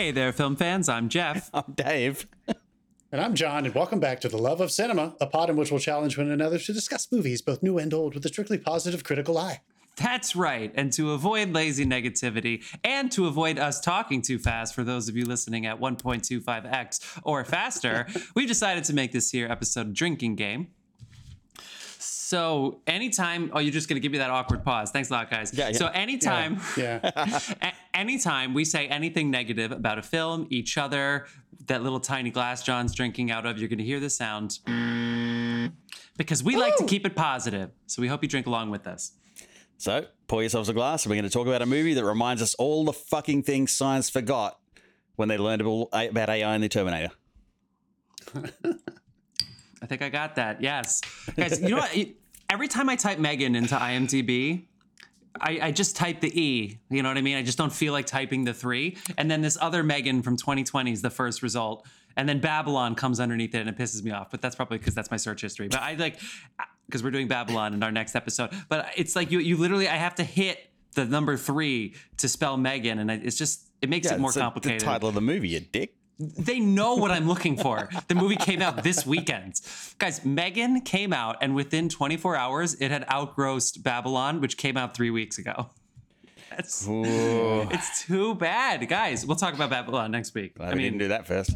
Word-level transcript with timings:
Hey 0.00 0.12
there, 0.12 0.32
film 0.32 0.56
fans. 0.56 0.88
I'm 0.88 1.10
Jeff. 1.10 1.50
I'm 1.54 1.74
Dave. 1.74 2.26
And 3.12 3.20
I'm 3.20 3.34
John, 3.34 3.66
and 3.66 3.74
welcome 3.74 3.98
back 3.98 4.20
to 4.20 4.28
The 4.28 4.38
Love 4.38 4.60
of 4.60 4.70
Cinema, 4.70 5.16
a 5.20 5.26
pod 5.26 5.50
in 5.50 5.56
which 5.56 5.72
we'll 5.72 5.80
challenge 5.80 6.16
one 6.16 6.30
another 6.30 6.58
to 6.60 6.72
discuss 6.72 7.10
movies, 7.10 7.42
both 7.42 7.60
new 7.60 7.76
and 7.76 7.92
old, 7.92 8.14
with 8.14 8.24
a 8.24 8.28
strictly 8.28 8.56
positive 8.56 9.02
critical 9.02 9.36
eye. 9.36 9.62
That's 9.96 10.36
right. 10.36 10.72
And 10.76 10.92
to 10.92 11.10
avoid 11.10 11.52
lazy 11.52 11.84
negativity 11.84 12.62
and 12.84 13.10
to 13.10 13.26
avoid 13.26 13.58
us 13.58 13.80
talking 13.80 14.22
too 14.22 14.38
fast 14.38 14.76
for 14.76 14.84
those 14.84 15.08
of 15.08 15.16
you 15.16 15.24
listening 15.26 15.66
at 15.66 15.80
1.25x 15.80 17.20
or 17.24 17.44
faster, 17.44 18.06
we've 18.36 18.46
decided 18.46 18.84
to 18.84 18.94
make 18.94 19.10
this 19.10 19.32
here 19.32 19.48
episode 19.48 19.88
a 19.88 19.92
drinking 19.92 20.36
game. 20.36 20.68
So 22.02 22.80
anytime, 22.86 23.50
oh, 23.52 23.58
you're 23.60 23.72
just 23.72 23.88
gonna 23.88 24.00
give 24.00 24.10
me 24.12 24.18
that 24.18 24.30
awkward 24.30 24.64
pause. 24.64 24.90
Thanks 24.90 25.10
a 25.10 25.12
lot, 25.12 25.30
guys. 25.30 25.52
Yeah, 25.52 25.68
yeah. 25.68 25.76
So 25.76 25.86
anytime, 25.88 26.58
Yeah. 26.76 27.00
a- 27.62 27.72
anytime 27.94 28.54
we 28.54 28.64
say 28.64 28.86
anything 28.88 29.30
negative 29.30 29.70
about 29.70 29.98
a 29.98 30.02
film, 30.02 30.46
each 30.50 30.78
other, 30.78 31.26
that 31.66 31.82
little 31.82 32.00
tiny 32.00 32.30
glass 32.30 32.62
John's 32.62 32.94
drinking 32.94 33.30
out 33.30 33.44
of, 33.44 33.58
you're 33.58 33.68
gonna 33.68 33.82
hear 33.82 34.00
the 34.00 34.08
sound 34.10 34.58
because 36.16 36.42
we 36.42 36.56
like 36.56 36.76
to 36.76 36.84
keep 36.86 37.04
it 37.06 37.14
positive. 37.14 37.70
So 37.86 38.00
we 38.02 38.08
hope 38.08 38.22
you 38.22 38.28
drink 38.28 38.46
along 38.46 38.70
with 38.70 38.86
us. 38.86 39.12
So, 39.76 40.06
pour 40.28 40.42
yourselves 40.42 40.68
a 40.68 40.74
glass, 40.74 41.04
and 41.04 41.10
we're 41.10 41.16
going 41.16 41.24
to 41.30 41.30
talk 41.32 41.46
about 41.46 41.62
a 41.62 41.66
movie 41.66 41.94
that 41.94 42.04
reminds 42.04 42.42
us 42.42 42.54
all 42.56 42.84
the 42.84 42.92
fucking 42.92 43.44
things 43.44 43.72
science 43.72 44.10
forgot 44.10 44.58
when 45.16 45.28
they 45.30 45.38
learned 45.38 45.62
about 45.62 45.88
about 45.94 46.28
AI 46.28 46.54
in 46.54 46.60
the 46.60 46.68
Terminator. 46.68 47.10
I 49.82 49.86
think 49.86 50.02
I 50.02 50.08
got 50.08 50.34
that. 50.36 50.60
Yes, 50.62 51.00
guys. 51.36 51.60
You 51.60 51.70
know 51.70 51.76
what? 51.78 51.96
Every 52.50 52.68
time 52.68 52.88
I 52.88 52.96
type 52.96 53.18
Megan 53.18 53.54
into 53.54 53.74
IMDb, 53.76 54.64
I, 55.40 55.58
I 55.62 55.72
just 55.72 55.94
type 55.96 56.20
the 56.20 56.40
E. 56.40 56.78
You 56.90 57.02
know 57.02 57.08
what 57.08 57.16
I 57.16 57.22
mean? 57.22 57.36
I 57.36 57.42
just 57.42 57.56
don't 57.56 57.72
feel 57.72 57.92
like 57.92 58.06
typing 58.06 58.44
the 58.44 58.52
three. 58.52 58.96
And 59.16 59.30
then 59.30 59.40
this 59.40 59.56
other 59.60 59.82
Megan 59.82 60.22
from 60.22 60.36
2020 60.36 60.90
is 60.92 61.02
the 61.02 61.10
first 61.10 61.42
result. 61.42 61.86
And 62.16 62.28
then 62.28 62.40
Babylon 62.40 62.96
comes 62.96 63.20
underneath 63.20 63.54
it 63.54 63.60
and 63.60 63.68
it 63.68 63.78
pisses 63.78 64.02
me 64.02 64.10
off. 64.10 64.30
But 64.30 64.42
that's 64.42 64.56
probably 64.56 64.78
because 64.78 64.94
that's 64.94 65.10
my 65.12 65.16
search 65.16 65.40
history. 65.42 65.68
But 65.68 65.80
I 65.80 65.94
like 65.94 66.18
because 66.86 67.04
we're 67.04 67.12
doing 67.12 67.28
Babylon 67.28 67.72
in 67.72 67.82
our 67.84 67.92
next 67.92 68.16
episode. 68.16 68.50
But 68.68 68.90
it's 68.96 69.14
like 69.14 69.30
you 69.30 69.38
you 69.38 69.56
literally 69.56 69.88
I 69.88 69.96
have 69.96 70.16
to 70.16 70.24
hit 70.24 70.58
the 70.94 71.04
number 71.04 71.36
three 71.36 71.94
to 72.16 72.28
spell 72.28 72.56
Megan, 72.56 72.98
and 72.98 73.12
I- 73.12 73.20
it's 73.22 73.36
just 73.38 73.68
it 73.80 73.88
makes 73.88 74.10
it 74.10 74.18
more 74.18 74.30
it's 74.30 74.36
complicated 74.38 74.80
The 74.80 74.84
title 74.84 75.08
of 75.08 75.14
the 75.14 75.20
movie, 75.20 75.50
you 75.50 75.60
dick. 75.60 75.94
They 76.20 76.60
know 76.60 76.94
what 76.96 77.10
I'm 77.10 77.26
looking 77.26 77.56
for. 77.56 77.88
The 78.08 78.14
movie 78.14 78.36
came 78.36 78.60
out 78.60 78.82
this 78.82 79.06
weekend. 79.06 79.60
Guys, 79.98 80.24
Megan 80.24 80.82
came 80.82 81.12
out, 81.12 81.36
and 81.40 81.54
within 81.54 81.88
24 81.88 82.36
hours, 82.36 82.74
it 82.74 82.90
had 82.90 83.04
outgrossed 83.10 83.82
Babylon, 83.82 84.40
which 84.40 84.56
came 84.58 84.76
out 84.76 84.94
three 84.94 85.10
weeks 85.10 85.38
ago. 85.38 85.70
That's, 86.50 86.86
it's 86.88 88.04
too 88.06 88.34
bad. 88.34 88.86
Guys, 88.88 89.24
we'll 89.24 89.36
talk 89.36 89.54
about 89.54 89.70
Babylon 89.70 90.10
next 90.10 90.34
week. 90.34 90.56
Glad 90.56 90.74
we 90.74 90.82
didn't 90.82 90.98
do 90.98 91.08
that 91.08 91.26
first. 91.26 91.54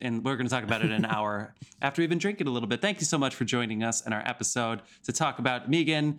and 0.00 0.24
we're 0.24 0.36
going 0.36 0.46
to 0.46 0.52
talk 0.54 0.64
about 0.64 0.82
it 0.82 0.86
in 0.86 0.92
an 0.92 1.04
hour 1.06 1.54
after 1.82 2.02
we've 2.02 2.08
been 2.08 2.18
drinking 2.18 2.46
a 2.46 2.50
little 2.50 2.68
bit. 2.68 2.80
Thank 2.80 3.00
you 3.00 3.06
so 3.06 3.16
much 3.16 3.34
for 3.34 3.44
joining 3.44 3.82
us 3.82 4.04
in 4.06 4.12
our 4.12 4.22
episode 4.26 4.82
to 5.04 5.12
talk 5.12 5.38
about 5.38 5.70
Megan, 5.70 6.18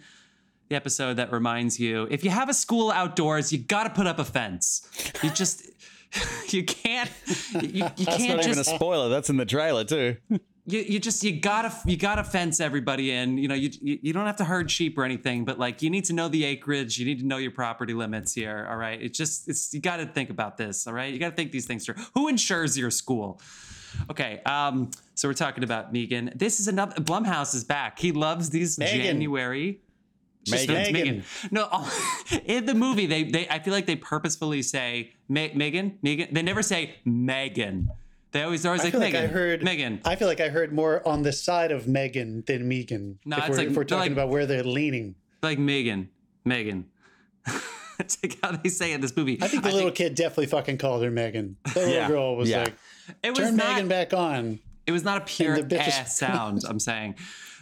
the 0.70 0.76
episode 0.76 1.16
that 1.18 1.32
reminds 1.32 1.80
you 1.80 2.08
if 2.10 2.24
you 2.24 2.30
have 2.30 2.48
a 2.50 2.54
school 2.54 2.90
outdoors, 2.90 3.52
you 3.52 3.60
got 3.60 3.84
to 3.84 3.90
put 3.90 4.08
up 4.08 4.18
a 4.18 4.26
fence. 4.26 4.88
You 5.22 5.30
just. 5.30 5.64
You 6.50 6.64
can't. 6.64 7.12
You, 7.62 7.62
you 7.62 7.82
That's 7.84 8.18
can't 8.18 8.38
not 8.38 8.46
even 8.48 8.58
a 8.58 8.64
spoiler. 8.64 9.08
That's 9.10 9.30
in 9.30 9.38
the 9.38 9.46
trailer 9.46 9.84
too. 9.84 10.18
you, 10.66 10.80
you 10.80 11.00
just 11.00 11.24
you 11.24 11.40
gotta 11.40 11.72
you 11.86 11.96
gotta 11.96 12.24
fence 12.24 12.60
everybody 12.60 13.12
in 13.12 13.38
you 13.38 13.48
know 13.48 13.54
you, 13.54 13.70
you 13.80 14.00
you 14.02 14.14
don't 14.14 14.26
have 14.26 14.38
to 14.38 14.44
herd 14.46 14.72
sheep 14.72 14.98
or 14.98 15.04
anything 15.04 15.46
but 15.46 15.60
like 15.60 15.84
you 15.84 15.90
need 15.92 16.06
to 16.06 16.14
know 16.14 16.28
the 16.28 16.44
acreage 16.46 16.98
you 16.98 17.06
need 17.06 17.20
to 17.20 17.26
know 17.26 17.38
your 17.38 17.52
property 17.52 17.94
limits 17.94 18.34
here 18.34 18.68
all 18.70 18.78
right 18.78 19.00
it's 19.02 19.16
just 19.18 19.48
it's 19.48 19.72
you 19.74 19.80
gotta 19.80 20.08
think 20.08 20.30
about 20.32 20.58
this 20.58 20.88
all 20.88 20.94
right 20.94 21.14
you 21.14 21.20
gotta 21.20 21.36
think 21.36 21.52
these 21.52 21.66
things 21.68 21.86
through 21.86 21.96
who 22.16 22.28
insures 22.28 22.76
your 22.78 22.90
school 22.92 23.40
okay 24.10 24.42
um 24.46 24.90
so 25.16 25.28
we're 25.28 25.34
talking 25.34 25.64
about 25.64 25.94
megan 25.94 26.32
this 26.36 26.60
is 26.60 26.68
another 26.68 26.96
blumhouse 27.02 27.54
is 27.54 27.64
back 27.64 28.00
he 28.00 28.12
loves 28.12 28.50
these 28.50 28.78
Megan. 28.80 29.02
january 29.02 29.82
Megan. 30.50 30.94
Megan. 30.94 31.24
No, 31.52 31.86
in 32.46 32.66
the 32.66 32.74
movie, 32.74 33.06
they 33.06 33.24
they 33.24 33.48
I 33.50 33.60
feel 33.60 33.74
like 33.74 33.86
they 33.86 33.98
purposefully 33.98 34.62
say 34.64 35.14
Me- 35.30 35.52
Megan, 35.54 35.98
Megan. 36.02 36.28
They 36.34 36.42
never 36.42 36.62
say 36.64 36.96
Megan. 37.06 37.90
They 38.32 38.44
always 38.44 38.64
they're 38.64 38.72
always 38.72 38.82
I 38.82 38.86
like 38.86 38.92
feel 38.94 39.02
like 39.02 39.14
Megan. 39.14 39.30
I 39.30 39.34
heard 39.34 39.64
Megan. 39.64 40.02
I 40.06 40.16
feel 40.16 40.28
like 40.28 40.40
I 40.42 40.50
heard 40.50 40.74
more 40.74 41.08
on 41.08 41.24
the 41.24 41.32
side 41.32 41.72
of 41.72 41.88
Megan 41.88 42.44
than 42.48 42.68
Megan. 42.68 43.20
No, 43.26 43.38
if 43.38 43.44
it's 43.44 43.50
we're, 43.52 43.58
like- 43.58 43.68
if 43.68 43.76
we're 43.76 43.84
talking 43.86 44.02
like- 44.02 44.12
about 44.12 44.30
where 44.30 44.46
they're 44.46 44.64
leaning. 44.64 45.16
like 45.42 45.58
Megan, 45.60 46.10
Megan. 46.46 46.86
it's 48.00 48.18
like 48.24 48.38
how 48.44 48.52
they 48.52 48.70
say 48.70 48.92
it 48.92 48.96
in 48.96 49.02
this 49.02 49.16
movie. 49.16 49.38
I 49.42 49.48
think 49.48 49.64
the 49.64 49.72
little 49.72 49.92
kid 49.92 50.16
definitely 50.16 50.48
fucking 50.48 50.78
called 50.78 51.04
her 51.04 51.12
Megan. 51.12 51.58
The 51.74 51.80
little 51.80 51.94
Yeah. 51.94 52.08
girl 52.08 52.36
was 52.36 52.50
Yeah. 52.50 52.64
like, 52.64 52.74
it 53.24 53.30
was 53.32 53.40
turn 53.40 53.56
not. 53.56 53.68
Megan 53.74 53.88
back 53.88 54.14
on. 54.14 54.60
It 54.88 54.92
was 54.92 55.04
not 55.04 55.22
a 55.22 55.26
pure 55.26 55.60
ass 55.74 56.18
sound. 56.18 56.64
I'm 56.68 56.80
saying. 56.80 57.16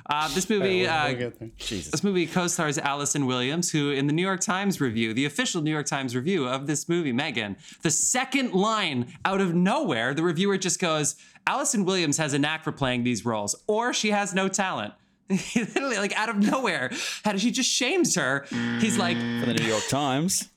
Uh, 0.09 0.27
this 0.33 0.49
movie. 0.49 0.85
right, 0.85 1.05
we'll- 1.09 1.17
we'll 1.19 1.27
uh, 1.27 1.29
get 1.31 1.39
there. 1.39 1.49
Jesus. 1.57 1.91
This 1.91 2.03
movie 2.03 2.25
co-stars 2.27 2.77
Allison 2.77 3.25
Williams, 3.25 3.71
who 3.71 3.91
in 3.91 4.07
the 4.07 4.13
New 4.13 4.21
York 4.21 4.39
Times 4.39 4.79
review, 4.79 5.13
the 5.13 5.25
official 5.25 5.61
New 5.61 5.71
York 5.71 5.85
Times 5.85 6.15
review 6.15 6.47
of 6.47 6.65
this 6.67 6.87
movie, 6.87 7.11
Megan, 7.11 7.57
the 7.81 7.91
second 7.91 8.53
line 8.53 9.13
out 9.25 9.41
of 9.41 9.53
nowhere, 9.53 10.13
the 10.13 10.23
reviewer 10.23 10.57
just 10.57 10.79
goes, 10.79 11.15
Allison 11.45 11.83
Williams 11.85 12.17
has 12.17 12.33
a 12.33 12.39
knack 12.39 12.63
for 12.63 12.71
playing 12.71 13.03
these 13.03 13.25
roles, 13.25 13.55
or 13.67 13.93
she 13.93 14.11
has 14.11 14.33
no 14.33 14.47
talent. 14.47 14.93
Literally, 15.55 15.97
like 15.97 16.17
out 16.17 16.29
of 16.29 16.37
nowhere, 16.37 16.89
how 17.25 17.33
does 17.33 17.41
she 17.41 17.51
just 17.51 17.69
shames 17.69 18.15
her. 18.15 18.45
He's 18.79 18.97
like, 18.97 19.17
For 19.17 19.45
the 19.45 19.53
New 19.55 19.65
York 19.67 19.83
Times. 19.89 20.49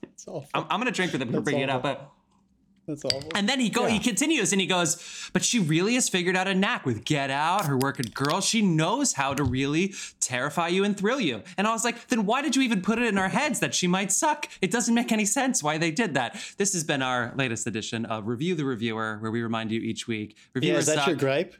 I'm, 0.53 0.65
I'm 0.69 0.79
gonna 0.79 0.91
drink 0.91 1.11
for 1.11 1.17
them 1.17 1.31
for 1.31 1.41
bringing 1.41 1.63
it 1.63 1.69
up, 1.69 1.83
but 1.83 2.09
That's 2.91 3.05
awful. 3.05 3.29
And 3.35 3.47
then 3.47 3.59
he 3.59 3.69
go 3.69 3.85
he 3.85 3.99
continues 3.99 4.51
and 4.51 4.59
he 4.59 4.67
goes, 4.67 5.29
but 5.33 5.43
she 5.45 5.59
really 5.59 5.93
has 5.95 6.09
figured 6.09 6.35
out 6.35 6.47
a 6.47 6.53
knack 6.53 6.85
with 6.85 7.05
Get 7.05 7.29
Out, 7.31 7.65
her 7.65 7.77
work 7.77 7.99
at 7.99 8.13
Girl. 8.13 8.41
She 8.41 8.61
knows 8.61 9.13
how 9.13 9.33
to 9.33 9.43
really 9.43 9.93
terrify 10.19 10.67
you 10.67 10.83
and 10.83 10.97
thrill 10.97 11.19
you. 11.21 11.41
And 11.57 11.67
I 11.67 11.71
was 11.71 11.83
like, 11.85 12.07
then 12.07 12.25
why 12.25 12.41
did 12.41 12.55
you 12.55 12.61
even 12.63 12.81
put 12.81 12.99
it 12.99 13.05
in 13.07 13.17
our 13.17 13.29
heads 13.29 13.59
that 13.61 13.73
she 13.73 13.87
might 13.87 14.11
suck? 14.11 14.49
It 14.61 14.71
doesn't 14.71 14.93
make 14.93 15.11
any 15.11 15.25
sense 15.25 15.63
why 15.63 15.77
they 15.77 15.91
did 15.91 16.13
that. 16.15 16.35
This 16.57 16.73
has 16.73 16.83
been 16.83 17.01
our 17.01 17.33
latest 17.35 17.65
edition 17.67 18.05
of 18.05 18.27
Review 18.27 18.55
the 18.55 18.65
Reviewer, 18.65 19.17
where 19.21 19.31
we 19.31 19.41
remind 19.41 19.71
you 19.71 19.79
each 19.79 20.07
week. 20.07 20.35
yeah, 20.55 20.73
is 20.75 20.87
that 20.87 20.95
suck. 20.95 21.07
your 21.07 21.15
gripe? 21.15 21.55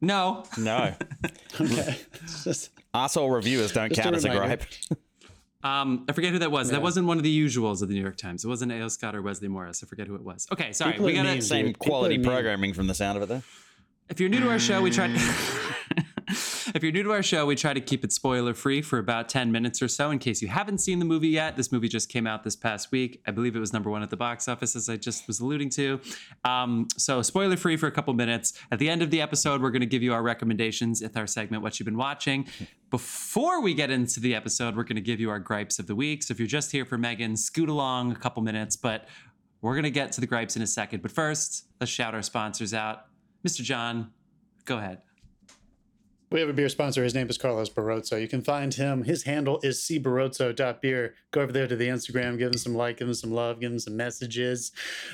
No. 0.00 0.44
No. 0.58 0.94
Okay. 1.60 1.96
It's 2.22 2.44
just- 2.44 2.70
Arsehole 2.94 3.34
reviewers 3.34 3.72
don't 3.72 3.88
Just 3.88 4.00
a 4.00 4.02
count 4.02 4.16
as 4.16 4.24
a 4.24 4.30
reminder. 4.30 4.56
gripe. 4.56 4.98
Um, 5.62 6.04
I 6.08 6.12
forget 6.12 6.32
who 6.32 6.38
that 6.40 6.50
was. 6.50 6.70
That 6.70 6.82
wasn't 6.82 7.06
one 7.06 7.18
of 7.18 7.22
the 7.22 7.46
usuals 7.46 7.82
of 7.82 7.88
the 7.88 7.94
New 7.94 8.00
York 8.02 8.16
Times. 8.16 8.44
It 8.44 8.48
wasn't 8.48 8.72
A.O. 8.72 8.88
Scott 8.88 9.14
or 9.14 9.22
Wesley 9.22 9.48
Morris. 9.48 9.82
I 9.82 9.86
forget 9.86 10.06
who 10.08 10.16
it 10.16 10.22
was. 10.22 10.46
Okay, 10.52 10.72
sorry. 10.72 10.92
People 10.92 11.06
we 11.06 11.14
gotta 11.14 11.30
mean. 11.30 11.42
Same 11.42 11.66
Dude, 11.66 11.78
quality 11.78 12.18
programming 12.18 12.74
from 12.74 12.88
the 12.88 12.94
sound 12.94 13.16
of 13.16 13.22
it 13.22 13.28
there. 13.28 13.42
If 14.08 14.20
you're 14.20 14.28
new 14.28 14.40
to 14.40 14.50
our 14.50 14.58
show, 14.58 14.82
we 14.82 14.90
try. 14.90 15.06
if 16.74 16.82
you're 16.82 16.92
new 16.92 17.02
to 17.02 17.12
our 17.12 17.22
show, 17.22 17.44
we 17.44 17.54
try 17.54 17.74
to 17.74 17.80
keep 17.80 18.04
it 18.04 18.12
spoiler 18.12 18.54
free 18.54 18.80
for 18.80 18.98
about 18.98 19.28
10 19.28 19.52
minutes 19.52 19.82
or 19.82 19.88
so. 19.88 20.10
In 20.10 20.18
case 20.18 20.40
you 20.40 20.48
haven't 20.48 20.78
seen 20.78 20.98
the 20.98 21.04
movie 21.04 21.28
yet, 21.28 21.56
this 21.56 21.70
movie 21.70 21.88
just 21.88 22.08
came 22.08 22.26
out 22.26 22.44
this 22.44 22.56
past 22.56 22.90
week. 22.90 23.20
I 23.26 23.30
believe 23.30 23.54
it 23.54 23.58
was 23.58 23.72
number 23.72 23.90
one 23.90 24.02
at 24.02 24.10
the 24.10 24.16
box 24.16 24.48
office, 24.48 24.74
as 24.74 24.88
I 24.88 24.96
just 24.96 25.26
was 25.26 25.40
alluding 25.40 25.70
to. 25.70 26.00
Um, 26.44 26.88
so 26.96 27.20
spoiler 27.20 27.56
free 27.56 27.76
for 27.76 27.88
a 27.88 27.92
couple 27.92 28.14
minutes. 28.14 28.54
At 28.70 28.78
the 28.78 28.88
end 28.88 29.02
of 29.02 29.10
the 29.10 29.20
episode, 29.20 29.60
we're 29.60 29.70
going 29.70 29.80
to 29.80 29.86
give 29.86 30.02
you 30.02 30.14
our 30.14 30.22
recommendations 30.22 31.02
with 31.02 31.16
our 31.16 31.26
segment 31.26 31.62
"What 31.62 31.78
You've 31.78 31.84
Been 31.84 31.98
Watching." 31.98 32.46
Before 32.90 33.60
we 33.60 33.74
get 33.74 33.90
into 33.90 34.20
the 34.20 34.34
episode, 34.34 34.76
we're 34.76 34.84
going 34.84 34.96
to 34.96 35.02
give 35.02 35.20
you 35.20 35.30
our 35.30 35.38
gripes 35.38 35.78
of 35.78 35.86
the 35.86 35.94
week. 35.94 36.22
So 36.22 36.32
if 36.32 36.38
you're 36.38 36.46
just 36.46 36.72
here 36.72 36.84
for 36.84 36.96
Megan, 36.98 37.36
scoot 37.36 37.68
along 37.68 38.12
a 38.12 38.16
couple 38.16 38.42
minutes, 38.42 38.76
but. 38.76 39.06
We're 39.60 39.74
going 39.74 39.84
to 39.84 39.92
get 39.92 40.10
to 40.14 40.20
the 40.20 40.26
gripes 40.26 40.56
in 40.56 40.62
a 40.62 40.66
second. 40.66 41.02
But 41.02 41.12
first, 41.12 41.68
let's 41.78 41.92
shout 41.92 42.16
our 42.16 42.22
sponsors 42.22 42.74
out. 42.74 43.04
Mr. 43.46 43.62
John, 43.62 44.10
go 44.64 44.78
ahead. 44.78 45.02
We 46.32 46.40
have 46.40 46.48
a 46.48 46.54
beer 46.54 46.70
sponsor. 46.70 47.04
His 47.04 47.14
name 47.14 47.28
is 47.28 47.36
Carlos 47.36 47.68
Barrozo. 47.68 48.18
You 48.18 48.26
can 48.26 48.40
find 48.40 48.72
him. 48.72 49.04
His 49.04 49.24
handle 49.24 49.60
is 49.62 49.82
cbarrozo.beer. 49.82 51.14
Go 51.30 51.42
over 51.42 51.52
there 51.52 51.66
to 51.66 51.76
the 51.76 51.88
Instagram, 51.88 52.38
give 52.38 52.52
him 52.52 52.56
some 52.56 52.74
like, 52.74 52.96
give 52.96 53.08
him 53.08 53.12
some 53.12 53.32
love, 53.32 53.60
give 53.60 53.70
him 53.70 53.78
some 53.78 53.98
messages. 53.98 54.72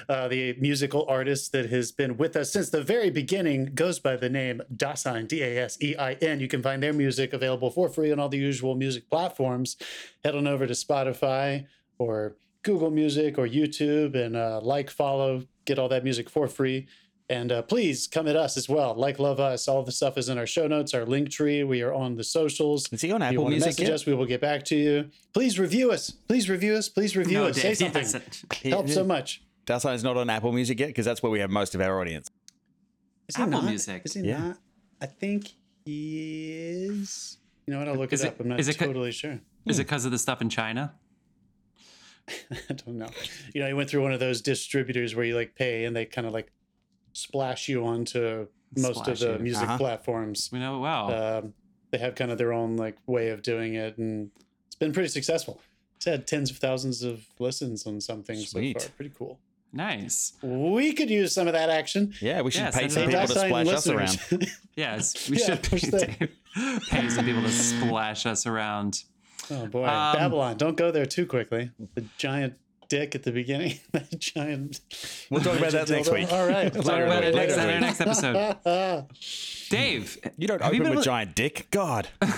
Uh, 0.09 0.29
the 0.29 0.53
musical 0.61 1.05
artist 1.09 1.51
that 1.51 1.71
has 1.71 1.91
been 1.91 2.19
with 2.19 2.37
us 2.37 2.53
since 2.53 2.71
the 2.71 2.85
very 2.85 3.11
beginning 3.11 3.75
goes 3.75 3.99
by 3.99 4.15
the 4.15 4.29
name 4.29 4.63
Dasein, 4.73 5.27
D 5.27 5.43
A 5.43 5.65
S 5.65 5.77
E 5.83 5.97
I 5.99 6.13
N. 6.13 6.39
You 6.39 6.47
can 6.47 6.63
find 6.63 6.81
their 6.81 6.93
music 6.93 7.33
available 7.33 7.73
for 7.73 7.89
free 7.89 8.13
on 8.13 8.21
all 8.21 8.29
the 8.29 8.39
usual 8.39 8.77
music 8.77 9.11
platforms. 9.11 9.77
Head 10.25 10.37
on 10.37 10.47
over 10.47 10.69
to 10.69 10.75
Spotify 10.75 11.67
or 11.99 12.37
Google 12.63 12.93
Music 12.93 13.39
or 13.39 13.49
YouTube 13.49 14.15
and 14.15 14.37
uh, 14.37 14.61
like, 14.63 14.89
follow, 14.89 15.43
get 15.65 15.81
all 15.81 15.89
that 15.89 16.05
music 16.05 16.31
for 16.31 16.47
free. 16.47 16.87
And 17.31 17.53
uh, 17.53 17.61
please 17.63 18.07
come 18.07 18.27
at 18.27 18.37
us 18.37 18.57
as 18.57 18.71
well. 18.71 18.95
Like, 18.95 19.19
love 19.19 19.39
us. 19.39 19.69
All 19.69 19.83
the 19.83 19.93
stuff 19.93 20.17
is 20.17 20.31
in 20.31 20.39
our 20.39 20.47
show 20.47 20.67
notes, 20.67 20.95
our 20.95 21.05
link 21.05 21.29
tree. 21.31 21.63
We 21.63 21.83
are 21.83 21.93
on 21.93 22.17
the 22.17 22.25
socials. 22.25 22.91
Is 22.91 23.03
he 23.03 23.13
on 23.13 23.21
If 23.21 23.33
you 23.33 23.39
Apple 23.39 23.45
want 23.45 23.53
to 23.53 23.57
Music 23.57 23.69
message 23.69 23.89
yet? 23.89 23.95
us, 23.95 24.07
we 24.07 24.15
will 24.15 24.25
get 24.25 24.41
back 24.41 24.65
to 24.67 24.77
you. 24.77 25.11
Please 25.35 25.59
review 25.59 25.91
us. 25.91 26.11
Please 26.11 26.49
review 26.49 26.75
us. 26.75 26.89
Please 26.89 27.17
review 27.19 27.45
us. 27.45 27.57
Say 27.61 27.75
Dave, 27.75 27.93
something. 28.07 28.23
yes. 28.65 28.73
Helps 28.73 28.95
so 28.95 29.05
much. 29.05 29.43
Dasein 29.67 29.95
is 29.95 30.03
not 30.03 30.17
on 30.17 30.31
Apple 30.31 30.53
Music 30.53 30.81
yet 30.81 30.87
because 30.87 31.05
that's 31.05 31.23
where 31.23 31.31
we 31.31 31.41
have 31.41 31.51
most 31.51 31.75
of 31.75 31.83
our 31.83 32.01
audience. 32.01 32.31
Is 33.29 33.37
he 33.37 33.43
Apple 33.43 33.53
not? 33.61 33.65
Music. 33.65 34.03
Is 34.07 34.15
he 34.15 34.21
Yeah. 34.23 34.39
not? 34.49 34.59
I 35.03 35.07
think 35.07 35.49
he 35.85 36.51
is. 36.89 37.37
You 37.67 37.75
know 37.75 37.81
what? 37.81 37.89
I'll 37.89 37.95
look 37.97 38.15
Is 38.15 38.23
it 38.23 38.29
it- 38.29 38.29
up. 38.31 38.41
I'm 38.41 38.49
not 38.49 38.59
is 38.61 38.69
it 38.69 38.79
co- 38.79 38.87
totally 38.87 39.13
sure. 39.13 39.39
Is 39.67 39.79
it 39.79 39.85
because 39.85 40.07
of 40.07 40.13
the 40.13 40.19
stuff 40.19 40.41
in 40.41 40.49
China? 40.49 40.95
I 42.71 42.73
don't 42.73 42.97
know. 42.97 43.09
You 43.55 43.61
know, 43.61 43.67
he 43.69 43.75
went 43.75 43.91
through 43.91 44.03
one 44.03 44.13
of 44.13 44.21
those 44.21 44.41
distributors 44.41 45.15
where 45.15 45.27
you 45.27 45.37
like 45.37 45.55
pay 45.55 45.85
and 45.85 45.95
they 45.95 46.07
kind 46.07 46.27
of 46.27 46.33
like 46.33 46.51
splash 47.19 47.69
you 47.69 47.85
onto 47.85 48.47
most 48.77 49.01
Splash 49.01 49.09
of 49.09 49.19
the 49.21 49.33
you. 49.35 49.39
music 49.45 49.63
Uh-huh. 49.65 49.79
platforms. 49.79 50.51
We 50.53 50.59
know 50.59 50.77
it 50.77 50.81
well. 50.81 51.13
Um, 51.13 51.55
they 51.91 51.99
have 51.99 52.15
kind 52.15 52.31
of 52.31 52.39
their 52.39 52.53
own 52.53 52.77
like 52.77 52.97
way 53.07 53.29
of 53.31 53.43
doing 53.43 53.75
it, 53.75 53.97
and 53.99 54.31
it's 54.67 54.77
been 54.77 54.93
pretty 54.93 55.09
successful. 55.09 55.61
It's 55.97 56.05
had 56.05 56.27
tens 56.27 56.51
of 56.51 56.59
thousands 56.59 57.03
of 57.03 57.25
listens 57.39 57.87
on 57.87 58.01
something 58.01 58.37
Sweet. 58.39 58.79
so 58.81 58.87
far. 58.89 58.95
Pretty 58.97 59.13
cool. 59.19 59.41
nice. 59.73 60.33
We 60.43 60.93
could 60.93 61.11
use 61.11 61.33
some 61.33 61.47
of 61.47 61.55
that 61.55 61.71
action. 61.71 62.15
Yeah, 62.21 62.43
we 62.43 62.51
should 62.51 62.61
Yeah, 62.63 62.71
pay 62.71 62.89
some 62.89 63.07
people 63.07 63.21
to 63.27 63.27
Sign 63.29 63.49
splash 63.49 63.67
us 63.69 63.87
around. 63.89 64.01
listeners. 64.31 64.59
Yes, 64.77 65.29
we 65.29 65.39
Yeah, 65.39 65.47
should 65.47 65.63
pay. 65.65 65.79
Dave, 65.91 66.31
pay 66.91 67.09
some 67.09 67.25
people 67.25 67.43
to 67.43 67.51
splash 67.51 68.27
us 68.27 68.47
around. 68.47 69.03
oh 69.51 69.67
boy, 69.67 69.85
Um, 69.87 70.15
Babylon! 70.17 70.57
Don't 70.57 70.77
go 70.77 70.91
there 70.93 71.05
too 71.07 71.27
quickly. 71.27 71.71
The 71.95 72.05
giant 72.17 72.55
dick 72.89 73.15
at 73.15 73.23
the 73.23 73.33
beginning. 73.33 73.79
the 73.93 74.01
giant. 74.19 74.81
We'll 75.31 75.41
talk 75.43 75.59
about 75.59 75.73
that 75.73 75.89
next 75.91 76.11
week. 76.13 76.31
All 76.33 76.47
right. 76.49 76.73
We'll 76.73 76.83
Talk 76.83 77.01
about 77.01 77.25
it 77.25 77.35
Later. 77.35 77.47
next, 77.55 77.59
on 77.59 77.69
our 77.71 77.81
next 77.81 78.01
episode. 78.01 78.37
episode. 78.37 79.07
Dave, 79.71 80.19
You 80.37 80.49
don't 80.49 80.61
have 80.63 80.71
open 80.73 80.83
been 80.83 80.91
with 80.91 80.99
li- 81.01 81.05
giant 81.05 81.35
dick. 81.35 81.69
God. 81.71 82.09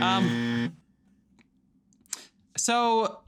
Um, 0.00 0.74
so 2.56 3.20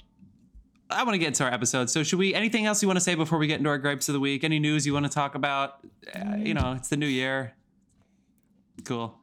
I 0.89 1.03
want 1.05 1.13
to 1.15 1.19
get 1.19 1.29
into 1.29 1.45
our 1.45 1.53
episode. 1.53 1.91
So 1.91 2.03
should 2.03 2.19
we? 2.19 2.33
Anything 2.35 2.65
else 2.65 2.81
you 2.81 2.89
want 2.89 2.97
to 2.97 3.03
say 3.05 3.15
before 3.15 3.39
we 3.39 3.47
get 3.47 3.59
into 3.59 3.69
our 3.69 3.77
gripes 3.77 4.09
of 4.09 4.15
the 4.15 4.21
week? 4.21 4.43
Any 4.43 4.59
news 4.59 4.87
you 4.87 4.95
want 4.95 5.05
to 5.05 5.11
talk 5.13 5.35
about? 5.35 5.81
Uh, 6.15 6.37
you 6.39 6.55
know, 6.55 6.73
it's 6.79 6.89
the 6.89 6.97
new 6.97 7.07
year. 7.07 7.53
Cool. 8.85 9.19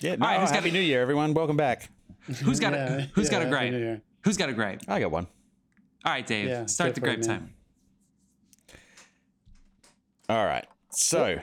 Yeah, 0.00 0.16
no, 0.16 0.26
right, 0.26 0.40
who's 0.40 0.50
got 0.50 0.56
happy 0.56 0.68
it? 0.68 0.72
New 0.72 0.80
Year, 0.80 1.00
everyone. 1.00 1.32
Welcome 1.32 1.56
back. 1.56 1.88
Who's 2.42 2.60
got 2.60 2.72
Yeah, 2.74 2.98
a 2.98 3.00
Who's 3.14 3.30
got 3.30 3.40
a 3.40 3.44
yeah, 3.46 3.50
gripe? 3.50 4.02
Who's 4.24 4.36
got 4.36 4.48
a 4.50 4.52
gripe? 4.52 4.82
I 4.86 5.00
got 5.00 5.10
one. 5.10 5.28
All 6.04 6.12
right, 6.12 6.26
Dave. 6.26 6.48
Yeah, 6.48 6.66
start 6.66 6.94
the 6.94 7.00
for 7.00 7.06
it, 7.06 7.20
gripe 7.20 7.26
man. 7.26 7.38
time. 7.40 7.54
All 10.28 10.44
right. 10.46 10.66
So, 10.90 11.40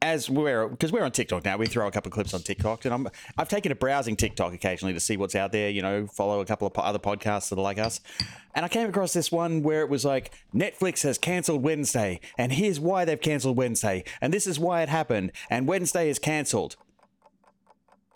as 0.00 0.30
we're 0.30 0.68
because 0.68 0.92
we're 0.92 1.02
on 1.02 1.10
TikTok 1.10 1.44
now, 1.44 1.56
we 1.56 1.66
throw 1.66 1.88
a 1.88 1.90
couple 1.90 2.08
of 2.10 2.12
clips 2.12 2.32
on 2.32 2.40
TikTok, 2.40 2.84
and 2.84 2.94
I'm 2.94 3.08
I've 3.36 3.48
taken 3.48 3.72
a 3.72 3.74
browsing 3.74 4.16
TikTok 4.16 4.52
occasionally 4.52 4.94
to 4.94 5.00
see 5.00 5.16
what's 5.16 5.34
out 5.34 5.50
there. 5.50 5.70
You 5.70 5.82
know, 5.82 6.06
follow 6.06 6.40
a 6.40 6.44
couple 6.44 6.66
of 6.66 6.74
po- 6.74 6.82
other 6.82 6.98
podcasts 6.98 7.48
that 7.48 7.58
are 7.58 7.62
like 7.62 7.78
us, 7.78 8.00
and 8.54 8.64
I 8.64 8.68
came 8.68 8.88
across 8.88 9.12
this 9.12 9.32
one 9.32 9.62
where 9.62 9.80
it 9.80 9.88
was 9.88 10.04
like 10.04 10.32
Netflix 10.54 11.02
has 11.02 11.18
cancelled 11.18 11.62
Wednesday, 11.62 12.20
and 12.36 12.52
here's 12.52 12.78
why 12.78 13.04
they've 13.04 13.20
cancelled 13.20 13.56
Wednesday, 13.56 14.04
and 14.20 14.32
this 14.32 14.46
is 14.46 14.58
why 14.58 14.82
it 14.82 14.88
happened, 14.88 15.32
and 15.50 15.66
Wednesday 15.66 16.08
is 16.08 16.18
cancelled. 16.18 16.76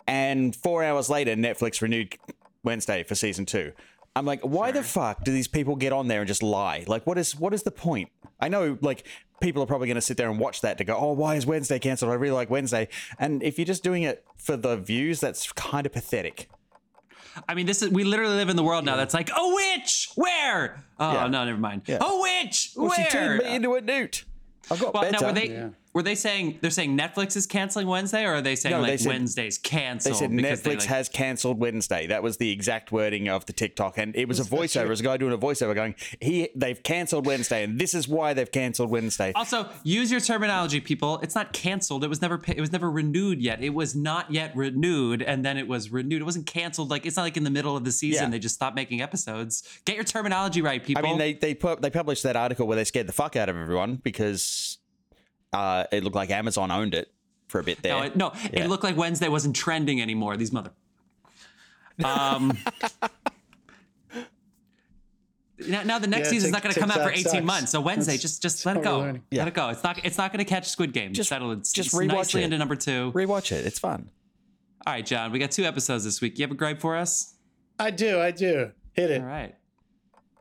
And 0.07 0.55
four 0.55 0.83
hours 0.83 1.09
later, 1.09 1.35
Netflix 1.35 1.81
renewed 1.81 2.17
Wednesday 2.63 3.03
for 3.03 3.15
season 3.15 3.45
two. 3.45 3.71
I'm 4.15 4.25
like, 4.25 4.41
why 4.41 4.71
the 4.71 4.83
fuck 4.83 5.23
do 5.23 5.31
these 5.31 5.47
people 5.47 5.75
get 5.75 5.91
on 5.91 6.07
there 6.07 6.19
and 6.21 6.27
just 6.27 6.43
lie? 6.43 6.83
Like, 6.87 7.07
what 7.07 7.17
is 7.17 7.35
what 7.35 7.53
is 7.53 7.63
the 7.63 7.71
point? 7.71 8.09
I 8.39 8.47
know, 8.47 8.77
like, 8.81 9.07
people 9.41 9.63
are 9.63 9.65
probably 9.65 9.87
going 9.87 9.95
to 9.95 10.01
sit 10.01 10.17
there 10.17 10.29
and 10.29 10.39
watch 10.39 10.61
that 10.61 10.77
to 10.77 10.83
go, 10.83 10.95
oh, 10.95 11.13
why 11.13 11.35
is 11.35 11.45
Wednesday 11.45 11.79
cancelled? 11.79 12.11
I 12.11 12.15
really 12.15 12.33
like 12.35 12.49
Wednesday. 12.49 12.89
And 13.17 13.41
if 13.41 13.57
you're 13.57 13.65
just 13.65 13.83
doing 13.83 14.03
it 14.03 14.23
for 14.37 14.55
the 14.57 14.77
views, 14.77 15.19
that's 15.19 15.51
kind 15.53 15.85
of 15.85 15.91
pathetic. 15.93 16.49
I 17.47 17.55
mean, 17.55 17.65
this 17.65 17.81
is 17.81 17.89
we 17.89 18.03
literally 18.03 18.35
live 18.35 18.49
in 18.49 18.55
the 18.55 18.63
world 18.63 18.85
now 18.85 18.95
that's 18.95 19.13
like 19.13 19.29
a 19.29 19.53
witch. 19.55 20.09
Where? 20.15 20.83
Oh 20.99 21.13
Yeah. 21.13 21.27
no, 21.27 21.45
never 21.45 21.57
mind. 21.57 21.83
Yeah. 21.87 21.97
A 22.01 22.21
witch. 22.21 22.71
Well, 22.75 22.89
Where? 22.89 22.95
she 23.05 23.09
turned 23.09 23.43
me 23.43 23.55
into 23.55 23.73
a 23.73 23.81
newt. 23.81 24.25
I've 24.69 24.79
got 24.79 24.93
well, 24.93 25.03
better. 25.03 25.17
now 25.19 25.27
were 25.27 25.33
they 25.33 25.49
Yeah. 25.49 25.69
Were 25.93 26.01
they 26.03 26.15
saying 26.15 26.57
they're 26.61 26.71
saying 26.71 26.97
Netflix 26.97 27.35
is 27.35 27.45
canceling 27.45 27.87
Wednesday, 27.87 28.25
or 28.25 28.35
are 28.35 28.41
they 28.41 28.55
saying 28.55 28.75
No, 28.75 28.81
they 28.81 28.91
like 28.91 28.99
said- 28.99 29.09
Wednesday's 29.09 29.57
They 29.59 29.97
said 29.99 30.31
Netflix 30.31 30.61
they, 30.63 30.75
like- 30.75 30.83
has 30.83 31.09
cancelled 31.09 31.59
Wednesday. 31.59 32.07
That 32.07 32.23
was 32.23 32.37
the 32.37 32.51
exact 32.51 32.91
wording 32.91 33.29
of 33.29 33.45
the 33.45 33.53
TikTok, 33.53 33.97
and 33.97 34.15
it 34.15 34.27
was 34.27 34.39
a 34.39 34.43
voiceover. 34.43 34.85
It 34.85 34.89
was 34.89 34.99
a 35.01 35.03
guy 35.03 35.17
doing 35.17 35.33
a 35.33 35.37
voiceover 35.37 35.75
going, 35.75 35.95
"He, 36.19 36.49
they've 36.55 36.81
cancelled 36.81 37.25
Wednesday, 37.25 37.63
and 37.63 37.79
this 37.79 37.93
is 37.93 38.07
why 38.07 38.33
they've 38.33 38.51
cancelled 38.51 38.89
Wednesday." 38.89 39.31
Also, 39.35 39.69
use 39.83 40.09
your 40.11 40.19
terminology, 40.19 40.79
people. 40.79 41.19
It's 41.21 41.35
not 41.35 41.53
canceled. 41.53 42.03
It 42.03 42.07
was 42.09 42.21
never. 42.21 42.41
It 42.47 42.59
was 42.59 42.71
never 42.71 42.89
renewed 42.89 43.41
yet. 43.41 43.63
It 43.63 43.73
was 43.73 43.95
not 43.95 44.31
yet 44.31 44.55
renewed, 44.55 45.21
and 45.21 45.45
then 45.45 45.57
it 45.57 45.67
was 45.67 45.91
renewed. 45.91 46.21
It 46.21 46.25
wasn't 46.25 46.47
canceled. 46.47 46.89
Like 46.89 47.05
it's 47.05 47.15
not 47.17 47.23
like 47.23 47.37
in 47.37 47.43
the 47.43 47.49
middle 47.51 47.77
of 47.77 47.83
the 47.85 47.91
season 47.91 48.23
Yeah. 48.25 48.29
they 48.31 48.39
just 48.39 48.55
stopped 48.55 48.75
making 48.75 49.01
episodes. 49.01 49.63
Get 49.85 49.95
your 49.95 50.05
terminology 50.05 50.61
right, 50.61 50.83
people. 50.83 51.03
I 51.05 51.07
mean, 51.07 51.17
they 51.17 51.33
they 51.33 51.53
put 51.53 51.81
they 51.81 51.89
published 51.89 52.23
that 52.23 52.35
article 52.35 52.65
where 52.67 52.75
they 52.75 52.83
scared 52.83 53.07
the 53.07 53.13
fuck 53.13 53.35
out 53.35 53.47
of 53.49 53.55
everyone 53.57 53.97
because 54.03 54.79
uh, 55.53 55.85
it 55.91 56.03
looked 56.03 56.15
like 56.15 56.29
Amazon 56.31 56.71
owned 56.71 56.93
it 56.93 57.11
for 57.47 57.59
a 57.59 57.63
bit 57.63 57.81
there. 57.83 57.93
no, 57.93 58.03
it, 58.03 58.15
no, 58.15 58.31
Yeah. 58.51 58.65
it 58.65 58.69
looked 58.69 58.83
like 58.83 58.97
Wednesday 58.97 59.27
wasn't 59.29 59.55
trending 59.55 60.01
anymore. 60.01 60.35
These 60.37 60.51
mother. 60.51 60.71
Um. 62.03 62.57
Now, 65.65 65.83
now 65.83 65.99
the 65.99 66.07
next 66.07 66.27
Yeah, 66.27 66.31
season's 66.31 66.51
Tik- 66.51 66.53
not 66.53 66.63
going 66.63 66.73
to 66.73 66.79
come 66.79 66.91
out 66.91 66.97
for 67.03 67.11
18 67.11 67.23
sucks. 67.23 67.43
months. 67.45 67.71
So 67.71 67.79
Wednesday, 67.79 68.13
That's- 68.13 68.21
just 68.21 68.41
just 68.41 68.65
let 68.65 68.75
it 68.75 68.83
go. 68.83 68.97
we're 68.97 69.05
learning. 69.05 69.23
Let 69.31 69.47
it 69.47 69.53
go. 69.53 69.69
It's 69.69 69.83
not 69.83 70.03
it's 70.03 70.17
not 70.17 70.33
going 70.33 70.43
to 70.43 70.49
catch 70.49 70.67
Squid 70.67 70.91
Game. 70.93 71.13
Just 71.13 71.29
settle. 71.29 71.51
It's 71.51 71.71
just 71.71 71.93
rewatch 71.93 72.07
nicely 72.07 72.41
it. 72.41 72.45
into 72.45 72.57
number 72.57 72.75
two. 72.75 73.11
Rewatch 73.13 73.51
it; 73.53 73.65
it's 73.65 73.79
fun. 73.79 74.09
All 74.85 74.91
right, 74.93 75.05
John, 75.05 75.31
we 75.31 75.39
got 75.39 75.51
two 75.51 75.63
episodes 75.63 76.03
this 76.03 76.19
week. 76.19 76.37
You 76.37 76.43
have 76.43 76.51
a 76.51 76.55
gripe 76.55 76.81
for 76.81 76.97
us? 76.97 77.35
I 77.79 77.91
do. 77.91 78.19
I 78.19 78.31
do. 78.31 78.71
Hit 78.93 79.11
it. 79.11 79.21
All 79.21 79.27
right. 79.27 79.55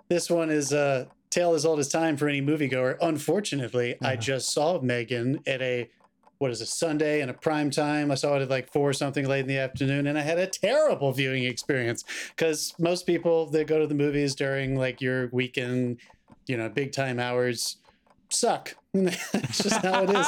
This 0.09 0.29
one 0.29 0.51
is 0.51 0.73
uh, 0.73 1.05
tale 1.33 1.55
as 1.55 1.65
old 1.67 1.81
as 1.81 1.89
time 1.89 2.17
for 2.17 2.29
any 2.29 2.41
moviegoer. 2.43 2.97
Unfortunately, 3.01 3.97
I 4.03 4.13
Uh-huh. 4.13 4.17
just 4.17 4.53
saw 4.53 4.81
Megan 4.81 5.41
at 5.47 5.61
a 5.63 5.91
what 6.39 6.51
is 6.51 6.61
a 6.61 6.67
Sunday 6.67 7.21
and 7.21 7.31
a 7.31 7.35
prime 7.35 7.71
time. 7.71 8.11
I 8.11 8.17
saw 8.17 8.35
it 8.37 8.43
at 8.43 8.51
like 8.51 8.73
four 8.73 8.91
or 8.91 8.93
something 8.93 9.29
late 9.29 9.41
in 9.43 9.47
the 9.47 9.59
afternoon, 9.59 10.09
and 10.09 10.19
I 10.19 10.23
had 10.23 10.39
a 10.39 10.47
terrible 10.49 11.13
viewing 11.13 11.45
experience 11.45 12.03
because 12.31 12.75
most 12.81 13.07
people 13.07 13.49
that 13.51 13.69
go 13.69 13.79
to 13.79 13.87
the 13.87 13.95
movies 13.95 14.35
during 14.35 14.77
like 14.77 15.01
your 15.01 15.29
weekend, 15.33 16.01
you 16.49 16.57
know, 16.57 16.69
big 16.69 16.91
time 16.93 17.21
hours 17.21 17.77
suck. 18.33 18.75
It's 18.95 19.63
just 19.63 19.83
how 19.83 20.03
it 20.03 20.11
is. 20.11 20.27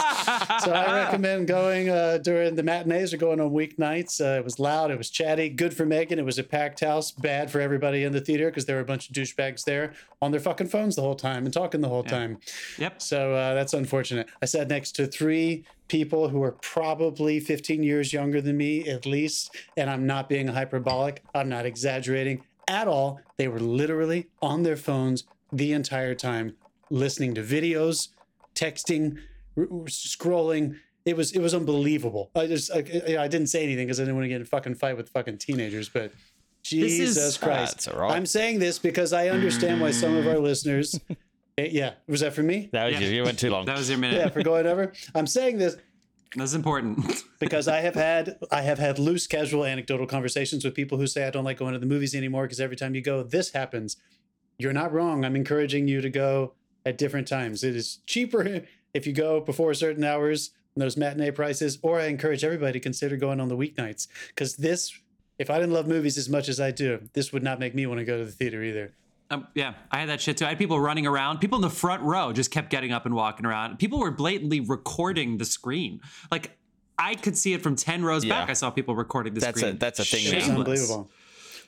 So 0.65 0.73
I 0.73 1.05
recommend 1.05 1.47
going 1.47 1.91
uh, 1.91 2.19
during 2.19 2.55
the 2.55 2.63
matinees 2.63 3.13
or 3.13 3.19
going 3.19 3.39
on 3.41 3.51
weeknights. 3.51 4.21
Uh, 4.21 4.39
it 4.39 4.45
was 4.45 4.59
loud, 4.59 4.91
it 4.91 4.97
was 4.97 5.11
chatty, 5.11 5.51
good 5.51 5.77
for 5.77 5.85
Megan. 5.85 6.19
It 6.19 6.25
was 6.25 6.39
a 6.39 6.43
packed 6.43 6.81
house, 6.81 7.11
bad 7.11 7.51
for 7.51 7.61
everybody 7.61 8.05
in 8.05 8.13
the 8.13 8.21
theater 8.21 8.47
because 8.47 8.65
there 8.65 8.77
were 8.77 8.83
a 8.83 8.87
bunch 8.87 9.09
of 9.09 9.15
douchebags 9.15 9.65
there 9.65 9.93
on 10.23 10.31
their 10.31 10.41
fucking 10.41 10.69
phones 10.69 10.97
the 10.97 11.03
whole 11.03 11.15
time 11.15 11.45
and 11.45 11.53
talking 11.53 11.83
the 11.83 11.89
whole 11.89 12.03
time. 12.03 12.39
Yep. 12.79 13.03
So 13.03 13.35
uh, 13.35 13.55
that's 13.55 13.75
unfortunate. 13.75 14.29
I 14.41 14.47
sat 14.47 14.69
next 14.69 14.93
to 14.93 15.07
three 15.07 15.65
people 15.89 16.29
who 16.29 16.43
are 16.43 16.53
probably 16.53 17.41
15 17.41 17.83
years 17.83 18.13
younger 18.13 18.41
than 18.41 18.57
me, 18.57 18.89
at 18.89 19.05
least. 19.05 19.55
And 19.77 19.91
I'm 19.91 20.07
not 20.07 20.29
being 20.29 20.49
hyperbolic, 20.49 21.23
I'm 21.35 21.49
not 21.49 21.67
exaggerating 21.67 22.43
at 22.69 22.89
all. 22.89 23.21
They 23.37 23.49
were 23.49 23.61
literally 23.61 24.29
on 24.41 24.63
their 24.63 24.77
phones 24.77 25.25
the 25.53 25.73
entire 25.73 26.15
time, 26.15 26.57
listening 26.95 27.35
to 27.35 27.43
videos, 27.43 28.09
texting, 28.55 29.19
r- 29.57 29.65
r- 29.65 29.69
scrolling. 29.87 30.77
It 31.05 31.17
was 31.17 31.33
it 31.33 31.41
was 31.41 31.55
unbelievable. 31.55 32.31
I 32.35 32.47
just 32.47 32.71
I, 32.73 32.79
I 32.79 33.29
didn't 33.29 33.49
say 33.49 33.63
anything 33.63 33.87
because 33.87 34.01
I 34.01 34.05
didn't 34.05 34.17
want 34.17 34.25
to 34.25 34.29
get 34.29 34.37
in 34.37 34.43
a 34.43 34.47
fucking 34.47 34.77
fight 34.77 34.97
with 34.97 35.11
fucking 35.11 35.39
teenagers. 35.39 35.89
But 35.89 36.05
is- 36.07 36.13
Jesus 36.71 37.37
Christ, 37.37 37.75
That's 37.75 37.89
all 37.89 38.01
right. 38.01 38.13
I'm 38.13 38.27
saying 38.27 38.59
this 38.59 38.79
because 38.79 39.13
I 39.13 39.29
understand 39.29 39.81
why 39.81 39.91
some 39.91 40.17
of 40.17 40.27
our 40.27 40.39
listeners. 40.39 40.99
Eh, 41.57 41.69
yeah, 41.71 41.93
was 42.09 42.19
that 42.19 42.35
for 42.35 42.43
me? 42.43 42.69
That 42.73 42.87
was 42.87 42.95
Yeah. 42.95 43.07
you. 43.07 43.15
You 43.15 43.23
went 43.23 43.39
too 43.39 43.49
long. 43.49 43.65
That 43.67 43.79
was 43.79 43.89
your 43.89 43.97
minute. 43.97 44.17
Yeah, 44.17 44.29
for 44.29 44.43
going 44.43 44.67
over. 44.67 44.93
I'm 45.15 45.29
saying 45.29 45.59
this 45.59 45.77
That's 46.35 46.53
important. 46.55 47.23
because 47.39 47.69
I 47.69 47.79
have 47.79 47.95
had 47.95 48.39
I 48.51 48.63
have 48.63 48.81
had 48.81 48.99
loose, 48.99 49.29
casual, 49.29 49.65
anecdotal 49.65 50.09
conversations 50.09 50.65
with 50.65 50.75
people 50.75 50.99
who 50.99 51.07
say 51.07 51.25
I 51.29 51.31
don't 51.31 51.45
like 51.45 51.59
going 51.59 51.75
to 51.75 51.79
the 51.79 51.87
movies 51.87 52.13
anymore 52.13 52.43
because 52.43 52.59
every 52.59 52.75
time 52.75 52.97
you 52.97 53.03
go, 53.03 53.23
this 53.23 53.53
happens. 53.53 53.97
You're 54.59 54.73
not 54.73 54.93
wrong. 54.93 55.25
I'm 55.25 55.37
encouraging 55.37 55.87
you 55.87 56.01
to 56.01 56.11
go 56.11 56.55
at 56.85 56.99
different 56.99 57.29
times. 57.29 57.65
It 57.65 57.77
is 57.77 58.01
cheaper 58.07 58.63
if 58.95 59.07
you 59.07 59.13
go 59.13 59.41
before 59.41 59.75
certain 59.75 60.05
hours, 60.05 60.51
those 60.77 60.97
matinee 60.97 61.31
prices, 61.31 61.79
or 61.83 62.01
I 62.01 62.07
encourage 62.07 62.45
everybody 62.45 62.73
to 62.75 62.81
consider 62.81 63.17
going 63.17 63.41
on 63.41 63.49
the 63.49 63.57
weeknights 63.57 64.09
because 64.29 64.57
this. 64.57 64.93
If 65.37 65.51
I 65.51 65.55
didn't 65.59 65.73
love 65.73 65.89
movies 65.89 66.17
as 66.17 66.29
much 66.29 66.49
as 66.49 66.61
I 66.61 66.71
do, 66.71 67.09
this 67.13 67.33
would 67.33 67.43
not 67.43 67.59
make 67.59 67.75
me 67.75 67.87
want 67.87 67.99
to 67.99 68.05
go 68.05 68.19
to 68.19 68.25
the 68.25 68.31
theater 68.31 68.63
either. 68.63 68.95
Um, 69.31 69.49
yeah, 69.57 69.75
I 69.91 69.99
had 69.99 70.09
that 70.09 70.21
shit 70.21 70.37
too. 70.37 70.45
I 70.45 70.51
had 70.51 70.59
people 70.59 70.79
running 70.79 71.09
around. 71.09 71.41
People 71.41 71.57
in 71.59 71.63
the 71.63 71.71
front 71.71 72.05
row 72.05 72.33
just 72.33 72.53
kept 72.53 72.71
getting 72.71 72.93
up 72.93 73.05
and 73.05 73.17
walking 73.17 73.45
around. 73.45 73.81
People 73.81 73.99
were 73.99 74.13
blatantly 74.13 74.61
recording 74.61 75.39
the 75.39 75.45
screen. 75.45 76.01
Like 76.31 76.57
I 76.97 77.17
could 77.17 77.37
see 77.37 77.53
it 77.53 77.63
from 77.63 77.75
ten 77.75 78.05
rows 78.05 78.25
back. 78.25 78.49
I 78.49 78.53
saw 78.53 78.71
people 78.71 78.95
recording 78.95 79.35
the 79.35 79.41
That's 79.41 79.59
screen. 79.59 79.75
a- 79.75 79.79
that's 79.79 79.99
a 79.99 80.05
thing 80.05 80.23
now. 80.25 80.31
It 80.31 80.35
was 80.37 80.45
Shameless. 80.45 80.59
unbelievable. 80.61 81.11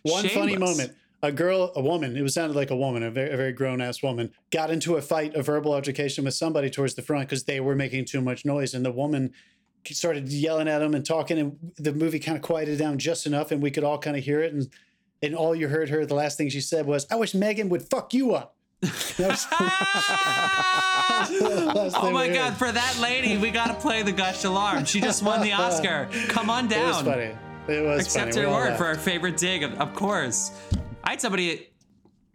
One 0.02 0.28
funny 0.28 0.56
moment. 0.56 0.92
A 1.26 1.32
girl, 1.32 1.72
a 1.74 1.80
woman, 1.82 2.16
it 2.16 2.22
was 2.22 2.34
sounded 2.34 2.54
like 2.54 2.70
a 2.70 2.76
woman, 2.76 3.02
a 3.02 3.10
very, 3.10 3.30
a 3.32 3.36
very 3.36 3.52
grown 3.52 3.80
ass 3.80 4.00
woman, 4.00 4.30
got 4.52 4.70
into 4.70 4.94
a 4.94 5.02
fight, 5.02 5.34
a 5.34 5.42
verbal 5.42 5.74
altercation 5.74 6.24
with 6.24 6.34
somebody 6.34 6.70
towards 6.70 6.94
the 6.94 7.02
front 7.02 7.28
because 7.28 7.42
they 7.44 7.58
were 7.58 7.74
making 7.74 8.04
too 8.04 8.20
much 8.20 8.44
noise. 8.44 8.74
And 8.74 8.84
the 8.84 8.92
woman 8.92 9.32
started 9.90 10.28
yelling 10.28 10.68
at 10.68 10.82
him 10.82 10.94
and 10.94 11.04
talking. 11.04 11.36
And 11.38 11.58
the 11.78 11.92
movie 11.92 12.20
kind 12.20 12.36
of 12.36 12.42
quieted 12.42 12.78
down 12.78 12.98
just 12.98 13.26
enough 13.26 13.50
and 13.50 13.60
we 13.60 13.72
could 13.72 13.82
all 13.82 13.98
kind 13.98 14.16
of 14.16 14.22
hear 14.22 14.40
it. 14.40 14.52
And, 14.52 14.68
and 15.20 15.34
all 15.34 15.52
you 15.52 15.66
heard 15.66 15.88
her, 15.90 16.06
the 16.06 16.14
last 16.14 16.38
thing 16.38 16.48
she 16.48 16.60
said 16.60 16.86
was, 16.86 17.08
I 17.10 17.16
wish 17.16 17.34
Megan 17.34 17.70
would 17.70 17.82
fuck 17.82 18.14
you 18.14 18.32
up. 18.32 18.54
Was- 19.18 19.46
Oh 21.96 22.10
my 22.12 22.28
god, 22.28 22.50
heard. 22.50 22.56
for 22.58 22.70
that 22.70 22.98
lady, 23.00 23.36
we 23.36 23.50
gotta 23.50 23.74
play 23.74 24.02
the 24.02 24.12
gushed 24.12 24.44
alarm. 24.44 24.84
She 24.84 25.00
just 25.00 25.22
won 25.24 25.40
the 25.42 25.52
Oscar. 25.64 26.08
Come 26.28 26.50
on 26.50 26.68
down. 26.68 26.82
It 26.84 26.86
was 26.88 27.00
funny. 27.02 27.34
It 27.68 27.84
was 27.84 28.00
Accept 28.02 28.34
funny. 28.34 28.46
her 28.46 28.52
word 28.52 28.76
for 28.76 28.84
our 28.86 28.94
favorite 28.94 29.36
dig, 29.36 29.62
of, 29.64 29.72
of 29.80 29.92
course. 29.94 30.52
I 31.06 31.10
had 31.10 31.20
somebody 31.20 31.68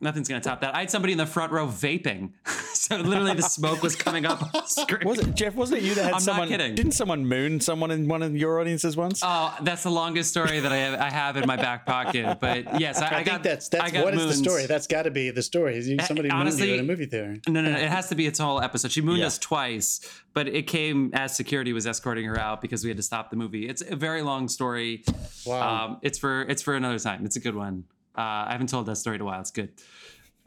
Nothing's 0.03 0.27
gonna 0.27 0.41
top 0.41 0.61
that. 0.61 0.73
I 0.73 0.79
had 0.79 0.89
somebody 0.89 1.11
in 1.11 1.19
the 1.19 1.27
front 1.27 1.51
row 1.51 1.67
vaping, 1.67 2.31
so 2.73 2.97
literally 2.97 3.35
the 3.35 3.43
smoke 3.43 3.83
was 3.83 3.95
coming 3.95 4.25
up 4.25 4.41
on 4.41 4.49
the 4.51 4.65
screen. 4.65 5.07
Was 5.07 5.19
it 5.19 5.35
Jeff? 5.35 5.53
Wasn't 5.53 5.79
it 5.79 5.83
you 5.83 5.93
that 5.93 6.01
had 6.05 6.07
I'm 6.07 6.11
not 6.13 6.21
someone? 6.23 6.47
kidding. 6.47 6.73
Didn't 6.73 6.93
someone 6.93 7.23
moon 7.27 7.59
someone 7.59 7.91
in 7.91 8.07
one 8.07 8.23
of 8.23 8.35
your 8.35 8.59
audiences 8.59 8.97
once? 8.97 9.21
Oh, 9.23 9.55
that's 9.61 9.83
the 9.83 9.91
longest 9.91 10.31
story 10.31 10.59
that 10.59 10.71
I 10.71 10.77
have, 10.77 10.99
I 10.99 11.09
have 11.11 11.37
in 11.37 11.45
my 11.45 11.55
back 11.55 11.85
pocket. 11.85 12.39
But 12.41 12.79
yes, 12.81 12.99
I, 12.99 13.05
I, 13.05 13.07
I 13.09 13.13
think 13.17 13.25
got 13.27 13.43
that's 13.43 13.71
I 13.75 13.77
that's 13.77 13.91
got 13.91 14.03
what 14.05 14.15
is 14.15 14.25
the 14.25 14.33
story. 14.33 14.65
That's 14.65 14.87
got 14.87 15.03
to 15.03 15.11
be 15.11 15.29
the 15.29 15.43
story. 15.43 15.75
Is 15.77 15.87
you- 15.87 15.99
Somebody 16.01 16.29
mooned 16.29 16.41
honestly- 16.41 16.69
you 16.69 16.73
in 16.73 16.79
a 16.79 16.83
movie 16.83 17.05
theater. 17.05 17.37
No, 17.47 17.61
no, 17.61 17.71
no. 17.71 17.77
It 17.77 17.87
has 17.89 18.09
to 18.09 18.15
be 18.15 18.25
its 18.25 18.39
whole 18.39 18.59
episode. 18.59 18.91
She 18.91 19.01
mooned 19.01 19.19
Yeah. 19.19 19.27
us 19.27 19.37
twice, 19.37 19.99
but 20.33 20.47
it 20.47 20.63
came 20.65 21.11
as 21.13 21.35
security 21.35 21.73
was 21.73 21.85
escorting 21.85 22.25
her 22.25 22.39
out 22.39 22.59
because 22.59 22.83
we 22.83 22.89
had 22.89 22.97
to 22.97 23.03
stop 23.03 23.29
the 23.29 23.35
movie. 23.35 23.69
It's 23.69 23.83
a 23.83 23.95
very 23.95 24.23
long 24.23 24.47
story. 24.47 25.03
Wow. 25.45 25.85
Um, 25.85 25.99
it's 26.01 26.17
for 26.17 26.41
it's 26.41 26.63
for 26.63 26.73
another 26.73 26.97
time. 26.97 27.23
It's 27.23 27.35
a 27.35 27.39
good 27.39 27.55
one. 27.55 27.83
Uh, 28.17 28.21
I 28.47 28.51
haven't 28.51 28.69
told 28.69 28.85
that 28.87 28.97
story 28.97 29.15
in 29.15 29.21
a 29.21 29.25
while. 29.25 29.39
It's 29.39 29.51
good. 29.51 29.71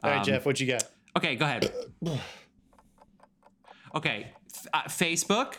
All 0.03 0.11
right, 0.11 0.19
um, 0.19 0.25
Jeff, 0.25 0.45
what 0.45 0.59
you 0.59 0.67
got? 0.67 0.83
Okay, 1.17 1.35
go 1.35 1.45
ahead. 1.45 1.71
Okay, 3.95 4.31
uh, 4.73 4.83
Facebook. 4.83 5.55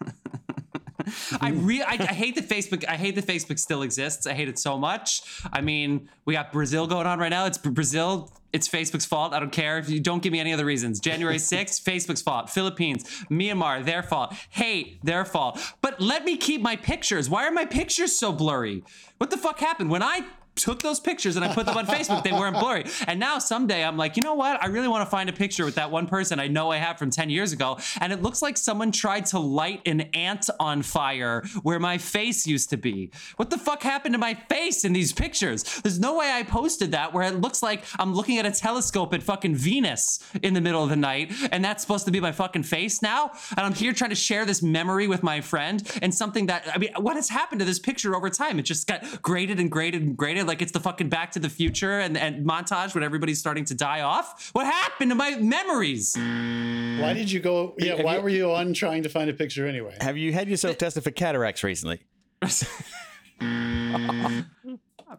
I 1.40 1.50
re 1.50 1.82
I, 1.82 1.92
I 1.92 2.12
hate 2.12 2.34
that 2.36 2.48
Facebook. 2.48 2.84
I 2.86 2.96
hate 2.96 3.14
that 3.16 3.26
Facebook 3.26 3.58
still 3.58 3.82
exists. 3.82 4.26
I 4.26 4.34
hate 4.34 4.48
it 4.48 4.58
so 4.58 4.78
much. 4.78 5.22
I 5.52 5.60
mean, 5.60 6.08
we 6.24 6.34
got 6.34 6.52
Brazil 6.52 6.86
going 6.86 7.06
on 7.06 7.18
right 7.18 7.30
now. 7.30 7.46
It's 7.46 7.58
Brazil. 7.58 8.32
It's 8.52 8.68
Facebook's 8.68 9.04
fault. 9.04 9.32
I 9.32 9.38
don't 9.38 9.52
care 9.52 9.78
if 9.78 9.88
you 9.88 10.00
don't 10.00 10.22
give 10.22 10.32
me 10.32 10.40
any 10.40 10.52
other 10.52 10.64
reasons. 10.64 10.98
January 10.98 11.36
6th, 11.38 11.82
Facebook's 11.82 12.22
fault. 12.22 12.50
Philippines, 12.50 13.04
Myanmar, 13.30 13.84
their 13.84 14.02
fault. 14.02 14.34
Hate, 14.50 15.04
their 15.04 15.24
fault. 15.24 15.60
But 15.80 16.00
let 16.00 16.24
me 16.24 16.36
keep 16.36 16.60
my 16.60 16.76
pictures. 16.76 17.30
Why 17.30 17.46
are 17.46 17.52
my 17.52 17.64
pictures 17.64 18.16
so 18.16 18.32
blurry? 18.32 18.82
What 19.18 19.30
the 19.30 19.36
fuck 19.36 19.60
happened 19.60 19.90
when 19.90 20.02
I 20.02 20.24
took 20.56 20.82
those 20.82 21.00
pictures 21.00 21.36
and 21.36 21.44
I 21.44 21.54
put 21.54 21.66
them 21.66 21.76
on 21.76 21.86
Facebook. 21.86 22.22
They 22.22 22.32
weren't 22.32 22.58
blurry. 22.58 22.84
And 23.06 23.18
now 23.18 23.38
someday 23.38 23.84
I'm 23.84 23.96
like, 23.96 24.16
you 24.16 24.22
know 24.22 24.34
what? 24.34 24.62
I 24.62 24.66
really 24.66 24.88
want 24.88 25.06
to 25.06 25.10
find 25.10 25.28
a 25.28 25.32
picture 25.32 25.64
with 25.64 25.76
that 25.76 25.90
one 25.90 26.06
person 26.06 26.38
I 26.38 26.48
know 26.48 26.70
I 26.70 26.76
have 26.76 26.98
from 26.98 27.10
10 27.10 27.30
years 27.30 27.52
ago. 27.52 27.78
And 28.00 28.12
it 28.12 28.22
looks 28.22 28.42
like 28.42 28.56
someone 28.56 28.92
tried 28.92 29.26
to 29.26 29.38
light 29.38 29.82
an 29.86 30.02
ant 30.14 30.48
on 30.58 30.82
fire 30.82 31.42
where 31.62 31.78
my 31.78 31.98
face 31.98 32.46
used 32.46 32.70
to 32.70 32.76
be. 32.76 33.10
What 33.36 33.50
the 33.50 33.58
fuck 33.58 33.82
happened 33.82 34.14
to 34.14 34.18
my 34.18 34.34
face 34.34 34.84
in 34.84 34.92
these 34.92 35.12
pictures? 35.12 35.62
There's 35.82 36.00
no 36.00 36.16
way 36.16 36.30
I 36.30 36.42
posted 36.42 36.92
that 36.92 37.12
where 37.12 37.24
it 37.24 37.40
looks 37.40 37.62
like 37.62 37.84
I'm 37.98 38.14
looking 38.14 38.38
at 38.38 38.46
a 38.46 38.50
telescope 38.50 39.14
at 39.14 39.22
fucking 39.22 39.54
Venus 39.54 40.18
in 40.42 40.54
the 40.54 40.60
middle 40.60 40.82
of 40.82 40.90
the 40.90 40.96
night. 40.96 41.32
And 41.52 41.64
that's 41.64 41.82
supposed 41.82 42.04
to 42.06 42.10
be 42.10 42.20
my 42.20 42.32
fucking 42.32 42.64
face 42.64 43.02
now. 43.02 43.30
And 43.56 43.60
I'm 43.60 43.74
here 43.74 43.92
trying 43.92 44.10
to 44.10 44.16
share 44.16 44.44
this 44.44 44.62
memory 44.62 45.08
with 45.08 45.22
my 45.22 45.40
friend 45.40 45.82
and 46.02 46.14
something 46.14 46.46
that, 46.46 46.68
I 46.74 46.78
mean, 46.78 46.90
what 46.98 47.16
has 47.16 47.28
happened 47.28 47.60
to 47.60 47.64
this 47.64 47.78
picture 47.78 48.14
over 48.14 48.28
time? 48.30 48.58
It 48.58 48.62
just 48.62 48.86
got 48.86 49.22
graded 49.22 49.58
and 49.58 49.70
graded 49.70 50.02
and 50.02 50.16
graded 50.16 50.39
like 50.46 50.62
it's 50.62 50.72
the 50.72 50.80
fucking 50.80 51.08
Back 51.08 51.32
to 51.32 51.38
the 51.38 51.48
Future 51.48 52.00
and, 52.00 52.16
and 52.16 52.44
montage 52.46 52.94
when 52.94 53.02
everybody's 53.04 53.38
starting 53.38 53.64
to 53.66 53.74
die 53.74 54.00
off. 54.00 54.50
What 54.52 54.66
happened 54.66 55.10
to 55.10 55.14
my 55.14 55.36
memories? 55.36 56.16
Why 56.16 57.12
did 57.14 57.30
you 57.30 57.40
go? 57.40 57.74
Yeah, 57.78 57.96
have 57.96 58.04
why 58.04 58.16
you- 58.16 58.22
were 58.22 58.28
you 58.28 58.52
on 58.52 58.72
trying 58.74 59.02
to 59.04 59.08
find 59.08 59.28
a 59.30 59.34
picture 59.34 59.66
anyway? 59.66 59.96
Have 60.00 60.16
you 60.16 60.32
had 60.32 60.48
yourself 60.48 60.78
tested 60.78 61.04
for 61.04 61.10
cataracts 61.10 61.62
recently? 61.64 62.00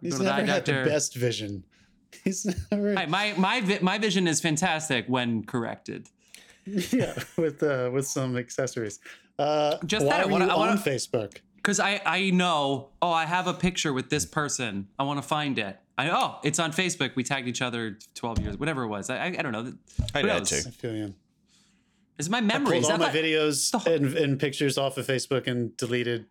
He's 0.02 0.14
Go 0.14 0.18
to 0.18 0.18
the 0.18 0.24
never 0.24 0.42
eye 0.42 0.46
had 0.46 0.66
the 0.66 0.84
best 0.86 1.16
vision. 1.16 1.64
He's 2.24 2.46
never. 2.72 2.96
Hey, 2.96 3.06
my 3.08 3.34
my 3.38 3.62
vi- 3.62 3.80
my 3.82 3.98
vision 3.98 4.28
is 4.28 4.42
fantastic 4.42 5.06
when 5.08 5.44
corrected. 5.44 6.08
yeah, 6.66 7.14
with 7.38 7.62
uh, 7.64 7.90
with 7.94 8.08
some 8.08 8.38
accessories. 8.38 9.00
Uh, 9.40 9.78
Just 9.86 10.06
why 10.06 10.18
that, 10.18 10.20
I 10.22 10.24
are 10.24 10.32
wanna- 10.32 10.46
you 10.46 10.52
I 10.52 10.56
wanna- 10.56 10.72
on 10.72 10.78
Facebook? 10.78 11.38
Because 11.62 11.80
I, 11.80 12.02
I 12.06 12.32
know, 12.32 12.90
oh, 13.02 13.12
I 13.12 13.26
have 13.26 13.48
a 13.48 13.54
picture 13.54 13.94
with 13.94 14.10
this 14.10 14.26
person. 14.26 14.88
I 14.98 15.04
want 15.04 15.22
to 15.22 15.28
find 15.28 15.60
it. 15.60 15.78
I 15.98 16.10
oh, 16.10 16.40
it's 16.44 16.58
on 16.58 16.72
Facebook. 16.72 17.16
We 17.16 17.24
tagged 17.24 17.48
each 17.48 17.62
other 17.62 18.00
12 18.16 18.40
years, 18.40 18.58
whatever 18.58 18.84
it 18.84 18.88
was. 18.88 19.10
I, 19.10 19.18
I, 19.18 19.26
I 19.26 19.42
don't 19.42 19.52
know. 19.52 19.74
I 20.16 20.22
Who 20.22 20.28
did 20.28 20.38
knows? 20.40 20.50
too. 20.50 20.64
I 20.68 20.72
feel 20.72 20.96
you. 20.96 21.14
It's 22.18 22.30
my 22.30 22.42
memories. 22.42 22.88
Pulled 22.88 22.94
all 22.94 22.98
my 22.98 23.06
thought- 23.12 23.16
videos 23.16 23.86
and, 23.86 24.16
and 24.16 24.40
pictures 24.40 24.78
off 24.78 24.98
of 24.98 25.06
Facebook 25.06 25.48
and 25.48 25.76
deleted 25.78 26.26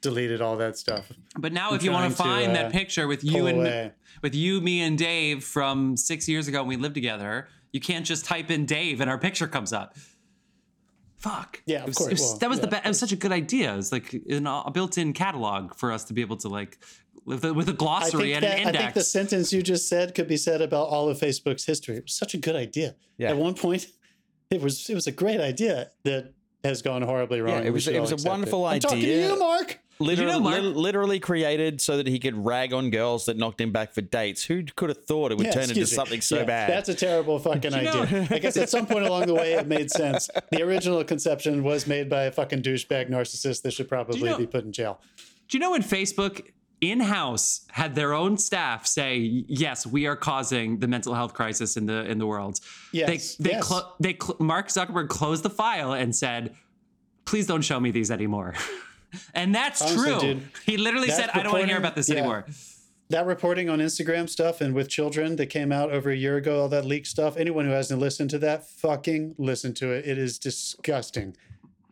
deleted 0.00 0.40
all 0.40 0.56
that 0.56 0.78
stuff. 0.78 1.12
But 1.38 1.52
now, 1.52 1.74
if 1.74 1.82
you 1.82 1.92
want 1.92 2.10
to 2.10 2.16
find 2.16 2.52
uh, 2.52 2.54
that 2.54 2.72
picture 2.72 3.06
with 3.06 3.22
you 3.22 3.46
and 3.46 3.58
away. 3.58 3.92
with 4.22 4.34
you, 4.34 4.60
me, 4.62 4.80
and 4.80 4.96
Dave 4.96 5.44
from 5.44 5.96
six 5.96 6.26
years 6.26 6.48
ago 6.48 6.60
when 6.62 6.68
we 6.68 6.76
lived 6.76 6.94
together, 6.94 7.48
you 7.72 7.80
can't 7.80 8.06
just 8.06 8.24
type 8.24 8.50
in 8.50 8.64
Dave 8.66 9.00
and 9.00 9.10
our 9.10 9.18
picture 9.18 9.46
comes 9.46 9.72
up. 9.72 9.96
Fuck. 11.20 11.62
Yeah, 11.66 11.78
of 11.78 11.82
It 11.84 11.86
was- 11.88 11.96
course. 11.98 12.08
it 12.08 12.12
was- 12.14 12.20
Well, 12.22 12.38
that 12.38 12.50
was 12.50 12.60
the 12.60 12.66
best. 12.66 12.84
It 12.84 12.88
was 12.88 12.98
such 12.98 13.12
a 13.12 13.16
good 13.16 13.32
idea. 13.32 13.72
It 13.72 13.76
was 13.76 13.92
like 13.92 14.12
an, 14.28 14.46
a 14.46 14.70
built-in 14.72 15.12
catalog 15.12 15.74
for 15.74 15.92
us 15.92 16.04
to 16.04 16.12
be 16.14 16.20
able 16.22 16.36
to 16.38 16.48
like 16.48 16.78
with 17.26 17.44
a, 17.44 17.52
with 17.52 17.68
a 17.68 17.72
I 17.72 17.74
glossary 17.74 18.32
and 18.32 18.42
that, 18.42 18.58
an 18.58 18.68
I 18.68 18.72
think 18.72 18.76
the 18.76 18.88
index. 18.88 19.06
sentence 19.08 19.52
you 19.52 19.62
just 19.62 19.88
said 19.88 20.14
could 20.14 20.26
be 20.26 20.38
said 20.38 20.62
about 20.62 20.88
all 20.88 21.08
of 21.10 21.18
Facebook's 21.18 21.64
history. 21.66 21.96
It 21.96 22.04
was 22.04 22.14
such 22.14 22.32
a 22.34 22.38
good 22.38 22.56
idea. 22.56 22.96
Yeah. 23.18 23.30
At 23.30 23.36
one 23.36 23.54
point, 23.54 23.86
it 24.50 24.60
was 24.62 24.88
it 24.88 24.94
was 24.94 25.06
a 25.06 25.12
great 25.12 25.40
idea 25.40 25.90
that 26.04 26.32
has 26.64 26.80
gone 26.82 27.02
horribly 27.02 27.40
wrong. 27.42 27.60
Yeah, 27.62 27.68
it 27.68 27.72
was- 27.72 27.86
it 27.86 28.00
was 28.00 28.10
a 28.12 28.14
accept 28.14 28.34
idea. 28.36 28.54
I'm 28.66 28.80
talking 28.80 29.00
to 29.00 29.06
you, 29.06 29.38
Mark. 29.38 29.78
Literally, 30.00 30.32
know, 30.32 30.40
Mark? 30.40 30.62
lit- 30.62 30.76
literally 30.76 31.20
created 31.20 31.80
so 31.80 31.96
that 31.98 32.06
he 32.06 32.18
could 32.18 32.34
rag 32.44 32.72
on 32.72 32.90
girls 32.90 33.26
that 33.26 33.36
knocked 33.36 33.60
him 33.60 33.70
back 33.70 33.92
for 33.92 34.00
dates. 34.00 34.42
Who 34.44 34.64
could 34.76 34.88
have 34.88 35.04
thought 35.04 35.30
it 35.30 35.38
would 35.38 35.46
Yeah, 35.46 35.52
turn 35.52 35.62
into 35.64 35.74
me. 35.80 35.84
something 35.84 36.20
so 36.20 36.38
Yeah, 36.38 36.44
bad? 36.44 36.70
That's 36.70 36.88
a 36.88 36.94
terrible 36.94 37.38
fucking 37.38 37.72
you 37.74 37.82
know- 37.82 38.02
idea. 38.02 38.26
I 38.30 38.38
guess 38.38 38.56
at 38.56 38.70
some 38.70 38.86
point 38.86 39.04
along 39.06 39.26
the 39.26 39.34
way 39.34 39.52
it 39.52 39.66
made 39.66 39.90
sense. 39.90 40.28
The 40.50 40.62
original 40.62 41.04
conception 41.04 41.62
was 41.62 41.86
made 41.86 42.08
by 42.08 42.24
a 42.24 42.32
fucking 42.32 42.62
douchebag 42.62 43.10
narcissist 43.10 43.62
that 43.62 43.72
should 43.72 43.88
probably 43.88 44.22
know- 44.22 44.38
be 44.38 44.46
put 44.46 44.64
in 44.64 44.72
jail. 44.72 45.00
Do 45.48 45.56
you 45.56 45.60
know 45.60 45.72
when 45.72 45.82
Facebook 45.82 46.46
in-house 46.80 47.66
had 47.72 47.94
their 47.94 48.14
own 48.14 48.38
staff 48.38 48.86
say, 48.86 49.16
"Yes, 49.18 49.86
we 49.86 50.06
are 50.06 50.16
causing 50.16 50.78
the 50.78 50.88
mental 50.88 51.12
health 51.14 51.34
crisis 51.34 51.76
in 51.76 51.84
the 51.86 52.06
in 52.06 52.18
the 52.18 52.26
world." 52.26 52.58
Yes, 52.92 53.36
They 53.36 53.44
they 53.50 53.54
yes. 53.56 53.64
clo- 53.66 53.92
they 54.00 54.16
cl- 54.20 54.36
Mark 54.40 54.68
Zuckerberg 54.68 55.08
closed 55.10 55.42
the 55.42 55.50
file 55.50 55.92
and 55.92 56.16
said, 56.16 56.54
"Please 57.26 57.46
don't 57.46 57.60
show 57.62 57.78
me 57.80 57.90
these 57.90 58.10
anymore." 58.10 58.54
and 59.34 59.54
that's 59.54 59.82
Honestly, 59.82 60.10
true. 60.10 60.20
dude, 60.20 60.42
he 60.64 60.76
literally 60.76 61.08
that 61.08 61.16
said, 61.16 61.30
"I 61.30 61.42
don't 61.42 61.52
want 61.52 61.62
to 61.62 61.68
hear 61.68 61.78
about 61.78 61.96
this 61.96 62.08
yeah. 62.08 62.16
anymore." 62.16 62.46
That 63.10 63.26
reporting 63.26 63.68
on 63.68 63.80
Instagram 63.80 64.28
stuff 64.28 64.60
and 64.60 64.72
with 64.72 64.88
children 64.88 65.34
that 65.36 65.46
came 65.46 65.72
out 65.72 65.90
over 65.90 66.10
a 66.10 66.16
year 66.16 66.36
ago, 66.36 66.60
all 66.60 66.68
that 66.68 66.84
leaked 66.84 67.08
stuff. 67.08 67.36
Anyone 67.36 67.64
who 67.64 67.72
hasn't 67.72 67.98
listened 68.00 68.30
to 68.30 68.38
that, 68.38 68.68
fucking 68.68 69.34
listen 69.36 69.74
to 69.74 69.90
it. 69.90 70.06
It 70.06 70.16
is 70.16 70.38
disgusting. 70.38 71.36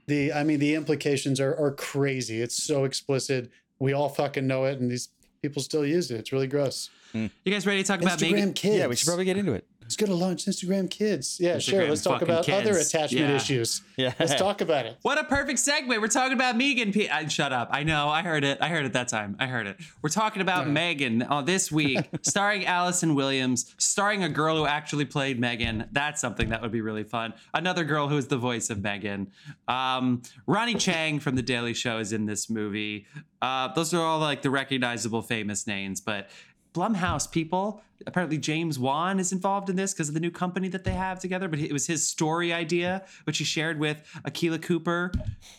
The 0.07 0.33
I 0.33 0.45
mean, 0.45 0.61
the 0.61 0.75
implications 0.75 1.41
are 1.41 1.57
are 1.57 1.73
crazy. 1.73 2.41
It's 2.41 2.63
so 2.63 2.85
explicit. 2.85 3.51
We 3.81 3.93
all 3.93 4.09
fucking 4.09 4.47
know 4.47 4.65
it, 4.65 4.79
and 4.81 4.91
these 4.91 5.09
people 5.43 5.63
still 5.63 5.85
use 5.85 6.11
it. 6.11 6.19
It's 6.19 6.33
really 6.33 6.47
gross. 6.47 6.91
Hmm. 7.13 7.27
You 7.45 7.53
guys 7.53 7.67
ready 7.67 7.83
to 7.83 7.87
talk 7.87 8.01
about 8.01 8.19
Instagram 8.19 8.33
Megan? 8.33 8.53
kids. 8.53 8.77
yeah, 8.77 8.87
we 8.87 8.97
should 8.97 9.07
probably 9.07 9.25
get 9.25 9.37
into 9.37 9.53
it. 9.53 9.67
Let's 9.89 9.97
go 9.97 10.05
to 10.05 10.15
launch 10.15 10.45
Instagram 10.45 10.91
Kids. 10.91 11.39
Yeah, 11.41 11.57
sure. 11.59 11.89
Let's 11.89 12.03
talk 12.03 12.21
fucking 12.21 12.29
about 12.35 12.47
other 12.51 12.77
attachment 12.77 13.31
Yeah. 13.31 13.37
issues. 13.37 13.81
Yeah. 13.97 14.13
Let's 14.21 14.35
talk 14.35 14.61
about 14.61 14.85
it. 14.85 14.99
What 15.01 15.17
a 15.17 15.25
perfect 15.25 15.61
segue. 15.61 15.89
We're 15.89 16.09
talking 16.09 16.35
about 16.35 16.59
Megan. 16.59 16.93
P- 16.93 17.09
I, 17.09 17.27
shut 17.29 17.55
up. 17.55 17.71
I 17.73 17.85
know. 17.85 18.11
I 18.11 18.21
heard 18.21 18.45
it. 18.45 18.59
I 18.61 18.69
heard 18.69 18.85
it 18.85 18.93
that 18.93 19.09
time. 19.09 19.35
I 19.41 19.47
heard 19.47 19.67
it. 19.67 19.79
We're 20.03 20.11
talking 20.11 20.43
about 20.43 20.69
Megan 20.69 21.23
uh, 21.23 21.41
this 21.41 21.73
week, 21.73 22.07
starring 22.21 22.67
Allison 22.67 23.15
Williams, 23.15 23.75
starring 23.79 24.23
a 24.25 24.29
girl 24.29 24.59
who 24.59 24.67
actually 24.67 25.07
played 25.07 25.41
Megan. 25.41 25.89
That's 25.91 26.21
something 26.21 26.51
that 26.51 26.61
would 26.61 26.71
be 26.71 26.83
really 26.83 27.05
fun. 27.05 27.33
Another 27.55 27.85
girl 27.85 28.09
who 28.09 28.19
is 28.19 28.27
the 28.27 28.37
voice 28.37 28.69
of 28.69 28.83
Megan. 28.83 29.33
Um, 29.69 30.21
Ronny 30.47 30.75
Chieng 30.75 31.19
from 31.23 31.35
The 31.35 31.43
Daily 31.43 31.73
Show 31.73 31.97
is 31.97 32.13
in 32.13 32.27
this 32.27 32.51
movie. 32.51 33.07
Uh, 33.41 33.73
those 33.73 33.95
are 33.95 34.03
all 34.03 34.19
like 34.19 34.43
the 34.43 34.51
recognizable 34.51 35.23
famous 35.23 35.67
names, 35.67 36.03
but 36.03 36.29
Blumhouse 36.75 37.31
people. 37.31 37.83
Apparently, 38.07 38.39
James 38.39 38.79
Wan 38.79 39.19
is 39.19 39.33
involved 39.33 39.69
in 39.69 39.75
this 39.77 39.93
because 39.93 40.07
of 40.09 40.15
the 40.15 40.21
new 40.21 40.31
company 40.31 40.69
that 40.69 40.85
they 40.85 40.93
have 40.93 41.19
together. 41.19 41.49
But 41.49 41.59
it 41.59 41.73
was 41.73 41.87
his 41.87 42.09
story 42.09 42.53
idea, 42.53 43.05
which 43.25 43.39
he 43.39 43.45
shared 43.45 43.79
with 43.81 44.01
Akela 44.25 44.59
Cooper. 44.59 45.11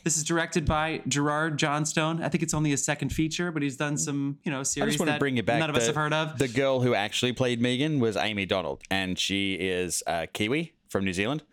This 0.05 0.15
is 0.15 0.23
directed 0.23 0.65
by 0.65 1.01
Gerard 1.07 1.57
Johnstone. 1.59 2.23
I 2.23 2.29
think 2.29 2.41
it's 2.43 2.53
only 2.53 2.71
a 2.71 2.77
second 2.77 3.09
feature, 3.09 3.51
but 3.51 3.61
he's 3.61 3.75
done 3.75 3.97
some, 3.97 4.37
you 4.43 4.51
know, 4.51 4.63
series 4.63 4.87
I 4.87 4.89
just 4.91 4.99
want 4.99 5.07
to 5.09 5.13
that 5.13 5.19
bring 5.19 5.37
it 5.37 5.45
back. 5.45 5.59
none 5.59 5.69
of 5.69 5.75
the, 5.75 5.81
us 5.81 5.87
have 5.87 5.95
heard 5.97 6.13
of. 6.13 6.37
The 6.39 6.47
girl 6.47 6.79
who 6.79 6.93
actually 6.95 7.33
played 7.33 7.61
Megan 7.61 7.99
was 7.99 8.15
Amie 8.15 8.45
Donald, 8.45 8.83
and 8.89 9.19
she 9.19 9.55
is 9.55 10.01
a 10.07 10.25
Kiwi 10.27 10.73
from 10.87 11.03
New 11.03 11.13
Zealand, 11.13 11.43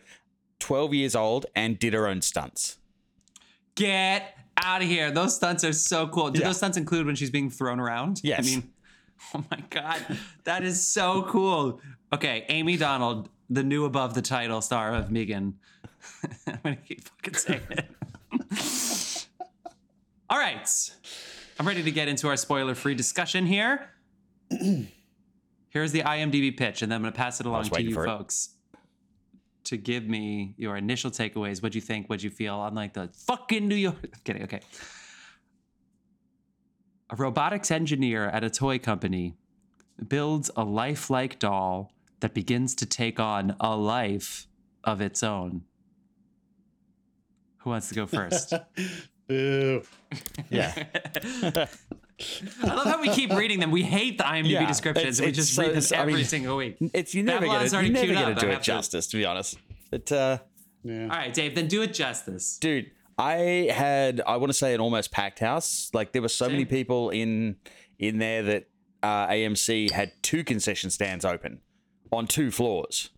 12 0.60 0.94
years 0.94 1.16
old, 1.16 1.46
and 1.56 1.78
did 1.80 1.94
her 1.94 2.06
own 2.06 2.22
stunts. 2.22 2.78
Get 3.75 4.38
out 4.56 4.80
of 4.82 4.88
here! 4.88 5.10
Those 5.10 5.34
stunts 5.36 5.64
are 5.64 5.72
so 5.72 6.06
cool. 6.08 6.30
Do 6.30 6.40
Yeah. 6.40 6.46
those 6.46 6.56
stunts 6.56 6.78
include 6.78 7.06
when 7.06 7.14
she's 7.16 7.30
being 7.30 7.50
thrown 7.50 7.78
around? 7.78 8.20
Yes. 8.25 8.38
I 8.40 8.42
mean, 8.42 8.72
oh 9.35 9.44
my 9.50 9.62
god, 9.70 10.04
that 10.44 10.62
is 10.62 10.87
so 10.87 11.23
cool. 11.23 11.80
Okay, 12.12 12.44
Amie 12.49 12.76
Donald, 12.76 13.28
the 13.50 13.62
new 13.62 13.85
above 13.85 14.14
the 14.14 14.23
title 14.23 14.61
star 14.61 14.94
of 14.94 15.11
Megan. 15.11 15.58
I'm 16.46 16.58
gonna 16.62 16.76
keep 16.76 17.02
fucking 17.08 17.35
saying 17.35 17.61
it. 17.70 17.87
All 20.30 20.38
right, 20.38 20.68
I'm 21.58 21.66
ready 21.66 21.82
to 21.82 21.90
get 21.90 22.08
into 22.08 22.28
our 22.28 22.37
spoiler-free 22.37 22.94
discussion 22.94 23.46
here. 23.46 23.90
Here's 25.68 25.92
the 25.92 26.02
IMDb 26.02 26.56
pitch, 26.56 26.82
and 26.82 26.90
then 26.90 26.96
I'm 26.96 27.02
gonna 27.02 27.12
pass 27.12 27.40
it 27.40 27.46
along 27.46 27.64
to 27.64 27.82
you 27.82 27.92
for 27.92 28.04
it. 28.04 28.08
folks 28.08 28.50
to 29.66 29.76
give 29.76 30.08
me 30.08 30.54
your 30.56 30.76
initial 30.76 31.11
takeaways. 31.11 31.61
What'd 31.62 31.75
you 31.75 31.80
think? 31.80 32.06
What'd 32.08 32.23
you 32.23 32.30
feel? 32.30 32.54
I'm 32.54 32.75
like 32.75 32.92
the 32.94 33.11
fucking 33.26 33.66
New 33.66 33.75
York. 33.75 33.96
I'm 34.02 34.20
kidding. 34.25 34.42
Okay. 34.44 34.61
A 37.10 37.16
robotics 37.16 37.70
engineer 37.70 38.25
at 38.26 38.42
a 38.42 38.50
toy 38.50 38.78
company 38.78 39.34
builds 40.08 40.50
a 40.56 40.64
lifelike 40.64 41.38
doll 41.38 41.92
that 42.20 42.34
begins 42.34 42.75
to 42.76 42.86
take 42.86 43.20
on 43.20 43.54
a 43.60 43.76
life 43.76 44.46
of 44.84 45.00
its 45.00 45.22
own. 45.22 45.62
Who 47.58 47.70
wants 47.70 47.88
to 47.90 47.94
go 47.94 48.06
first? 48.06 48.52
Boo. 49.28 49.82
Yeah. 50.50 50.72
I 52.62 52.75
love 52.75 52.86
how 52.86 53.00
we 53.00 53.08
keep 53.10 53.32
reading 53.32 53.60
them. 53.60 53.70
We 53.70 53.82
hate 53.82 54.18
the 54.18 54.25
IMDb 54.25 54.50
Yeah, 54.50 54.66
descriptions. 54.66 55.20
it's- 55.20 55.26
we 55.26 55.32
just 55.32 55.54
so- 55.54 55.62
read 55.62 55.70
them 55.72 55.78
it's- 55.78 55.92
I 55.92 55.96
every 55.98 56.14
mean- 56.14 56.25
single 56.25 56.56
week. 56.56 56.76
It's 56.94 57.14
you 57.14 57.22
never 57.22 57.40
Babylon's 57.40 57.70
get 57.70 57.75
already 57.76 57.88
you 57.88 57.94
never 57.94 58.06
queued 58.06 58.18
get 58.18 58.25
to 58.34 58.34
do 58.40 58.46
it 58.46 58.52
have 58.54 58.62
to- 58.62 58.66
justice, 58.66 59.06
to 59.08 59.16
be 59.16 59.25
honest. 59.25 59.58
But 59.90 60.10
uh, 60.12 60.38
Yeah. 60.82 61.02
All 61.02 61.08
right, 61.08 61.32
Dave, 61.34 61.54
then 61.54 61.68
do 61.68 61.82
it 61.82 61.92
justice. 61.94 62.58
dude, 62.58 62.90
I 63.18 63.70
had 63.73 64.20
I 64.26 64.37
want 64.37 64.50
to 64.50 64.58
say 64.58 64.75
an 64.75 64.80
almost 64.80 65.11
packed 65.11 65.38
house. 65.38 65.90
Like 65.94 66.12
there 66.12 66.23
were 66.23 66.28
so 66.28 66.49
many 66.49 66.64
people 66.64 67.11
in 67.11 67.56
in 67.99 68.18
there 68.18 68.42
that 68.42 68.68
uh, 69.02 69.28
AMC 69.28 69.90
had 69.90 70.12
two 70.23 70.44
concession 70.44 70.90
stands 70.90 71.25
open 71.25 71.61
on 72.12 72.26
two 72.26 72.50
floors. 72.50 73.11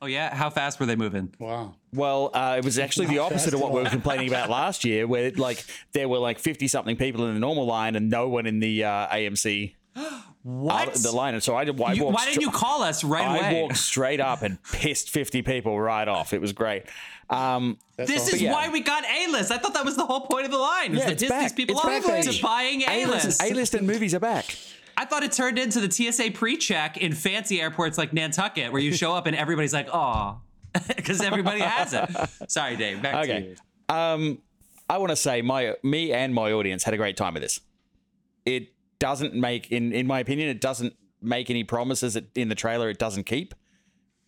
Oh 0.00 0.06
yeah, 0.06 0.34
how 0.34 0.50
fast 0.50 0.78
were 0.78 0.86
they 0.86 0.94
moving? 0.94 1.34
Wow. 1.38 1.74
Well, 1.92 2.30
uh, 2.34 2.56
it 2.58 2.64
was 2.64 2.78
actually 2.78 3.06
the 3.06 3.18
opposite 3.18 3.54
of 3.54 3.60
what 3.60 3.72
we 3.72 3.82
were 3.82 3.88
complaining 3.88 4.28
about 4.28 4.50
last 4.50 4.84
year, 4.84 5.06
where 5.06 5.30
like 5.32 5.64
there 5.92 6.08
were 6.08 6.18
like 6.18 6.38
fifty 6.38 6.68
something 6.68 6.96
people 6.96 7.26
in 7.26 7.34
the 7.34 7.40
normal 7.40 7.66
line 7.66 7.96
and 7.96 8.10
no 8.10 8.28
one 8.28 8.46
in 8.46 8.60
the 8.60 8.84
uh, 8.84 9.08
AMC 9.08 9.74
What? 10.48 10.94
the 10.94 11.10
line. 11.10 11.34
And 11.34 11.42
so 11.42 11.56
I, 11.56 11.62
I 11.62 11.64
You- 11.64 11.74
why 11.74 11.92
didn't 11.92 12.34
stra- 12.34 12.42
you 12.42 12.50
call 12.52 12.82
us 12.82 13.02
right 13.02 13.26
I 13.26 13.36
away? 13.36 13.46
I 13.46 13.52
walked 13.62 13.76
straight 13.78 14.20
up 14.20 14.42
and 14.42 14.62
pissed 14.72 15.10
fifty 15.10 15.42
people 15.42 15.78
right 15.80 16.06
off. 16.06 16.32
It 16.32 16.40
was 16.40 16.52
great. 16.52 16.84
Um, 17.28 17.78
This 17.96 18.10
awesome. 18.22 18.34
is 18.36 18.42
yeah. 18.42 18.52
why 18.52 18.68
we 18.68 18.80
got 18.80 19.02
A-list. 19.04 19.50
I 19.50 19.58
thought 19.58 19.74
that 19.74 19.84
was 19.84 19.96
the 19.96 20.06
whole 20.06 20.20
point 20.20 20.44
of 20.44 20.52
the 20.52 20.58
line. 20.58 20.92
Was 20.92 21.00
Yeah, 21.00 21.06
that 21.06 21.12
it's 21.14 21.22
Disney's 21.22 21.40
back. 21.50 21.56
people 21.56 21.74
It's 21.76 21.84
are 21.84 22.00
back, 22.00 22.24
to 22.24 22.42
buying 22.42 22.82
A-list. 22.82 23.42
A-list 23.42 23.74
and 23.74 23.86
movies 23.88 24.14
are 24.14 24.20
back. 24.20 24.56
I 24.96 25.04
thought 25.04 25.24
it 25.24 25.32
turned 25.32 25.58
into 25.58 25.80
the 25.80 25.90
TSA 25.90 26.30
pre-check 26.30 26.96
in 26.96 27.12
fancy 27.12 27.60
airports 27.60 27.98
like 27.98 28.12
Nantucket, 28.12 28.70
where 28.72 28.80
you 28.80 28.92
show 28.94 29.14
up 29.14 29.26
and 29.26 29.34
everybody's 29.34 29.74
like, 29.74 29.88
"Oh," 29.92 30.40
because 30.96 31.20
everybody 31.20 31.60
has 31.60 31.92
it. 31.92 32.50
Sorry, 32.50 32.76
Dave. 32.76 33.02
Back 33.02 33.26
to 33.26 33.40
you. 33.40 33.56
Um, 33.94 34.38
I 34.88 34.98
want 34.98 35.10
to 35.10 35.16
say 35.16 35.42
my 35.42 35.74
me 35.82 36.12
and 36.12 36.32
my 36.32 36.52
audience 36.52 36.84
had 36.84 36.94
a 36.94 36.96
great 36.96 37.16
time 37.16 37.34
with 37.34 37.42
this. 37.42 37.60
It 38.44 38.68
doesn't 38.98 39.34
make, 39.34 39.70
in 39.70 39.92
in 39.92 40.06
my 40.06 40.20
opinion, 40.20 40.48
it 40.48 40.60
doesn't 40.60 40.94
make 41.22 41.50
any 41.50 41.64
promises 41.64 42.14
that 42.14 42.36
in 42.36 42.48
the 42.48 42.54
trailer 42.54 42.88
it 42.90 42.98
doesn't 42.98 43.24
keep. 43.24 43.54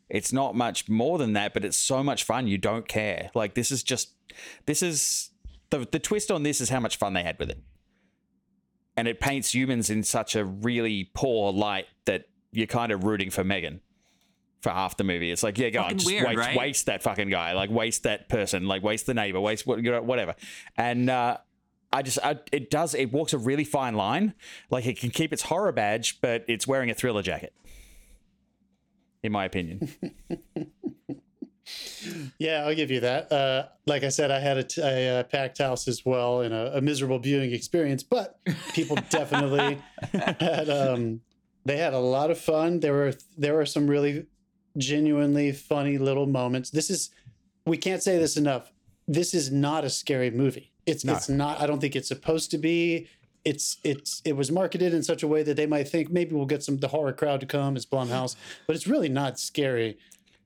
It's 0.09 0.33
not 0.33 0.55
much 0.55 0.89
more 0.89 1.19
than 1.19 1.35
that, 1.35 1.53
but 1.53 1.65
it's 1.65 1.77
so 1.77 2.03
much 2.03 2.25
fun. 2.25 2.47
You 2.47 2.59
don't 2.59 2.89
care. 2.89 3.31
Like 3.35 3.55
this 3.55 3.71
is 3.71 3.83
just 3.83 4.13
this 4.67 4.83
is 4.83 5.31
the 5.71 5.87
the 5.91 5.99
twist 5.99 6.31
on 6.31 6.43
this 6.43 6.61
is 6.61 6.71
how 6.71 6.81
much 6.81 6.97
fun 6.97 7.13
they 7.13 7.23
had 7.23 7.39
with 7.39 7.51
it, 7.51 7.63
and 8.97 9.07
it 9.07 9.21
paints 9.21 9.55
humans 9.55 9.91
in 9.91 10.03
such 10.03 10.35
a 10.35 10.45
really 10.45 11.11
poor 11.15 11.53
light 11.53 11.87
that 12.07 12.25
you're 12.53 12.67
kind 12.67 12.91
of 12.91 13.05
rooting 13.05 13.31
for 13.31 13.45
Megan 13.45 13.81
for 14.61 14.71
half 14.71 14.97
the 14.97 15.05
movie. 15.05 15.31
It's 15.31 15.43
like, 15.43 15.59
yeah, 15.59 15.71
go 15.71 15.83
on, 15.83 15.99
just 15.99 16.07
weird, 16.07 16.27
waste, 16.27 16.39
right? 16.39 16.57
waste 16.57 16.87
that 16.87 17.03
fucking 17.03 17.31
guy, 17.31 17.53
like 17.53 17.71
waste 17.71 18.03
that 18.05 18.29
person, 18.29 18.67
like 18.67 18.83
waste 18.83 19.07
the 19.07 19.15
neighbor, 19.15 19.41
waste 19.41 19.67
what 19.67 19.83
you 19.83 19.91
know, 19.91 20.03
whatever. 20.03 20.35
And 20.77 21.09
uh, 21.09 21.39
I 21.93 22.03
just, 22.03 22.19
I, 22.23 22.37
it 22.53 22.71
does, 22.71 22.95
it 22.95 23.13
walks 23.13 23.33
a 23.33 23.39
really 23.39 23.65
fine 23.65 23.95
line. 23.95 24.35
Like 24.71 24.87
it 24.87 24.99
can 24.99 25.11
keep 25.11 25.33
its 25.33 25.43
horror 25.43 25.73
badge, 25.73 26.21
but 26.21 26.45
it's 26.47 26.67
wearing 26.67 26.91
a 26.91 26.95
thriller 26.95 27.23
jacket. 27.23 27.55
In 29.23 29.33
my 29.33 29.45
opinion, 29.45 29.89
Yeah, 32.39 32.65
I'll 32.65 32.75
give 32.75 32.91
you 32.91 33.01
that. 33.01 33.31
Uh, 33.31 33.67
like 33.87 34.03
I 34.05 34.09
said, 34.09 34.31
I 34.31 34.39
had 34.39 34.59
a, 34.59 34.65
t- 34.65 34.81
a, 34.81 35.21
uh 35.21 35.23
packed 35.25 35.59
house 35.59 35.89
as 35.89 36.05
well 36.05 36.41
and 36.41 36.55
a, 36.55 36.79
a 36.79 36.81
miserable 36.81 37.19
viewing 37.19 37.53
experience, 37.53 38.03
but 38.03 38.39
people 38.73 38.97
definitely 39.11 39.79
had 40.13 40.71
um, 40.71 41.21
they 41.65 41.77
had 41.77 41.95
a 41.95 41.99
lot 41.99 42.31
of 42.31 42.39
fun. 42.39 42.81
There 42.81 42.93
were 42.93 43.13
there 43.37 43.55
were 43.55 43.67
some 43.67 43.87
really 43.87 44.27
genuinely 44.77 45.53
funny 45.53 45.99
little 45.99 46.27
moments. 46.27 46.71
This 46.71 46.91
is 46.91 47.11
we 47.67 47.77
can't 47.77 48.03
say 48.03 48.19
this 48.19 48.37
enough. 48.37 48.73
This 49.07 49.35
is 49.35 49.51
not 49.51 49.85
a 49.85 49.91
scary 49.91 50.31
movie. 50.31 50.73
It's 50.89 51.05
No. 51.05 51.15
it's 51.15 51.29
not. 51.29 51.61
I 51.61 51.67
don't 51.67 51.81
think 51.81 51.95
it's 51.97 52.09
supposed 52.09 52.51
to 52.53 52.59
be. 52.59 53.09
It's 53.45 53.77
it's 53.85 54.21
it 54.25 54.37
was 54.37 54.51
marketed 54.51 54.93
in 54.93 55.03
such 55.03 55.23
a 55.23 55.29
way 55.29 55.43
that 55.43 55.55
they 55.57 55.67
might 55.67 55.89
think 55.89 56.11
maybe 56.11 56.35
we'll 56.35 56.47
get 56.47 56.63
some 56.63 56.79
the 56.79 56.89
horror 56.89 57.13
crowd 57.13 57.41
to 57.41 57.47
come. 57.47 57.77
It's 57.77 57.87
Blumhouse, 57.87 58.35
but 58.67 58.75
it's 58.77 58.87
really 58.87 59.09
not 59.09 59.39
scary. 59.39 59.99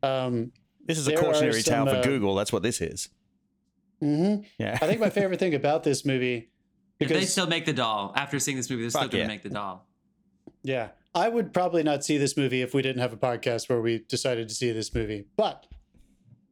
Um, 0.03 0.53
this 0.85 0.99
is 0.99 1.07
a 1.07 1.11
There 1.11 1.19
are 1.21 1.23
cautionary 1.23 1.63
tale 1.63 1.87
for 1.87 1.97
uh, 1.97 2.03
Google. 2.03 2.35
That's 2.35 2.53
what 2.53 2.63
this 2.63 2.81
is. 2.81 3.09
mhm. 4.03 4.45
Yeah, 4.59 4.79
I 4.81 4.87
think 4.87 5.01
my 5.01 5.11
favorite 5.19 5.39
thing 5.41 5.55
about 5.55 5.85
this 5.85 6.05
movie, 6.05 6.51
If 7.01 7.09
they 7.09 7.25
still 7.25 7.47
make 7.47 7.65
the 7.65 7.73
doll 7.73 8.13
after 8.17 8.39
seeing 8.39 8.57
this 8.57 8.69
movie, 8.69 8.83
they're 8.83 8.91
still 8.91 9.03
Fuck 9.03 9.11
going 9.13 9.23
to 9.23 9.33
yeah. 9.33 9.35
make 9.37 9.43
the 9.43 9.49
doll. 9.51 9.87
yeah, 10.63 10.89
I 11.15 11.29
would 11.29 11.53
probably 11.53 11.83
not 11.83 12.05
see 12.05 12.19
this 12.19 12.37
movie 12.37 12.63
if 12.63 12.75
we 12.75 12.83
didn't 12.83 13.01
have 13.01 13.13
a 13.13 13.17
podcast 13.17 13.69
where 13.69 13.81
we 13.81 14.01
decided 14.09 14.49
to 14.49 14.55
see 14.55 14.71
this 14.73 14.95
movie. 14.95 15.25
But 15.37 15.67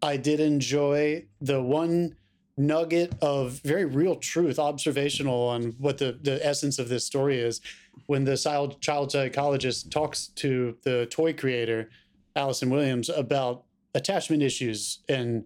I 0.03 0.17
did 0.17 0.41
enjoy 0.41 1.27
the 1.41 1.63
one 1.63 2.17
nugget 2.57 3.15
of 3.23 3.61
very 3.65 3.85
real 3.85 4.17
truth, 4.17 4.59
observational 4.59 5.49
on 5.49 5.75
what 5.79 5.99
the, 5.99 6.19
the 6.23 6.45
essence 6.45 6.79
of 6.79 6.89
this 6.89 7.05
story 7.05 7.39
is. 7.39 7.61
When 8.07 8.25
the 8.25 8.37
child, 8.37 8.81
child 8.81 9.13
psychologist 9.13 9.91
talks 9.91 10.29
to 10.37 10.77
the 10.83 11.07
toy 11.07 11.33
creator, 11.33 11.91
Allison 12.37 12.71
Williams, 12.71 13.09
about 13.09 13.65
attachment 13.95 14.43
issues 14.43 15.01
and 15.09 15.45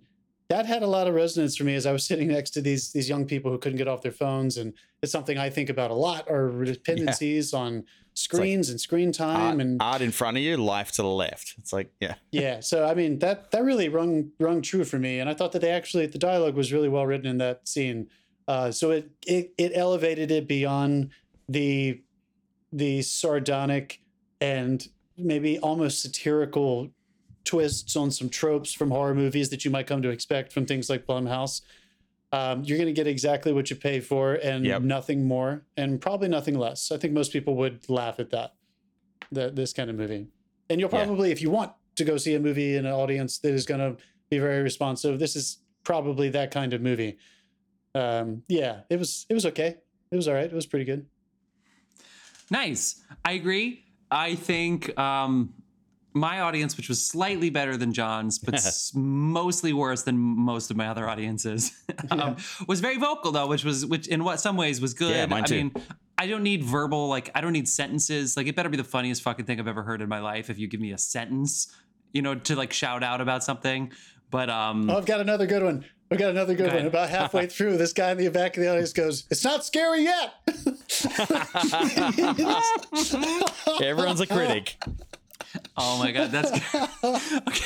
that 0.55 0.67
had 0.67 0.85
a 0.85 0.87
lot 0.87 1.09
of 1.09 1.14
resonance 1.14 1.57
for 1.57 1.64
me 1.64 1.75
as 1.75 1.85
I 1.85 1.90
was 1.90 2.07
sitting 2.07 2.29
next 2.29 2.51
to 2.51 2.61
these 2.61 2.93
these 2.93 3.09
young 3.09 3.27
people 3.27 3.51
who 3.51 3.59
couldn't 3.59 3.79
get 3.79 3.88
off 3.88 4.03
their 4.03 4.12
phones, 4.12 4.57
and 4.57 4.73
it's 5.03 5.11
something 5.11 5.37
I 5.37 5.51
think 5.51 5.69
about 5.69 5.90
a 5.90 5.95
lot. 5.95 6.31
Are 6.31 6.64
dependencies 6.64 7.53
on 7.53 7.85
screens 8.14 8.71
and 8.71 8.81
screen 8.81 9.11
time, 9.11 9.40
art, 9.40 9.61
and 9.61 9.83
art 9.83 10.01
in 10.01 10.12
front 10.12 10.37
of 10.37 10.45
you, 10.45 10.57
life 10.57 10.93
to 10.93 11.03
the 11.03 11.09
left. 11.09 11.55
It's 11.59 11.73
like, 11.73 11.90
yeah, 12.01 12.14
yeah. 12.31 12.61
So 12.61 12.87
I 12.87 12.95
mean 12.95 13.19
that 13.19 13.51
that 13.51 13.64
really 13.64 13.88
rung 13.88 14.31
rung 14.38 14.62
true 14.62 14.85
for 14.85 14.99
me, 14.99 15.19
and 15.19 15.29
I 15.29 15.35
thought 15.35 15.51
that 15.53 15.61
they 15.61 15.73
actually 15.73 16.07
the 16.07 16.19
dialogue 16.19 16.55
was 16.55 16.73
really 16.73 16.88
well 16.88 17.05
written 17.05 17.27
in 17.27 17.38
that 17.38 17.67
scene. 17.67 18.09
Uh, 18.47 18.71
so 18.71 18.93
it, 18.93 19.11
it 19.27 19.53
it 19.59 19.73
elevated 19.75 20.31
it 20.31 20.47
beyond 20.47 21.11
the 21.49 22.01
the 22.73 23.03
sardonic 23.03 24.01
and 24.40 24.87
maybe 25.17 25.59
almost 25.59 26.01
satirical 26.01 26.90
twists 27.44 27.94
on 27.96 28.11
some 28.11 28.28
tropes 28.28 28.72
from 28.72 28.90
horror 28.90 29.14
movies 29.14 29.50
that 29.50 29.64
you 29.64 29.70
might 29.70 29.87
come 29.87 30.02
to 30.02 30.09
expect 30.11 30.52
from 30.52 30.66
things 30.66 30.88
like 30.90 31.07
Blumhouse. 31.07 31.61
Um, 32.33 32.64
you're 32.64 32.78
going 32.78 32.88
to 32.88 32.92
get 32.92 33.07
exactly 33.07 33.52
what 33.52 33.70
you 33.70 33.76
pay 33.76 34.00
for 34.00 34.35
and 34.35 34.64
Yep. 34.64 34.83
nothing 34.83 35.26
more, 35.26 35.64
and 35.76 36.00
probably 36.00 36.28
nothing 36.28 36.59
less. 36.59 36.90
I 36.90 36.96
think 36.96 37.12
most 37.12 37.33
people 37.33 37.54
would 37.57 37.88
laugh 37.88 38.18
at 38.18 38.30
that, 38.30 38.54
that 39.30 39.54
this 39.54 39.72
kind 39.72 39.88
of 39.88 39.96
movie. 39.96 40.26
And 40.68 40.80
you'll 40.80 40.90
Yeah. 40.92 41.04
probably, 41.04 41.30
if 41.30 41.40
you 41.42 41.50
want 41.50 41.72
to 41.96 42.04
go 42.04 42.16
see 42.16 42.35
a 42.35 42.40
movie 42.40 42.74
in 42.76 42.87
an 42.87 42.92
audience 42.92 43.38
that 43.38 43.52
is 43.54 43.64
going 43.66 43.80
to 43.80 44.02
be 44.30 44.38
very 44.38 44.62
responsive, 44.62 45.18
this 45.20 45.37
is 45.37 45.59
probably 45.85 46.28
that 46.30 46.50
kind 46.50 46.72
of 46.72 46.80
movie. 46.80 47.18
Um, 47.94 48.42
yeah, 48.48 48.80
it 48.90 48.98
was 48.98 49.26
it 49.28 49.35
was 49.35 49.46
okay. 49.46 49.76
It 50.11 50.16
was 50.16 50.26
all 50.26 50.35
right. 50.35 50.46
It 50.46 50.52
was 50.52 50.66
pretty 50.66 50.85
good. 50.87 51.07
Nice. 52.50 53.00
I 53.24 53.33
agree. 53.33 53.85
I 54.11 54.35
think 54.35 54.96
um, 54.98 55.54
my 56.14 56.40
audience, 56.40 56.77
which 56.77 56.88
was 56.88 57.05
slightly 57.05 57.50
better 57.50 57.77
than 57.77 57.92
John's, 57.92 58.38
but 58.38 58.55
s- 58.70 58.92
mostly 58.94 59.72
worse 59.72 60.03
than 60.05 60.16
most 60.18 60.70
of 60.70 60.77
my 60.77 60.87
other 60.88 61.09
audiences, 61.09 61.72
um, 62.11 62.37
was 62.68 62.81
very 62.81 62.96
vocal 62.98 63.33
though, 63.33 63.46
which 63.48 63.64
was 63.64 63.85
which 63.85 64.07
in 64.09 64.22
what 64.24 64.40
some 64.40 64.57
ways 64.57 64.81
was 64.81 64.94
good. 64.94 65.11
Yeah, 65.14 65.27
mine 65.27 65.42
I 65.42 65.46
too. 65.46 65.57
mean, 65.57 65.72
I 66.16 66.27
don't 66.29 66.42
need 66.44 66.62
verbal 66.64 67.09
like 67.09 67.31
I 67.35 67.40
don't 67.40 67.53
need 67.53 67.68
sentences. 67.68 68.37
Like 68.37 68.46
it 68.46 68.55
better 68.57 68.68
be 68.68 68.77
the 68.77 68.85
funniest 68.85 69.22
fucking 69.22 69.44
thing 69.46 69.59
I've 69.61 69.68
ever 69.68 69.83
heard 69.83 70.00
in 70.03 70.09
my 70.09 70.20
life. 70.20 70.48
If 70.50 70.59
you 70.59 70.68
give 70.68 70.81
me 70.81 70.92
a 70.92 70.98
sentence, 70.98 71.74
you 72.12 72.22
know, 72.22 72.35
to 72.37 72.55
like 72.57 72.72
shout 72.72 73.03
out 73.03 73.20
about 73.20 73.42
something. 73.44 73.92
But 74.31 74.48
um, 74.50 74.88
Oh, 74.90 74.96
I've 74.98 75.07
got 75.07 75.20
another 75.20 75.46
good 75.46 75.62
one. 75.62 75.85
I've 76.11 76.18
got 76.18 76.31
another 76.31 76.55
good 76.55 76.70
Go 76.70 76.77
one. 76.77 76.87
About 76.87 77.09
halfway 77.09 77.46
through, 77.48 77.77
this 77.77 77.92
guy 77.92 78.11
in 78.12 78.18
the 78.18 78.29
back 78.31 78.57
of 78.57 78.62
the 78.62 78.70
audience 78.70 78.92
goes, 78.92 79.24
"It's 79.31 79.42
not 79.44 79.64
scary 79.64 80.03
yet." 80.05 80.35
everyone's 83.83 84.20
a 84.20 84.27
critic. 84.27 84.77
Oh 85.77 85.99
my 85.99 86.12
god, 86.12 86.31
that's 86.31 86.51
good. 86.51 86.88
okay. 87.49 87.64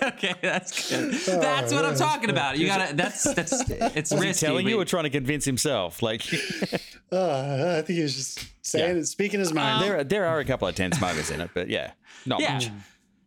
Okay, 0.00 0.32
that's 0.40 0.90
good. 0.90 1.12
That's 1.42 1.72
what 1.72 1.84
I'm 1.84 1.96
talking 1.96 2.30
about. 2.30 2.56
You 2.56 2.66
gotta. 2.66 2.94
That's 2.94 3.24
that's. 3.34 3.68
It's 3.96 4.10
Was 4.12 4.20
he 4.22 4.28
risky. 4.28 4.46
telling 4.46 4.64
but- 4.64 4.70
you 4.70 4.80
or 4.80 4.84
trying 4.84 5.04
to 5.04 5.10
convince 5.10 5.44
himself? 5.44 6.02
Like 6.02 6.22
Uh, 7.12 7.78
I 7.78 7.82
think 7.82 7.96
he 7.96 8.02
was 8.02 8.14
just 8.14 8.46
saying 8.62 8.94
Yeah. 8.96 9.00
it, 9.00 9.06
speaking 9.06 9.40
his 9.40 9.52
mind. 9.52 9.82
there, 9.82 9.98
are, 9.98 10.04
there 10.04 10.26
are 10.26 10.38
a 10.40 10.44
couple 10.44 10.68
of 10.68 10.74
tense 10.74 11.00
moments 11.00 11.30
in 11.30 11.40
it, 11.40 11.50
but 11.54 11.68
yeah, 11.68 11.92
not 12.26 12.40
yeah. 12.40 12.54
much. 12.54 12.70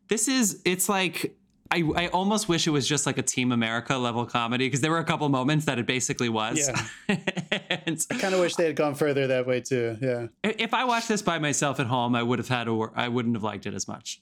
This 0.07 0.27
is. 0.27 0.61
It's 0.65 0.87
like. 0.87 1.35
I, 1.71 1.83
I 1.95 2.07
almost 2.09 2.49
wish 2.49 2.67
it 2.67 2.71
was 2.71 2.87
just 2.87 3.05
like 3.05 3.17
a 3.17 3.21
Team 3.21 3.51
America 3.51 3.95
level 3.97 4.25
comedy 4.25 4.67
because 4.67 4.81
there 4.81 4.91
were 4.91 4.99
a 4.99 5.05
couple 5.05 5.27
moments 5.29 5.65
that 5.65 5.79
it 5.79 5.85
basically 5.87 6.29
was. 6.29 6.69
And 7.83 7.99
I 8.11 8.15
kind 8.17 8.33
of 8.35 8.41
wish 8.41 8.55
they 8.55 8.65
had 8.65 8.75
gone 8.75 8.93
further 8.95 9.27
that 9.27 9.47
way 9.47 9.61
too. 9.61 9.97
Yeah, 9.99 10.27
if 10.43 10.73
I 10.73 10.83
watched 10.83 11.07
this 11.07 11.21
by 11.21 11.39
myself 11.39 11.79
at 11.79 11.87
home, 11.87 12.15
I 12.15 12.21
would 12.21 12.37
have 12.37 12.47
had 12.47 12.67
a. 12.67 12.73
wor- 12.73 12.93
I 12.95 13.07
wouldn't 13.07 13.35
have 13.35 13.43
liked 13.43 13.65
it 13.65 13.73
as 13.73 13.87
much. 13.87 14.21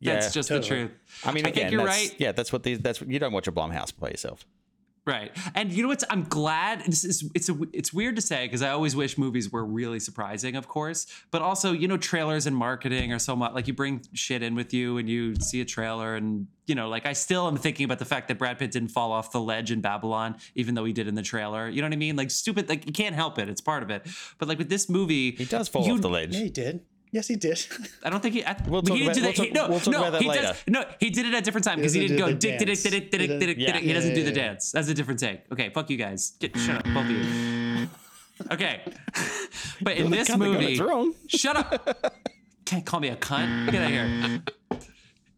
Yeah, 0.00 0.14
That's 0.14 0.32
just 0.32 0.48
totally. 0.48 0.68
the 0.68 0.86
truth. 0.88 0.98
I 1.24 1.32
mean, 1.32 1.46
I 1.46 1.50
again, 1.50 1.62
think 1.64 1.72
you're 1.72 1.84
right. 1.84 2.14
Yeah, 2.18 2.32
that's 2.32 2.52
what 2.52 2.62
these. 2.64 2.80
That's 2.80 3.00
you 3.00 3.18
don't 3.18 3.32
watch 3.32 3.46
a 3.46 3.52
Blumhouse 3.52 3.96
by 3.96 4.08
yourself. 4.10 4.44
Right. 5.06 5.30
And 5.54 5.72
you 5.72 5.82
know 5.84 5.88
what's 5.88 6.02
I'm 6.10 6.24
glad 6.24 6.82
this 6.84 7.04
is 7.04 7.30
it's 7.32 7.48
a 7.48 7.56
it's 7.72 7.92
weird 7.92 8.16
to 8.16 8.22
say 8.22 8.44
because 8.46 8.60
I 8.60 8.70
always 8.70 8.96
wish 8.96 9.16
movies 9.16 9.52
were 9.52 9.64
really 9.64 10.00
surprising, 10.00 10.56
of 10.56 10.66
course. 10.66 11.06
But 11.30 11.42
also, 11.42 11.72
you 11.72 11.86
know, 11.86 11.96
trailers 11.96 12.46
and 12.48 12.56
marketing 12.56 13.12
are 13.12 13.20
so 13.20 13.36
much 13.36 13.52
like 13.54 13.68
you 13.68 13.72
bring 13.72 14.02
shit 14.14 14.42
in 14.42 14.56
with 14.56 14.74
you 14.74 14.98
and 14.98 15.08
you 15.08 15.36
see 15.36 15.60
a 15.60 15.64
trailer 15.64 16.16
and 16.16 16.48
you 16.66 16.74
know, 16.74 16.88
like 16.88 17.06
I 17.06 17.12
still 17.12 17.46
am 17.46 17.56
thinking 17.56 17.84
about 17.84 18.00
the 18.00 18.04
fact 18.04 18.26
that 18.26 18.38
Brad 18.38 18.58
Pitt 18.58 18.72
didn't 18.72 18.88
fall 18.88 19.12
off 19.12 19.30
the 19.30 19.40
ledge 19.40 19.70
in 19.70 19.80
Babylon, 19.80 20.34
even 20.56 20.74
though 20.74 20.84
he 20.84 20.92
did 20.92 21.06
in 21.06 21.14
the 21.14 21.22
trailer. 21.22 21.68
You 21.68 21.80
know 21.82 21.86
what 21.86 21.92
I 21.94 21.98
mean? 21.98 22.16
Like 22.16 22.32
stupid, 22.32 22.68
like 22.68 22.84
you 22.84 22.92
can't 22.92 23.14
help 23.14 23.38
it. 23.38 23.48
It's 23.48 23.60
part 23.60 23.84
of 23.84 23.90
it. 23.90 24.08
But 24.38 24.48
like 24.48 24.58
with 24.58 24.68
this 24.68 24.88
movie, 24.88 25.30
He 25.30 25.44
does 25.44 25.68
fall 25.68 25.86
you- 25.86 25.94
off 25.94 26.00
the 26.00 26.08
ledge. 26.10 26.34
Yeah, 26.34 26.40
he 26.42 26.50
did. 26.50 26.80
Yes, 27.16 27.28
he 27.28 27.36
did. 27.36 27.58
I 28.04 28.10
don't 28.10 28.20
think 28.22 28.34
he. 28.34 28.44
I, 28.44 28.54
We'll 28.68 28.82
talk 28.82 28.96
he 28.96 29.04
didn't 29.08 29.24
about- 29.24 29.34
do 29.36 29.52
that. 29.54 29.68
we'll 29.70 29.78
he- 29.78 29.84
talk- 29.84 29.92
no, 29.94 30.00
we'll 30.02 30.04
no, 30.04 30.10
that 30.10 30.22
he 30.22 30.28
later. 30.28 30.42
does. 30.42 30.62
No, 30.68 30.84
he 31.00 31.08
did 31.10 31.24
it 31.26 31.32
at 31.34 31.38
a 31.40 31.44
different 31.46 31.64
time 31.64 31.76
because 31.78 31.94
he 31.94 32.00
doesn't 32.02 32.16
didn't 32.18 32.28
go 32.28 32.32
the 32.34 32.38
dick, 32.38 32.58
dick, 32.58 32.66
dance. 32.68 32.82
dick, 32.82 33.10
dick, 33.10 33.20
He 33.22 33.26
dick, 33.26 33.40
dick, 33.40 33.56
doesn't- 33.58 33.82
He 33.84 33.92
doesn't 33.94 34.10
Yeah, 34.10 34.14
do 34.16 34.22
the 34.24 34.30
yeah, 34.32 34.36
yeah. 34.36 34.48
dance. 34.48 34.70
That's 34.72 34.88
a 34.88 34.94
different 34.94 35.18
take. 35.20 35.40
Okay, 35.50 35.70
fuck 35.70 35.88
you 35.88 35.96
guys. 35.96 36.32
Get 36.40 36.54
shut 36.58 36.76
up, 36.76 36.84
both 36.92 37.06
of 37.06 37.10
you. 37.10 37.88
Okay, 38.52 38.82
but 39.80 39.96
in 39.96 40.10
this 40.10 40.28
cunt 40.28 40.38
that 40.40 40.78
got 40.78 40.90
movie, 41.00 41.14
shut 41.28 41.56
up. 41.56 42.12
Can't 42.66 42.84
call 42.84 43.00
me 43.00 43.08
a 43.08 43.16
cunt. 43.16 43.70
Get 43.72 43.80
out 43.80 43.86
of 43.86 43.90
here. 43.90 44.42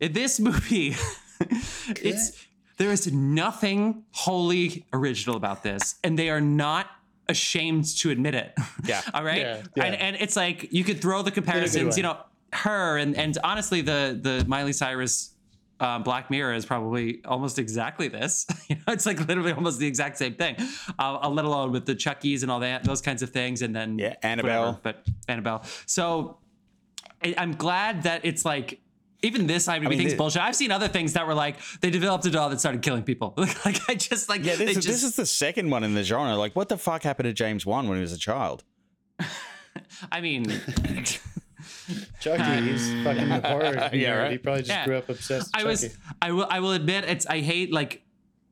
In 0.01 0.13
this 0.13 0.41
movie, 0.41 0.97
it's 2.03 2.45
there 2.77 2.91
is 2.91 3.13
nothing 3.13 4.03
wholly 4.11 4.85
original 4.93 5.37
about 5.37 5.63
this, 5.63 5.95
and 6.03 6.19
they 6.19 6.29
are 6.29 6.41
not 6.41 6.87
ashamed 7.29 7.85
to 7.99 8.11
admit 8.11 8.35
it. 8.35 8.53
Yeah. 8.85 9.03
All 9.15 9.25
right. 9.25 9.41
Yeah, 9.41 9.63
yeah. 9.77 9.85
And, 9.85 9.95
and 9.97 10.17
it's 10.17 10.37
like 10.37 10.73
you 10.73 10.85
could 10.85 11.01
throw 11.01 11.23
the 11.23 11.31
comparisons. 11.31 11.97
You 11.97 12.03
know, 12.05 12.19
her 12.53 12.97
and 12.97 13.17
and 13.17 13.37
honestly, 13.45 13.81
the 13.83 14.19
the 14.21 14.45
Miley 14.47 14.73
Cyrus. 14.73 15.35
Um, 15.81 16.03
Black 16.03 16.29
Mirror 16.29 16.55
is 16.55 16.67
probably 16.67 17.21
almost 17.25 17.57
exactly 17.61 18.09
this. 18.09 18.47
you 18.69 18.75
know, 18.75 18.93
it's 18.93 19.07
like 19.07 19.29
literally 19.29 19.53
almost 19.53 19.79
the 19.79 19.87
exact 19.87 20.19
same 20.19 20.35
thing. 20.35 20.57
Uh, 20.99 21.19
uh, 21.23 21.29
let 21.31 21.45
alone 21.45 21.71
with 21.71 21.87
the 21.87 21.95
Chuckies 21.95 22.43
and 22.43 22.51
all 22.51 22.59
that, 22.59 22.83
those 22.83 23.01
kinds 23.01 23.23
of 23.23 23.31
things, 23.31 23.63
and 23.63 23.77
then 23.77 23.97
Yeah, 23.97 24.17
Annabelle. 24.25 24.61
whatever, 24.61 24.79
but 24.83 25.07
Annabelle. 25.29 25.63
So 25.87 26.39
I- 27.25 27.37
I'm 27.39 27.53
glad 27.53 28.03
that 28.03 28.23
it's 28.25 28.45
like 28.45 28.81
even 29.23 29.47
this 29.47 29.67
IMDb 29.67 29.89
mean, 29.89 29.99
thing's 29.99 30.13
the- 30.13 30.17
bullshit. 30.19 30.43
I've 30.43 30.55
seen 30.57 30.71
other 30.71 30.89
things 30.89 31.15
that 31.15 31.27
were 31.27 31.35
like 31.35 31.57
they 31.81 31.91
developed 31.91 32.25
a 32.27 32.31
doll 32.31 32.51
that 32.51 32.61
started 32.61 32.83
killing 32.83 33.03
people. 33.03 33.35
like 33.65 33.81
I 33.89 33.95
just 33.95 34.29
like 34.29 34.45
Yeah, 34.45 34.57
this, 34.57 34.71
is, 34.71 34.75
just, 34.77 34.87
this 34.89 35.03
is 35.03 35.17
the 35.17 35.27
second 35.27 35.71
one 35.71 35.83
in 35.85 35.95
the 35.95 36.03
genre. 36.05 36.37
Like, 36.37 36.55
what 36.55 36.69
the 36.69 36.79
fuck 36.79 37.03
happened 37.03 37.25
to 37.27 37.33
James 37.33 37.67
Wan 37.67 37.89
when 37.89 37.99
he 37.99 38.03
was 38.03 38.13
a 38.13 38.19
child? 38.19 38.65
I 40.13 40.21
mean, 40.21 40.45
Chucky, 42.21 42.61
he's 42.71 42.93
fucking 43.05 43.29
the 43.29 43.41
horror. 43.45 43.91
Yeah, 43.93 44.13
right. 44.15 44.33
He 44.33 44.39
probably 44.39 44.63
just 44.63 44.71
Yeah. 44.71 44.85
grew 44.85 44.99
up 44.99 45.09
obsessed. 45.09 45.55
With 45.57 45.65
I 45.65 45.65
was 45.67 45.97
I 46.23 46.33
will 46.33 46.47
I 46.51 46.61
will 46.61 46.73
admit 46.73 47.05
it's 47.05 47.27
I 47.27 47.41
hate 47.41 47.73
like 47.73 48.03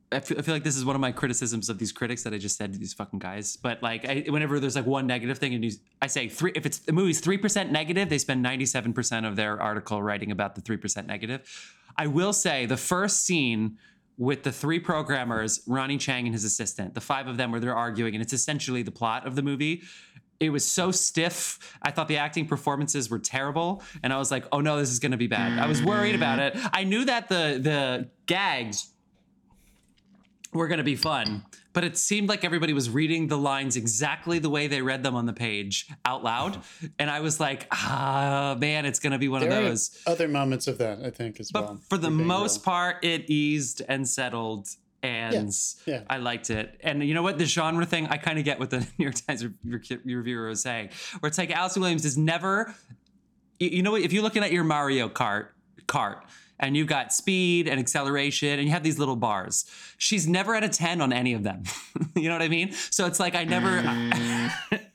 I 0.09 0.21
feel, 0.21 0.39
I 0.39 0.41
feel 0.41 0.55
like 0.55 0.63
this 0.63 0.77
is 0.77 0.85
one 0.85 0.95
of 0.95 1.01
my 1.01 1.11
criticisms 1.11 1.67
of 1.69 1.79
these 1.79 1.91
critics 1.91 2.23
that 2.23 2.33
I 2.33 2.37
just 2.37 2.57
said 2.57 2.71
to 2.71 2.79
these 2.79 2.93
fucking 2.93 3.19
guys. 3.19 3.57
But 3.57 3.83
like, 3.83 4.05
I, 4.05 4.23
whenever 4.29 4.59
there's 4.59 4.75
like 4.75 4.85
one 4.85 5.05
negative 5.05 5.37
thing, 5.37 5.53
and 5.53 5.65
you, 5.65 5.71
I 6.01 6.07
say 6.07 6.29
three. 6.29 6.53
If 6.55 6.65
it's 6.65 6.79
the 6.79 6.93
movie's 6.93 7.19
three 7.19 7.37
percent 7.37 7.71
negative, 7.71 8.07
they 8.07 8.17
spend 8.17 8.41
ninety 8.41 8.65
seven 8.65 8.93
percent 8.93 9.25
of 9.25 9.35
their 9.35 9.61
article 9.61 10.01
writing 10.01 10.31
about 10.31 10.55
the 10.55 10.61
three 10.61 10.77
percent 10.77 11.07
negative. 11.07 11.73
I 11.97 12.07
will 12.07 12.31
say 12.31 12.65
the 12.65 12.77
first 12.77 13.25
scene 13.25 13.77
with 14.17 14.43
the 14.43 14.51
three 14.51 14.79
programmers, 14.79 15.61
Ronny 15.67 15.97
Chieng 15.97 16.21
and 16.25 16.33
his 16.33 16.43
assistant, 16.43 16.93
the 16.93 17.01
five 17.01 17.27
of 17.27 17.37
them 17.37 17.51
where 17.51 17.59
they're 17.59 17.75
arguing, 17.75 18.15
and 18.15 18.21
it's 18.21 18.33
essentially 18.33 18.83
the 18.83 18.91
plot 18.91 19.27
of 19.27 19.35
the 19.35 19.43
movie. 19.43 19.83
It 20.39 20.51
was 20.51 20.65
so 20.65 20.91
stiff. 20.91 21.77
I 21.81 21.91
thought 21.91 22.07
the 22.07 22.17
acting 22.17 22.47
performances 22.47 23.09
were 23.09 23.19
terrible, 23.19 23.83
and 24.03 24.13
I 24.13 24.17
was 24.17 24.31
like, 24.31 24.45
"Oh 24.53 24.61
no, 24.61 24.77
this 24.77 24.91
is 24.91 24.99
going 24.99 25.11
to 25.11 25.17
be 25.17 25.27
bad." 25.27 25.59
I 25.59 25.67
was 25.67 25.83
worried 25.83 26.15
about 26.15 26.39
it. 26.39 26.55
I 26.71 26.85
knew 26.85 27.03
that 27.05 27.27
the 27.27 27.59
the 27.61 28.09
gags 28.25 28.93
were 30.53 30.67
going 30.67 30.77
to 30.77 30.83
be 30.83 30.95
fun, 30.95 31.45
but 31.73 31.83
it 31.83 31.97
seemed 31.97 32.29
like 32.29 32.43
everybody 32.43 32.73
was 32.73 32.89
reading 32.89 33.27
the 33.27 33.37
lines 33.37 33.75
exactly 33.75 34.39
the 34.39 34.49
way 34.49 34.67
they 34.67 34.81
read 34.81 35.03
them 35.03 35.15
on 35.15 35.25
the 35.25 35.33
page 35.33 35.87
out 36.05 36.23
loud, 36.23 36.59
and 36.99 37.09
I 37.09 37.19
was 37.19 37.39
like, 37.39 37.67
"Ah, 37.71 38.55
man, 38.59 38.85
it's 38.85 38.99
going 38.99 39.11
to 39.13 39.19
be 39.19 39.27
one 39.27 39.41
There 39.41 39.51
of 39.51 39.63
those." 39.65 40.01
other 40.07 40.27
moments 40.27 40.67
of 40.67 40.77
that, 40.79 40.99
I 41.03 41.09
think, 41.09 41.39
as 41.39 41.51
well. 41.53 41.63
But 41.63 41.69
well. 41.69 41.81
for 41.89 41.97
the 41.97 42.09
most 42.09 42.63
Girl. 42.63 42.73
part, 42.73 43.05
it 43.05 43.29
eased 43.29 43.81
and 43.87 44.07
settled, 44.07 44.67
and 45.03 45.53
yeah. 45.85 46.01
I 46.09 46.17
liked 46.17 46.49
it. 46.49 46.79
And 46.81 47.03
you 47.03 47.13
know 47.13 47.23
what? 47.23 47.37
The 47.37 47.45
genre 47.45 47.85
thing, 47.85 48.07
I 48.07 48.17
kind 48.17 48.39
of 48.39 48.45
get 48.45 48.59
what 48.59 48.69
the 48.69 48.79
New 48.97 49.03
York 49.03 49.15
Times 49.27 49.45
re- 49.45 49.51
re- 49.65 49.99
reviewer 50.15 50.47
was 50.47 50.61
saying, 50.61 50.89
where 51.19 51.27
it's 51.27 51.37
like 51.37 51.51
Allison 51.51 51.81
Williams 51.81 52.05
is 52.05 52.17
never. 52.17 52.73
You, 53.59 53.81
know 53.81 53.91
what? 53.91 54.01
If 54.01 54.13
you're 54.13 54.23
looking 54.23 54.43
at 54.43 54.51
your 54.51 54.63
Mario 54.63 55.09
Kart 55.09 55.47
cart. 55.87 56.23
And 56.59 56.75
you've 56.75 56.87
got 56.87 57.13
speed 57.13 57.67
and 57.67 57.79
acceleration, 57.79 58.57
and 58.57 58.63
you 58.63 58.71
have 58.71 58.83
these 58.83 58.97
little 58.97 59.15
bars. 59.15 59.65
She's 59.97 60.27
never 60.27 60.55
at 60.55 60.63
a 60.63 60.69
10 60.69 61.01
on 61.01 61.13
any 61.13 61.33
of 61.33 61.43
them. 61.43 61.63
you 62.15 62.29
know 62.29 62.33
what 62.35 62.41
I 62.41 62.47
mean? 62.47 62.71
So 62.71 63.05
it's 63.05 63.19
like 63.19 63.35
I 63.35 63.43
never. 63.43 63.81
Mm. 63.81 64.51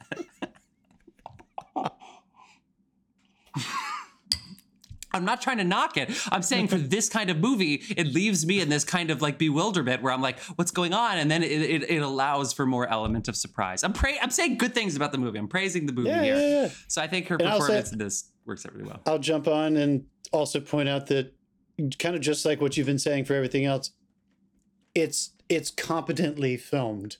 I'm 5.15 5.27
not 5.27 5.43
trying 5.43 5.59
to 5.59 5.65
knock 5.65 5.99
it. 5.99 6.11
I'm 6.33 6.41
saying 6.41 6.69
for 6.69 6.79
this 6.79 7.11
kind 7.11 7.29
of 7.29 7.37
movie, 7.37 7.83
it 7.97 8.07
leaves 8.07 8.47
me 8.47 8.61
in 8.61 8.71
this 8.71 8.83
kind 8.83 9.11
of 9.11 9.21
like 9.21 9.37
bewilderment 9.37 10.03
where 10.03 10.11
I'm 10.11 10.23
like, 10.23 10.39
what's 10.57 10.71
going 10.71 10.95
on? 10.95 11.19
And 11.19 11.31
then 11.31 11.43
it, 11.43 11.53
it, 11.53 11.91
it 11.91 11.99
allows 12.03 12.55
for 12.55 12.65
more 12.65 12.87
element 12.89 13.29
of 13.29 13.37
surprise. 13.37 13.85
I'm 13.85 13.93
pra- 13.93 14.19
I'm 14.23 14.31
saying 14.31 14.57
good 14.57 14.75
things 14.75 14.97
about 14.97 15.13
the 15.13 15.19
movie. 15.19 15.39
I'm 15.39 15.49
praising 15.49 15.85
the 15.85 15.93
movie 15.93 16.09
Yeah, 16.09 16.23
here. 16.23 16.37
yeah, 16.39 16.63
yeah. 16.63 16.69
So 16.89 17.03
I 17.03 17.09
think 17.09 17.29
her 17.29 17.37
And 17.37 17.47
I'll 17.47 17.61
say- 17.61 17.67
performance 17.67 17.93
in 17.93 17.99
this 17.99 18.31
works 18.47 18.65
out 18.65 18.73
really 18.73 18.89
well. 18.89 19.01
I'll 19.05 19.19
jump 19.19 19.49
on 19.49 19.77
and 19.77 20.07
also 20.33 20.61
point 20.61 20.89
out 20.89 21.09
that 21.09 21.35
kind 21.99 22.15
of 22.15 22.21
just 22.21 22.45
like 22.45 22.61
what 22.61 22.77
you've 22.77 22.87
been 22.87 22.99
saying 22.99 23.25
for 23.25 23.35
everything 23.35 23.65
else, 23.65 23.91
it's 24.95 25.31
it's 25.49 25.71
competently 25.71 26.57
filmed. 26.57 27.17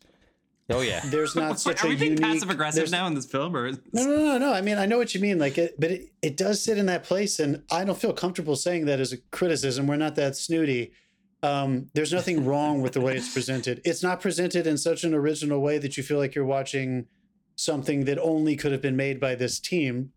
Oh 0.71 0.81
yeah. 0.81 1.01
There's 1.05 1.35
not 1.37 1.61
such 1.61 1.83
Are 1.83 1.87
a 1.87 1.91
we 1.91 1.97
being 1.97 2.13
unique. 2.13 2.25
passive 2.25 2.51
aggressive 2.51 2.91
now 2.91 3.07
in 3.07 3.15
this 3.15 3.27
film, 3.27 3.55
or 3.57 3.67
is- 3.67 3.81
No, 3.93 4.05
no, 4.05 4.17
no, 4.17 4.39
no. 4.39 4.53
I 4.53 4.61
mean, 4.63 4.79
I 4.79 4.87
know 4.87 4.97
what 4.99 5.15
you 5.15 5.21
mean. 5.21 5.39
Like, 5.39 5.59
it, 5.59 5.79
but 5.79 5.91
it, 5.91 6.13
it 6.23 6.37
does 6.37 6.63
sit 6.63 6.79
in 6.79 6.87
that 6.87 7.05
place, 7.05 7.39
and 7.41 7.63
I 7.71 7.85
don't 7.85 7.99
feel 7.99 8.13
comfortable 8.13 8.57
saying 8.57 8.87
that 8.87 9.01
as 9.01 9.13
a 9.13 9.19
criticism. 9.33 9.87
We're 9.87 9.97
not 9.97 10.15
that 10.17 10.37
snooty. 10.37 10.93
Um, 11.43 11.91
there's 11.95 12.13
nothing 12.13 12.45
wrong 12.47 12.81
with 12.81 12.93
the 12.93 13.01
way 13.01 13.17
it's 13.17 13.33
presented. 13.33 13.81
It's 13.85 14.03
not 14.03 14.21
presented 14.21 14.67
in 14.67 14.79
such 14.79 15.03
an 15.05 15.13
original 15.13 15.61
way 15.61 15.79
that 15.79 15.97
you 15.97 16.03
feel 16.03 16.19
like 16.19 16.35
you're 16.35 16.45
watching 16.47 17.07
something 17.57 18.05
that 18.07 18.19
only 18.19 18.57
could 18.57 18.73
have 18.73 18.81
been 18.81 18.97
made 18.97 19.21
by 19.21 19.35
this 19.35 19.59
team. 19.59 20.13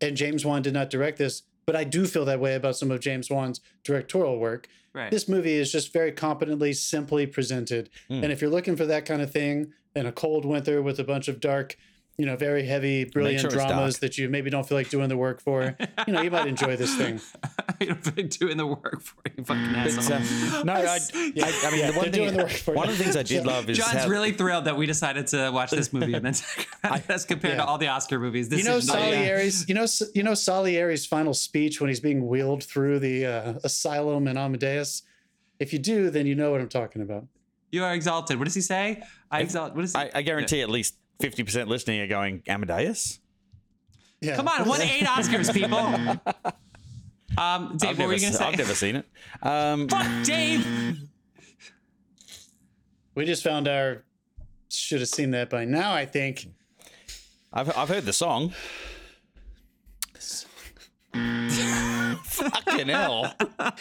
And 0.00 0.16
James 0.16 0.44
Wan 0.44 0.62
did 0.62 0.74
not 0.74 0.88
direct 0.90 1.18
this, 1.18 1.42
but 1.70 1.78
I 1.78 1.84
do 1.84 2.04
feel 2.04 2.24
that 2.24 2.40
way 2.40 2.56
about 2.56 2.74
some 2.74 2.90
of 2.90 2.98
James 2.98 3.30
Wan's 3.30 3.60
directorial 3.84 4.40
work. 4.40 4.66
right? 4.92 5.08
This 5.08 5.28
movie 5.28 5.54
is 5.54 5.70
just 5.70 5.92
very 5.92 6.10
competently, 6.10 6.72
simply 6.72 7.24
presented. 7.24 7.90
Hmm. 8.08 8.24
And 8.24 8.32
if 8.32 8.40
you're 8.40 8.50
looking 8.50 8.74
for 8.74 8.86
that 8.86 9.06
kind 9.06 9.22
of 9.22 9.30
thing 9.30 9.72
in 9.94 10.04
a 10.04 10.10
cold 10.10 10.44
winter 10.44 10.82
with 10.82 10.98
a 10.98 11.04
bunch 11.04 11.28
of 11.28 11.38
dark, 11.38 11.76
you 12.20 12.26
know, 12.26 12.36
very 12.36 12.64
heavy, 12.66 13.04
brilliant 13.04 13.40
sure 13.40 13.50
dramas 13.50 13.98
that 14.00 14.18
you 14.18 14.28
maybe 14.28 14.50
don't 14.50 14.68
feel 14.68 14.76
like 14.76 14.90
doing 14.90 15.08
the 15.08 15.16
work 15.16 15.40
for, 15.40 15.74
you 16.06 16.12
know, 16.12 16.20
you 16.20 16.30
might 16.30 16.46
enjoy 16.46 16.76
this 16.76 16.94
thing. 16.94 17.18
you 17.80 17.86
don't 17.86 18.04
feel 18.04 18.12
like 18.16 18.30
doing 18.30 18.56
the 18.58 18.66
work 18.66 19.00
for 19.00 19.16
you, 19.36 19.42
fucking 19.44 19.72
But, 19.72 19.76
asshole. 19.78 20.56
um, 20.60 20.66
no, 20.66 20.72
I, 20.74 20.78
I, 20.78 20.98
I 21.14 21.18
mean, 21.22 21.32
Yeah, 21.34 21.50
the 21.90 21.92
one 21.96 22.02
thing, 22.04 22.12
doing 22.12 22.32
the 22.36 22.42
work 22.44 22.50
for 22.50 22.74
one 22.74 22.88
of 22.90 22.98
the 22.98 23.02
things 23.02 23.16
I 23.16 23.22
did 23.32 23.44
Yeah. 23.44 23.50
love 23.50 23.70
is 23.70 23.78
John's 23.78 24.04
how, 24.04 24.08
really 24.08 24.32
thrilled 24.32 24.66
that 24.66 24.76
we 24.76 24.84
decided 24.86 25.26
to 25.28 25.50
watch 25.50 25.70
this 25.70 25.92
movie 25.92 26.12
and 26.14 26.24
then 26.26 26.34
as 27.08 27.24
compared 27.24 27.54
Yeah. 27.56 27.62
to 27.62 27.66
all 27.66 27.78
the 27.78 27.88
Oscar 27.88 28.18
movies. 28.18 28.48
This 28.50 28.58
You 28.60 28.64
know 28.66 28.76
is 28.76 28.86
not- 28.86 28.96
Salieri's, 28.98 29.68
you 29.68 29.74
know, 29.74 29.86
you 30.14 30.22
know 30.22 30.34
Salieri's 30.34 31.06
final 31.06 31.32
speech 31.34 31.80
when 31.80 31.88
he's 31.88 32.00
being 32.00 32.28
wheeled 32.28 32.62
through 32.62 32.98
the 33.00 33.24
uh, 33.26 33.54
asylum 33.64 34.28
in 34.28 34.36
Amadeus. 34.36 35.02
If 35.58 35.72
you 35.72 35.78
do, 35.78 36.10
then 36.10 36.26
you 36.26 36.34
know 36.34 36.50
what 36.50 36.60
I'm 36.60 36.68
talking 36.68 37.00
about. 37.02 37.24
You 37.72 37.84
are 37.84 37.94
exalted. 37.94 38.38
What 38.38 38.46
does 38.46 38.54
he 38.54 38.60
say? 38.62 39.00
I 39.30 39.42
exalt. 39.42 39.74
What 39.76 39.84
is? 39.84 39.92
He? 39.94 39.98
I, 40.00 40.10
I 40.12 40.22
guarantee 40.22 40.60
at 40.60 40.68
least 40.68 40.96
fifty 41.20 41.44
percent 41.44 41.68
listening 41.68 42.00
are 42.00 42.06
going 42.06 42.42
Amadeus. 42.46 43.20
Yeah. 44.20 44.36
Come 44.36 44.48
on, 44.48 44.68
won 44.68 44.80
eight 44.82 45.04
Oscars, 45.04 45.52
people. 45.52 46.20
Um, 47.38 47.76
Dave, 47.76 47.90
I've 47.90 47.98
what 47.98 47.98
never, 47.98 48.08
were 48.08 48.14
you 48.14 48.20
gonna 48.22 48.32
say? 48.32 48.44
I've 48.44 48.58
never 48.58 48.74
seen 48.74 48.96
it. 48.96 49.06
Um, 49.42 49.88
Fuck 49.88 50.24
Dave. 50.24 50.98
We 53.14 53.24
just 53.24 53.44
found 53.44 53.68
our. 53.68 54.04
Should 54.68 54.98
have 54.98 55.08
seen 55.08 55.30
that 55.30 55.48
by 55.48 55.64
now. 55.64 55.92
I 55.92 56.06
think. 56.06 56.48
I've 57.52 57.74
I've 57.76 57.88
heard 57.88 58.04
the 58.04 58.12
song. 58.12 58.52
Fucking 62.30 62.88
hell! 62.88 63.34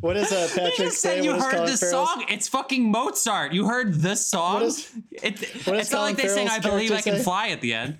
What 0.00 0.12
does 0.14 0.30
uh, 0.30 0.48
You 0.52 0.60
Patrick 0.60 0.76
just 0.76 1.00
say? 1.00 1.16
said 1.16 1.24
you 1.24 1.30
What 1.32 1.40
heard 1.40 1.52
Colin 1.54 1.70
the 1.72 1.76
Farrell's- 1.78 2.08
song. 2.12 2.24
It's 2.28 2.46
fucking 2.48 2.90
Mozart. 2.90 3.52
You 3.54 3.66
heard 3.66 3.94
the 3.94 4.14
song. 4.14 4.54
What 4.54 4.62
is- 4.64 4.92
it, 5.10 5.22
what 5.66 5.76
it's 5.76 5.88
does 5.88 5.92
not 5.92 6.02
like 6.02 6.16
they 6.16 6.24
Colin 6.24 6.36
sing 6.36 6.48
"I 6.48 6.58
believe 6.58 6.92
I 6.92 7.00
can 7.00 7.16
say? 7.16 7.22
fly" 7.22 7.48
at 7.48 7.60
the 7.62 7.72
end. 7.72 7.96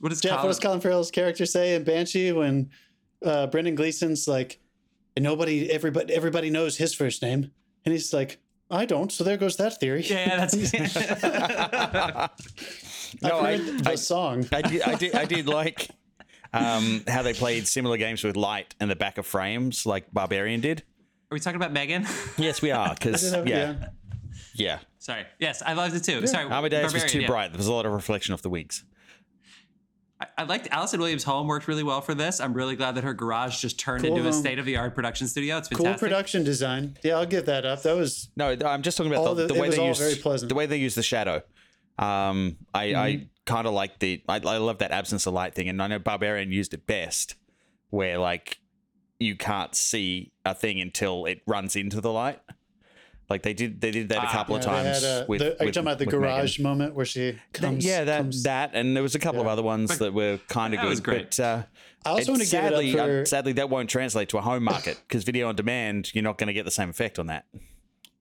What 0.00 0.10
is 0.12 0.20
Jeff, 0.22 0.30
what 0.32 0.36
Colin? 0.38 0.48
does 0.50 0.58
Colin 0.60 0.80
Farrell's 0.80 1.10
character 1.10 1.44
say 1.44 1.74
in 1.74 1.84
Banshee 1.84 2.32
when 2.32 2.70
uh, 3.24 3.46
Brendan 3.48 3.74
Gleeson's 3.74 4.26
like, 4.26 4.58
and 5.16 5.22
nobody, 5.22 5.70
everybody, 5.70 6.14
everybody 6.14 6.48
knows 6.50 6.76
his 6.78 6.94
first 6.94 7.20
name, 7.20 7.50
and 7.84 7.92
he's 7.92 8.12
like, 8.14 8.38
I 8.70 8.86
don't. 8.86 9.12
So 9.12 9.22
there 9.24 9.36
goes 9.36 9.56
that 9.58 9.78
theory. 9.80 10.02
Yeah, 10.04 10.26
yeah, 10.28 10.46
that's. 10.46 10.54
No, 13.22 13.38
I've 13.40 13.44
I, 13.44 13.56
the 13.82 13.90
I, 13.90 13.94
song. 13.94 14.46
I 14.52 14.62
did 14.62 14.82
I 14.82 14.94
did 14.94 15.14
I 15.14 15.24
did 15.24 15.46
like 15.46 15.88
um, 16.52 17.02
how 17.06 17.22
they 17.22 17.34
played 17.34 17.66
similar 17.66 17.96
games 17.96 18.24
with 18.24 18.36
light 18.36 18.74
in 18.80 18.88
the 18.88 18.96
back 18.96 19.18
of 19.18 19.26
frames, 19.26 19.84
like 19.86 20.12
Barbarian 20.12 20.60
did. 20.60 20.82
Are 21.30 21.34
we 21.34 21.40
talking 21.40 21.56
about 21.56 21.72
Megan? 21.72 22.06
Yes, 22.38 22.62
we 22.62 22.70
are. 22.70 22.94
Because 22.94 23.32
I 23.34 23.38
did 23.38 23.48
yeah, 23.48 23.88
Yeah. 24.54 24.78
Sorry. 24.98 25.26
Yes, 25.38 25.62
I 25.64 25.74
loved 25.74 25.94
it 25.94 26.04
too. 26.04 26.26
Sorry. 26.26 26.46
Amadeus 26.46 26.92
was 26.92 27.04
too 27.04 27.20
yeah. 27.20 27.26
bright. 27.26 27.52
There 27.52 27.58
was 27.58 27.66
a 27.66 27.72
lot 27.72 27.86
of 27.86 27.92
reflection 27.92 28.32
off 28.34 28.42
the 28.42 28.50
wigs. 28.50 28.84
I, 30.20 30.26
I 30.38 30.42
liked 30.44 30.68
Allison 30.70 31.00
Williams 31.00 31.24
home 31.24 31.46
worked 31.46 31.68
really 31.68 31.82
well 31.82 32.00
for 32.00 32.14
this. 32.14 32.40
I'm 32.40 32.54
really 32.54 32.76
glad 32.76 32.94
that 32.96 33.04
her 33.04 33.14
garage 33.14 33.60
just 33.60 33.78
turned 33.78 34.04
Cool 34.04 34.16
into 34.16 34.28
a 34.28 34.32
state 34.32 34.58
of 34.58 34.64
the 34.66 34.76
art 34.76 34.94
production 34.94 35.28
studio. 35.28 35.58
It's 35.58 35.68
Cool 35.68 35.84
fantastic. 35.84 36.00
production 36.08 36.44
design. 36.44 36.96
Yeah, 37.04 37.16
I'll 37.18 37.26
give 37.26 37.46
that 37.46 37.64
up. 37.64 37.82
That 37.82 37.96
was 37.96 38.30
No, 38.36 38.56
I'm 38.66 38.82
just 38.82 38.96
talking 38.96 39.12
about 39.12 39.34
the, 39.34 39.46
the- 39.46 39.54
the 39.54 39.60
way 39.60 39.70
they 39.70 39.78
all 39.78 39.88
use 39.88 39.98
very 39.98 40.14
pleasant. 40.16 40.48
the 40.48 40.54
way 40.54 40.66
they 40.66 40.78
use 40.78 40.94
the 40.94 41.02
shadow. 41.02 41.42
Um, 41.98 42.56
I, 42.74 42.94
I 42.94 43.12
Mm-hmm. 43.12 43.24
kind 43.46 43.66
of 43.66 43.72
like 43.74 43.98
the 43.98 44.22
I, 44.28 44.36
I 44.36 44.58
love 44.58 44.78
that 44.78 44.90
absence 44.92 45.26
of 45.26 45.34
light 45.34 45.54
thing, 45.54 45.68
and 45.68 45.82
I 45.82 45.86
know 45.88 45.98
Barbarian 45.98 46.52
used 46.52 46.74
it 46.74 46.86
best, 46.86 47.34
where 47.90 48.18
like 48.18 48.58
you 49.18 49.36
can't 49.36 49.74
see 49.74 50.32
a 50.44 50.54
thing 50.54 50.80
until 50.80 51.26
it 51.26 51.42
runs 51.46 51.74
into 51.76 52.00
the 52.00 52.12
light. 52.12 52.40
Like 53.28 53.42
they 53.42 53.52
did, 53.52 53.80
they 53.82 53.90
did 53.90 54.08
that 54.10 54.18
a 54.18 54.26
Ah. 54.26 54.32
couple 54.32 54.56
of 54.56 54.64
Yeah, 54.64 54.70
they 54.82 54.82
times. 54.90 55.02
had, 55.02 55.22
uh, 55.22 55.24
with, 55.28 55.40
the, 55.40 55.46
are 55.46 55.48
you 55.48 55.66
with- 55.66 55.74
talking 55.74 55.86
about 55.86 55.98
the 55.98 56.04
with 56.06 56.14
Megan. 56.14 56.20
garage 56.36 56.58
moment 56.60 56.94
where 56.94 57.04
she 57.04 57.20
Th- 57.32 57.36
comes? 57.52 57.84
yeah, 57.84 58.04
that 58.04 58.18
comes- 58.22 58.42
that, 58.44 58.70
and 58.72 58.96
there 58.96 59.02
was 59.02 59.14
a 59.14 59.18
couple 59.18 59.40
of 59.42 59.46
other 59.46 59.62
ones 59.62 59.90
But- 59.90 59.98
that 59.98 60.14
were 60.14 60.38
kind 60.48 60.72
of 60.72 60.78
that 60.78 60.84
good. 60.84 60.88
was 60.90 61.00
great. 61.00 61.36
But 61.36 61.40
uh, 61.40 61.62
I 62.06 62.10
also 62.10 62.32
want 62.32 62.42
to 62.44 62.48
give 62.50 62.64
it 62.64 62.68
sadly, 62.70 62.90
up 62.98 63.06
for 63.06 63.20
uh, 63.20 63.24
sadly, 63.26 63.52
that 63.54 63.68
won't 63.68 63.90
translate 63.90 64.28
to 64.30 64.38
a 64.38 64.40
home 64.40 64.62
market 64.64 64.98
because 65.06 65.24
video 65.24 65.48
on 65.48 65.56
demand, 65.56 66.10
you're 66.14 66.24
not 66.24 66.38
going 66.38 66.46
to 66.46 66.54
get 66.54 66.64
the 66.64 66.70
same 66.70 66.88
effect 66.88 67.18
on 67.18 67.26
that. 67.26 67.44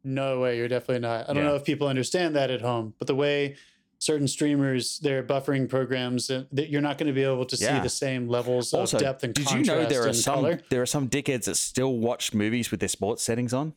No 0.08 0.40
way, 0.40 0.56
you're 0.58 0.70
definitely 0.70 1.02
not. 1.02 1.30
I 1.30 1.34
don't 1.34 1.44
Yeah. 1.44 1.50
know 1.50 1.56
if 1.56 1.66
people 1.66 1.88
understand 1.88 2.36
that 2.38 2.50
at 2.50 2.62
home, 2.62 2.94
but 2.98 3.08
the 3.08 3.16
way 3.16 3.58
certain 4.00 4.28
streamers, 4.28 5.00
their 5.00 5.22
buffering 5.22 5.68
programs, 5.68 6.30
uh, 6.30 6.44
that 6.54 6.70
you're 6.70 6.82
not 6.82 6.98
going 6.98 7.08
to 7.08 7.14
be 7.14 7.24
able 7.24 7.44
to 7.46 7.58
see 7.58 7.66
Yeah. 7.66 7.82
the 7.82 7.90
same 7.90 8.30
levels 8.30 8.74
Also, 8.74 8.96
of 8.98 9.04
depth 9.04 9.24
and 9.26 9.34
did 9.34 9.52
you 9.52 9.64
know 9.64 9.86
there 9.86 10.08
are 10.08 10.14
some 10.14 10.36
color. 10.36 10.62
there 10.70 10.82
are 10.82 10.86
some 10.86 11.10
dickheads 11.10 11.44
that 11.46 11.56
still 11.56 11.98
watch 11.98 12.34
movies 12.34 12.72
with 12.72 12.80
their 12.80 12.90
sports 12.90 13.22
settings 13.24 13.54
on? 13.54 13.74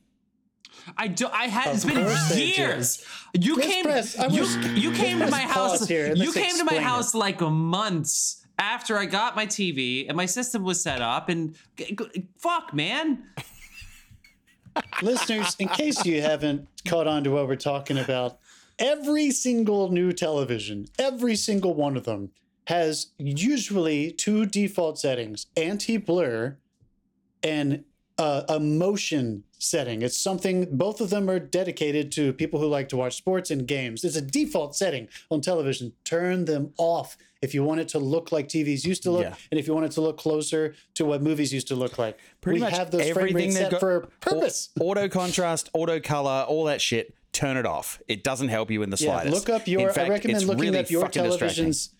I 0.96 1.08
do. 1.08 1.26
I 1.32 1.46
had. 1.48 1.66
Of 1.68 1.74
It's 1.74 1.84
been 1.84 2.04
course 2.04 2.28
they 2.28 2.52
do. 2.52 2.62
years. 2.62 3.04
You 3.38 3.56
Let's 3.56 3.68
came. 3.68 3.84
press- 3.84 4.18
I 4.18 4.26
you 4.28 4.40
wish- 4.42 4.66
you 4.84 4.92
came 4.92 5.18
to 5.18 5.26
my 5.26 5.40
house. 5.40 5.88
here 5.88 6.14
You 6.14 6.32
came 6.32 6.56
to 6.58 6.64
my 6.64 6.74
explain 6.74 6.80
it. 6.80 6.84
house 6.84 7.14
like 7.14 7.40
months 7.40 8.46
after 8.58 8.96
I 8.98 9.06
got 9.06 9.34
my 9.36 9.46
TV 9.46 10.06
and 10.06 10.16
my 10.16 10.26
system 10.26 10.62
was 10.64 10.80
set 10.80 11.02
up. 11.02 11.28
And 11.28 11.54
g- 11.76 11.96
g- 11.98 12.28
fuck, 12.38 12.72
man. 12.72 13.24
Listeners, 15.02 15.56
in 15.59 15.68
case 15.68 16.04
you 16.04 16.22
haven't 16.22 16.68
caught 16.87 17.06
on 17.06 17.24
to 17.24 17.30
what 17.30 17.46
we're 17.46 17.56
talking 17.56 17.98
about, 17.98 18.38
every 18.78 19.30
single 19.30 19.90
new 19.90 20.12
television, 20.12 20.87
every 20.98 21.37
single 21.37 21.74
one 21.74 21.96
of 21.96 22.04
them, 22.04 22.30
has 22.66 23.09
usually 23.18 24.12
two 24.12 24.46
default 24.46 24.98
settings 24.98 25.46
anti 25.56 25.96
blur 25.96 26.56
and 27.42 27.85
uh, 28.20 28.44
a 28.50 28.61
motion 28.61 29.44
setting. 29.59 30.02
It's 30.02 30.18
something, 30.18 30.68
both 30.76 31.00
of 31.00 31.09
them 31.09 31.30
are 31.30 31.38
dedicated 31.38 32.12
to 32.12 32.35
people 32.35 32.61
who 32.61 32.66
like 32.66 32.90
to 32.90 32.96
watch 32.98 33.16
sports 33.16 33.50
and 33.50 33.66
games. 33.66 34.04
It's 34.04 34.14
a 34.14 34.20
default 34.20 34.76
setting 34.76 35.09
on 35.30 35.40
television. 35.40 35.94
Turn 36.04 36.44
them 36.44 36.74
off 36.76 37.16
if 37.40 37.54
you 37.54 37.64
want 37.64 37.80
it 37.80 37.88
to 37.88 37.98
look 37.98 38.30
like 38.30 38.46
TVs 38.48 38.85
used 38.85 39.02
to 39.04 39.11
look 39.11 39.22
Yeah. 39.22 39.35
and 39.50 39.59
if 39.59 39.66
you 39.66 39.72
want 39.72 39.87
it 39.87 39.92
to 39.92 40.02
look 40.02 40.18
closer 40.18 40.74
to 40.96 41.06
what 41.06 41.22
movies 41.22 41.54
used 41.54 41.68
to 41.68 41.74
look 41.74 41.96
like. 41.98 42.18
Pretty 42.42 42.59
we 42.59 42.66
much 42.66 42.76
have 42.76 42.90
those 42.90 43.09
frame 43.09 43.28
everything 43.28 43.54
rates 43.54 43.56
set 43.56 43.80
for 43.80 44.11
purpose. 44.20 44.68
Auto 44.80 45.09
contrast, 45.09 45.70
auto 45.72 45.98
color, 45.98 46.44
all 46.46 46.64
that 46.64 46.83
shit. 46.83 47.14
Turn 47.33 47.56
it 47.56 47.64
off. 47.64 48.02
It 48.06 48.22
doesn't 48.22 48.48
help 48.48 48.70
you 48.70 48.83
in 48.83 48.90
the 48.90 48.98
slightest. 48.98 49.26
Yeah, 49.26 49.33
look 49.33 49.48
up 49.48 49.66
your. 49.68 49.88
In 49.88 49.94
fact, 49.94 50.11
I 50.11 50.11
recommend 50.11 50.46
looking 50.46 50.61
really 50.61 50.78
up 50.80 50.90
your 50.90 51.09
television's. 51.09 51.94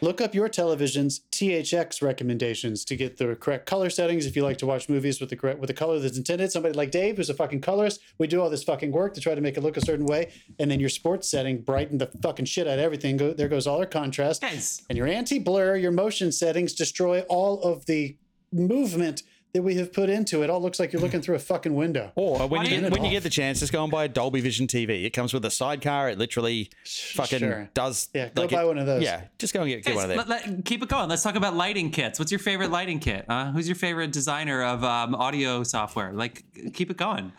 Look 0.00 0.20
up 0.20 0.34
your 0.34 0.48
television's 0.48 1.20
THX 1.32 2.02
recommendations 2.02 2.84
to 2.84 2.94
get 2.94 3.16
the 3.16 3.34
correct 3.34 3.66
color 3.66 3.90
settings. 3.90 4.26
If 4.26 4.36
you 4.36 4.42
like 4.44 4.58
to 4.58 4.66
watch 4.66 4.88
movies 4.88 5.20
with 5.20 5.30
the 5.30 5.36
correct 5.36 5.58
with 5.58 5.68
the 5.68 5.74
color 5.74 5.98
that's 5.98 6.16
intended, 6.16 6.52
somebody 6.52 6.74
like 6.74 6.92
Dave, 6.92 7.16
who's 7.16 7.30
a 7.30 7.34
fucking 7.34 7.62
colorist, 7.62 8.00
we 8.18 8.28
do 8.28 8.40
all 8.40 8.48
this 8.48 8.62
fucking 8.62 8.92
work 8.92 9.14
to 9.14 9.20
try 9.20 9.34
to 9.34 9.40
make 9.40 9.56
it 9.56 9.62
look 9.62 9.76
a 9.76 9.84
certain 9.84 10.06
way, 10.06 10.30
and 10.60 10.70
then 10.70 10.78
your 10.78 10.88
sports 10.88 11.28
setting 11.28 11.62
brighten 11.62 11.98
the 11.98 12.06
fucking 12.22 12.44
shit 12.44 12.68
out 12.68 12.74
of 12.74 12.84
everything. 12.84 13.16
Go, 13.16 13.32
there 13.32 13.48
goes 13.48 13.66
all 13.66 13.78
our 13.78 13.86
contrast. 13.86 14.40
Guys, 14.42 14.82
And 14.88 14.96
your 14.96 15.08
anti-blur, 15.08 15.76
your 15.76 15.90
motion 15.90 16.30
settings 16.30 16.74
destroy 16.74 17.22
all 17.22 17.60
of 17.62 17.86
the 17.86 18.16
movement 18.52 19.24
that 19.54 19.62
we 19.62 19.74
have 19.76 19.92
put 19.92 20.10
into 20.10 20.42
it. 20.42 20.50
All 20.50 20.60
looks 20.60 20.78
like 20.78 20.92
you're 20.92 21.00
looking 21.00 21.22
through 21.22 21.36
a 21.36 21.38
fucking 21.40 21.74
window. 21.74 22.12
Or 22.16 22.46
when 22.46 22.62
you 22.66 22.80
get, 22.80 22.92
when 22.92 23.04
you 23.04 23.10
get 23.10 23.22
the 23.22 23.30
chance, 23.30 23.60
just 23.60 23.72
go 23.72 23.82
and 23.82 23.90
buy 23.90 24.04
a 24.04 24.08
Dolby 24.08 24.40
Vision 24.40 24.66
TV. 24.66 25.04
It 25.04 25.10
comes 25.10 25.32
with 25.32 25.44
a 25.44 25.50
sidecar. 25.50 26.10
It 26.10 26.18
literally 26.18 26.70
fucking 26.84 27.38
Sure. 27.38 27.70
does. 27.74 28.08
Yeah, 28.12 28.28
go 28.28 28.42
like 28.42 28.50
buy 28.50 28.62
it- 28.62 28.66
one 28.66 28.78
of 28.78 28.86
those. 28.86 29.02
Yeah, 29.02 29.22
just 29.38 29.54
go 29.54 29.60
and 29.62 29.68
get, 29.70 29.84
get 29.84 29.86
guys 29.86 29.94
one 29.96 30.04
of 30.04 30.08
those. 30.16 30.26
let, 30.28 30.46
let- 30.46 30.64
keep 30.64 30.82
it 30.82 30.88
going. 30.88 31.08
Let's 31.08 31.22
talk 31.22 31.34
about 31.36 31.54
lighting 31.56 31.90
kits. 31.90 32.18
What's 32.18 32.30
your 32.30 32.38
favorite 32.40 32.70
lighting 32.70 32.98
kit? 32.98 33.24
Uh, 33.28 33.50
who's 33.52 33.66
your 33.68 33.76
favorite 33.76 34.12
designer 34.12 34.62
of 34.62 34.84
um, 34.84 35.14
audio 35.14 35.62
software? 35.62 36.12
Like, 36.12 36.44
keep 36.74 36.90
it 36.90 36.96
going. 36.96 37.32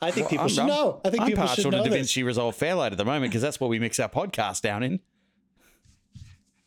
I 0.00 0.10
think 0.10 0.28
people 0.28 0.40
I'm- 0.40 0.48
should 0.48 0.58
I'm- 0.60 0.68
know. 0.68 1.00
I 1.04 1.10
think 1.10 1.22
I'm 1.22 1.28
people 1.28 1.46
should 1.46 1.56
partial 1.64 1.70
know 1.72 1.84
to 1.84 1.90
this. 1.90 2.12
DaVinci 2.12 2.24
Resolve 2.24 2.54
Fairlight 2.56 2.92
at 2.92 2.98
the 2.98 3.04
moment 3.04 3.30
because 3.30 3.42
that's 3.42 3.60
what 3.60 3.70
we 3.70 3.78
mix 3.78 3.98
our 4.00 4.08
podcast 4.08 4.60
down 4.62 4.82
in. 4.82 5.00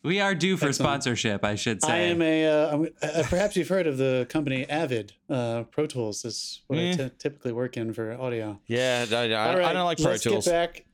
We 0.06 0.20
are 0.20 0.34
due 0.34 0.56
for 0.56 0.72
sponsorship, 0.72 1.44
I 1.44 1.56
should 1.56 1.82
say. 1.82 1.92
I 1.92 1.96
am 2.12 2.22
a. 2.22 2.46
Uh, 2.46 2.70
I'm- 2.70 2.88
uh, 3.02 3.22
perhaps 3.28 3.56
you've 3.56 3.68
heard 3.68 3.86
of 3.86 3.98
the 3.98 4.26
company 4.28 4.64
Avid. 4.68 5.12
Uh, 5.28 5.64
Pro 5.64 5.86
Tools 5.86 6.24
is 6.24 6.62
what 6.68 6.78
I 6.78 6.82
Eh. 6.82 6.96
ty- 6.96 7.10
typically 7.18 7.52
work 7.52 7.76
in 7.76 7.92
for 7.92 8.12
audio. 8.12 8.60
Yeah, 8.66 9.04
I, 9.10 9.14
I, 9.14 9.48
All 9.50 9.56
right, 9.56 9.64
I 9.66 9.72
don't 9.72 9.84
like 9.84 9.98
Pro 9.98 10.12
let's 10.12 10.22
Tools. 10.22 10.44
Get 10.46 10.50
back. 10.52 10.84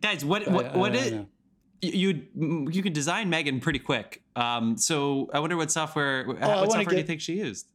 Guys, 0.00 0.24
what 0.24 0.46
I- 0.48 0.52
what 0.52 0.66
I- 0.66 0.76
what 0.76 0.92
I 0.92 0.98
it? 0.98 1.26
You 1.82 2.22
you 2.34 2.68
you 2.72 2.82
can 2.82 2.92
design 2.92 3.28
Megan 3.30 3.60
pretty 3.60 3.78
quick. 3.80 4.22
Um, 4.34 4.78
so 4.78 5.28
I 5.34 5.40
wonder 5.40 5.56
what 5.56 5.70
software. 5.70 6.24
Oh, 6.26 6.32
what 6.32 6.40
wanna 6.40 6.70
software 6.70 6.84
do 6.84 6.96
you 6.96 7.02
think 7.02 7.20
she 7.20 7.34
used? 7.38 7.66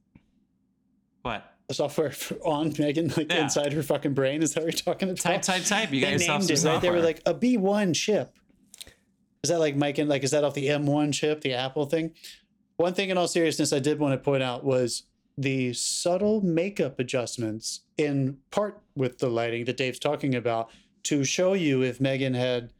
What? 1.21 1.45
The 1.67 1.75
software 1.75 2.12
on 2.43 2.73
Megan, 2.79 3.10
like 3.15 3.31
Yeah. 3.31 3.43
inside 3.43 3.73
her 3.73 3.84
fucking 3.84 4.13
brain. 4.13 4.41
Is 4.41 4.53
that 4.55 4.63
what 4.63 4.73
you're 4.73 4.93
talking 4.95 5.10
about? 5.10 5.21
Type 5.21 5.41
type 5.41 5.63
type. 5.65 5.91
You 5.93 6.01
got 6.01 6.07
they 6.07 6.13
yourself 6.13 6.47
named 6.47 6.60
some 6.60 6.69
it 6.69 6.73
right. 6.73 6.81
They 6.81 6.89
were 6.89 7.01
like 7.01 7.21
a 7.25 7.34
B1 7.34 7.93
chip. 7.95 8.36
Is 9.43 9.49
that 9.49 9.60
like 9.60 9.75
Mike 9.75 9.97
and 9.97 10.08
like 10.10 10.23
is 10.23 10.32
that 10.32 10.43
off 10.43 10.54
the 10.54 10.67
M1 10.67 11.13
chip, 11.13 11.41
the 11.41 11.54
Apple 11.54 11.86
thing? 11.86 12.12
One 12.77 12.93
thing 12.93 13.10
in 13.10 13.17
all 13.17 13.27
seriousness 13.27 13.73
I 13.73 13.80
did 13.80 13.99
want 13.99 14.13
to 14.13 14.17
point 14.23 14.43
out 14.43 14.63
was 14.63 15.04
the 15.38 15.73
subtle 15.73 16.41
makeup 16.41 16.99
adjustments 16.99 17.82
in 17.97 18.38
part 18.51 18.80
with 18.95 19.17
the 19.17 19.30
lighting 19.30 19.65
that 19.65 19.77
Dave's 19.77 19.97
talking 19.99 20.36
about 20.36 20.69
to 21.04 21.23
show 21.23 21.54
you 21.54 21.82
if 21.82 21.99
Megan 21.99 22.34
had 22.36 22.71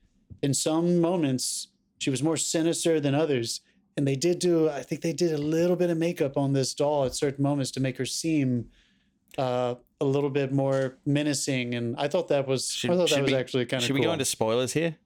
in 0.44 0.54
some 0.54 1.00
moments 1.00 1.68
she 2.00 2.10
was 2.12 2.22
more 2.22 2.38
sinister 2.38 3.00
than 3.00 3.16
others. 3.16 3.62
And 3.98 4.08
they 4.08 4.16
did 4.16 4.38
do 4.40 4.70
I 4.70 4.84
think 4.84 5.02
they 5.02 5.14
did 5.14 5.32
a 5.34 5.38
little 5.40 5.76
bit 5.76 5.90
of 5.90 5.98
makeup 5.98 6.38
on 6.38 6.54
this 6.54 6.74
doll 6.76 7.06
at 7.06 7.16
certain 7.16 7.42
moments 7.44 7.72
to 7.72 7.80
make 7.80 7.98
her 7.98 8.06
seem 8.06 8.70
uh, 9.38 9.76
a 10.00 10.06
little 10.06 10.30
bit 10.30 10.52
more 10.52 10.98
menacing, 11.06 11.74
and 11.76 11.96
I 11.98 12.08
thought 12.10 12.28
that 12.30 12.48
was 12.48 12.70
Should- 12.70 12.92
I 12.92 12.96
thought 12.98 13.10
that 13.12 13.22
was 13.22 13.32
we- 13.32 13.38
actually 13.38 13.66
kind 13.66 13.82
of 13.82 13.88
Should 13.88 13.94
cool. 13.94 14.02
we 14.02 14.06
go 14.06 14.12
into 14.14 14.26
spoilers 14.26 14.74
here? 14.74 14.98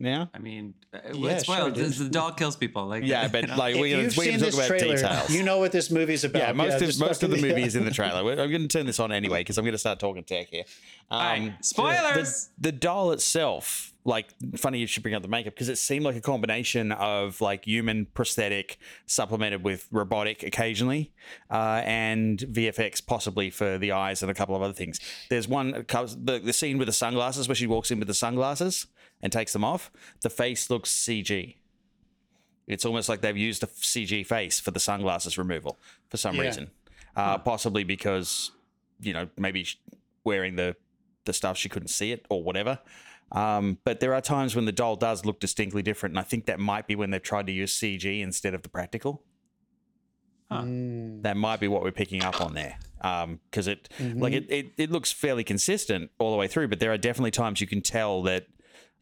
Now? 0.00 0.30
I 0.32 0.38
mean, 0.38 0.72
uh, 0.94 0.98
Yeah, 1.12 1.32
it's 1.32 1.44
sure, 1.44 1.56
spoiled. 1.56 1.74
dude. 1.74 1.92
the 1.92 2.08
doll 2.08 2.32
kills 2.32 2.56
people. 2.56 2.86
Like 2.86 3.04
Yeah, 3.04 3.24
you 3.24 3.28
but 3.28 3.46
know? 3.48 3.56
like 3.58 3.74
if 3.74 3.80
we're 3.80 3.90
gonna, 3.90 4.02
you've 4.04 4.16
we're 4.16 4.24
seen 4.24 4.32
talk 4.38 4.40
this 4.46 4.54
about 4.56 4.66
trailer, 4.68 4.96
details. 4.96 5.30
you 5.30 5.42
know 5.42 5.58
what 5.58 5.72
this 5.72 5.90
movie's 5.90 6.24
about. 6.24 6.40
yeah, 6.40 6.52
most 6.52 6.78
just 6.78 7.00
of 7.00 7.06
most 7.06 7.22
of 7.22 7.30
the 7.30 7.36
movie 7.42 7.62
is 7.62 7.76
in 7.76 7.84
the 7.84 7.90
trailer. 7.90 8.20
I'm 8.30 8.50
going 8.50 8.62
to 8.62 8.68
turn 8.68 8.86
this 8.86 8.98
on 8.98 9.12
anyway 9.12 9.40
because 9.40 9.58
I'm 9.58 9.64
going 9.64 9.72
to 9.72 9.78
start 9.78 10.00
talking 10.00 10.24
tech 10.24 10.48
here. 10.48 10.64
Um, 11.10 11.20
All 11.20 11.28
right, 11.28 11.54
spoilers. 11.64 12.48
the 12.58 12.72
doll 12.72 13.12
itself, 13.12 13.92
like, 14.04 14.28
funny 14.56 14.78
you 14.78 14.86
should 14.86 15.02
bring 15.02 15.14
up 15.14 15.20
the 15.22 15.28
makeup 15.28 15.54
because 15.54 15.68
it 15.68 15.76
seemed 15.76 16.04
like 16.04 16.16
a 16.16 16.20
combination 16.22 16.92
of 16.92 17.40
like 17.42 17.66
human 17.66 18.06
prosthetic 18.06 18.78
supplemented 19.06 19.62
with 19.62 19.86
robotic 19.90 20.42
occasionally, 20.42 21.12
uh, 21.50 21.82
and 21.84 22.38
VFX 22.38 23.04
possibly 23.06 23.50
for 23.50 23.76
the 23.76 23.92
eyes 23.92 24.22
and 24.22 24.30
a 24.30 24.34
couple 24.34 24.56
of 24.56 24.62
other 24.62 24.72
things. 24.72 24.98
There's 25.28 25.46
one 25.46 25.72
the 25.72 26.40
the 26.42 26.52
scene 26.54 26.78
with 26.78 26.86
the 26.86 26.92
sunglasses 26.92 27.48
where 27.48 27.54
she 27.54 27.66
walks 27.66 27.90
in 27.90 27.98
with 27.98 28.08
the 28.08 28.14
sunglasses 28.14 28.86
and 29.22 29.32
takes 29.32 29.52
them 29.52 29.64
off. 29.64 29.90
The 30.22 30.30
face 30.30 30.70
looks 30.70 30.90
CG. 30.90 31.56
It's 32.66 32.84
almost 32.84 33.08
like 33.08 33.20
they've 33.20 33.36
used 33.36 33.62
a 33.62 33.66
CG 33.66 34.24
face 34.26 34.60
for 34.60 34.70
the 34.70 34.80
sunglasses 34.80 35.36
removal 35.36 35.78
for 36.08 36.16
some 36.16 36.36
Yeah. 36.36 36.42
reason, 36.42 36.70
uh, 37.16 37.38
possibly 37.38 37.84
because 37.84 38.52
you 39.00 39.12
know 39.12 39.28
maybe 39.36 39.66
wearing 40.24 40.56
the 40.56 40.76
the 41.24 41.32
stuff 41.32 41.56
she 41.56 41.68
couldn't 41.68 41.88
see 41.88 42.12
it 42.12 42.26
or 42.30 42.42
whatever. 42.42 42.78
Um, 43.32 43.78
but 43.84 44.00
there 44.00 44.12
are 44.14 44.20
times 44.20 44.56
when 44.56 44.64
the 44.64 44.72
doll 44.72 44.96
does 44.96 45.24
look 45.24 45.38
distinctly 45.38 45.82
different, 45.82 46.12
and 46.14 46.18
I 46.18 46.22
think 46.22 46.46
that 46.46 46.58
might 46.58 46.86
be 46.88 46.96
when 46.96 47.10
they've 47.10 47.22
tried 47.22 47.46
to 47.46 47.52
use 47.52 47.78
CG 47.78 48.20
instead 48.20 48.54
of 48.54 48.62
the 48.62 48.68
practical. 48.68 49.22
Huh. 50.50 50.62
Mm, 50.62 51.22
That 51.22 51.36
might 51.36 51.60
be 51.60 51.68
what 51.68 51.82
we're 51.82 51.92
picking 51.92 52.24
up 52.24 52.40
on 52.40 52.54
there, 52.54 52.76
because 52.96 53.68
it 53.68 53.88
mhm. 53.98 54.20
like 54.20 54.32
it, 54.32 54.50
it 54.50 54.72
it 54.76 54.90
looks 54.90 55.12
fairly 55.12 55.44
consistent 55.44 56.10
all 56.18 56.32
the 56.32 56.36
way 56.36 56.48
through, 56.48 56.68
but 56.68 56.80
there 56.80 56.92
are 56.92 56.98
definitely 56.98 57.30
times 57.30 57.60
you 57.60 57.68
can 57.68 57.82
tell 57.82 58.22
that 58.22 58.46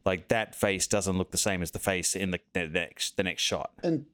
like 0.05 0.27
that 0.29 0.55
face 0.55 0.87
doesn't 0.87 1.17
look 1.17 1.31
the 1.31 1.37
same 1.37 1.61
as 1.61 1.71
the 1.71 1.79
face 1.79 2.15
in 2.15 2.31
the, 2.31 2.39
the 2.53 2.67
next 2.67 3.17
the 3.17 3.23
next 3.23 3.41
shot. 3.41 3.71
and 3.83 4.05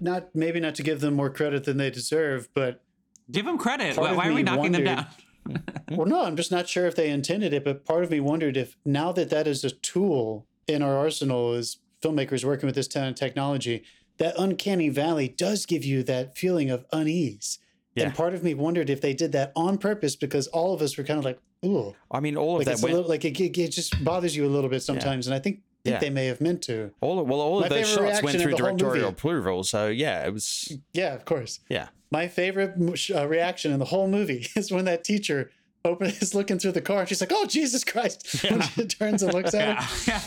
not 0.00 0.34
maybe 0.34 0.60
not 0.60 0.74
to 0.74 0.82
give 0.82 1.00
them 1.00 1.14
more 1.14 1.30
credit 1.30 1.64
than 1.64 1.76
they 1.76 1.90
deserve, 1.90 2.48
but 2.54 2.84
Give 3.30 3.44
them 3.46 3.58
credit. 3.58 3.96
Why, 3.96 4.12
why 4.12 4.26
are 4.26 4.30
we 4.30 4.36
me 4.36 4.42
knocking 4.42 4.72
them 4.72 4.84
down? 4.84 5.06
well, 5.90 6.06
no, 6.06 6.24
I'm 6.24 6.36
just 6.36 6.50
not 6.50 6.68
sure 6.68 6.86
if 6.86 6.94
they 6.94 7.10
intended 7.10 7.52
it. 7.52 7.64
But 7.64 7.84
part 7.84 8.04
of 8.04 8.10
me 8.10 8.20
wondered 8.20 8.56
if 8.56 8.76
now 8.84 9.12
that 9.12 9.30
that 9.30 9.46
is 9.46 9.64
a 9.64 9.70
tool 9.70 10.46
in 10.66 10.82
our 10.82 10.96
arsenal 10.96 11.52
as 11.52 11.78
filmmakers 12.02 12.44
working 12.44 12.66
with 12.66 12.74
this 12.74 12.88
kind 12.88 13.08
of 13.08 13.14
technology, 13.14 13.82
that 14.18 14.34
uncanny 14.38 14.88
valley 14.90 15.28
does 15.28 15.66
give 15.66 15.84
you 15.84 16.02
that 16.02 16.36
feeling 16.36 16.70
of 16.70 16.84
unease. 16.92 17.58
Yeah. 17.94 18.04
And 18.04 18.14
part 18.14 18.34
of 18.34 18.42
me 18.42 18.54
wondered 18.54 18.90
if 18.90 19.00
they 19.00 19.14
did 19.14 19.32
that 19.32 19.52
on 19.56 19.78
purpose 19.78 20.16
because 20.16 20.46
all 20.48 20.74
of 20.74 20.82
us 20.82 20.98
were 20.98 21.04
kind 21.04 21.18
of 21.18 21.24
like, 21.24 21.38
ooh, 21.64 21.94
I 22.10 22.20
mean, 22.20 22.36
all 22.36 22.52
of 22.60 22.66
like 22.66 22.76
that 22.76 22.82
went. 22.82 22.94
little, 22.94 23.08
like 23.08 23.24
it, 23.24 23.38
it, 23.40 23.68
just 23.70 24.02
bothers 24.04 24.34
you 24.36 24.46
a 24.46 24.48
little 24.48 24.70
bit 24.70 24.82
sometimes, 24.82 25.26
and 25.26 25.34
I 25.34 25.38
think, 25.38 25.62
think 25.84 25.94
Yeah. 25.94 25.98
they 26.00 26.10
may 26.10 26.26
have 26.26 26.40
meant 26.40 26.62
to. 26.62 26.90
all 27.00 27.18
of, 27.18 27.26
well, 27.28 27.40
all 27.40 27.60
My 27.60 27.66
of 27.66 27.70
those 27.70 27.88
shots 27.88 28.22
went 28.22 28.40
through 28.40 28.52
of 28.52 28.58
the 28.58 28.64
whole 28.64 28.76
directorial 28.76 29.08
approval. 29.10 29.64
So 29.64 29.88
yeah, 29.88 30.26
it 30.26 30.32
was. 30.32 30.72
Yeah, 30.92 31.14
of 31.14 31.24
course. 31.24 31.60
Yeah. 31.68 31.88
My 32.10 32.28
favorite 32.28 32.74
uh, 33.14 33.26
reaction 33.26 33.72
in 33.72 33.78
the 33.80 33.86
whole 33.86 34.06
movie 34.08 34.46
is 34.56 34.70
when 34.70 34.84
that 34.84 35.02
teacher 35.04 35.50
open 35.84 36.06
is 36.06 36.34
looking 36.34 36.58
through 36.58 36.72
the 36.72 36.80
car 36.80 37.00
and 37.00 37.08
she's 37.08 37.20
like, 37.20 37.32
"Oh 37.34 37.44
Jesus 37.46 37.84
Christ!" 37.84 38.44
when 38.50 38.62
she 38.62 38.86
turns 38.86 39.22
and 39.22 39.34
looks 39.34 39.52
at 39.52 39.82
him. 39.82 40.20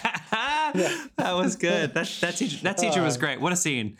that 1.17 1.31
was 1.33 1.55
good. 1.55 1.93
That 1.93 2.07
that 2.21 2.35
teacher 2.37 2.57
that 2.63 2.77
teacher 2.77 3.01
was 3.01 3.15
Uh, 3.15 3.19
great. 3.21 3.41
What 3.41 3.53
a 3.53 3.55
scene. 3.55 3.97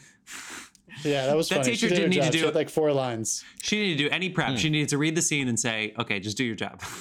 Yeah, 1.03 1.27
that 1.27 1.35
was 1.37 1.47
That 1.49 1.55
funny. 1.59 1.71
teacher 1.71 1.87
she 1.87 1.95
did 1.95 1.95
didn't 1.95 2.09
need 2.11 2.23
to 2.23 2.31
do 2.31 2.39
She 2.39 2.45
had 2.45 2.55
like 2.55 2.69
four 2.69 2.91
lines. 2.91 3.43
She 3.61 3.75
didn't 3.95 3.97
do 3.99 4.09
any 4.09 4.29
Hmm. 4.29 4.33
prep. 4.33 4.57
She 4.57 4.69
needed 4.69 4.89
to 4.89 4.97
read 4.97 5.15
the 5.15 5.21
scene 5.21 5.47
and 5.47 5.59
say, 5.59 5.93
"Okay, 5.99 6.19
just 6.19 6.37
do 6.37 6.43
your 6.43 6.55
job." 6.55 6.81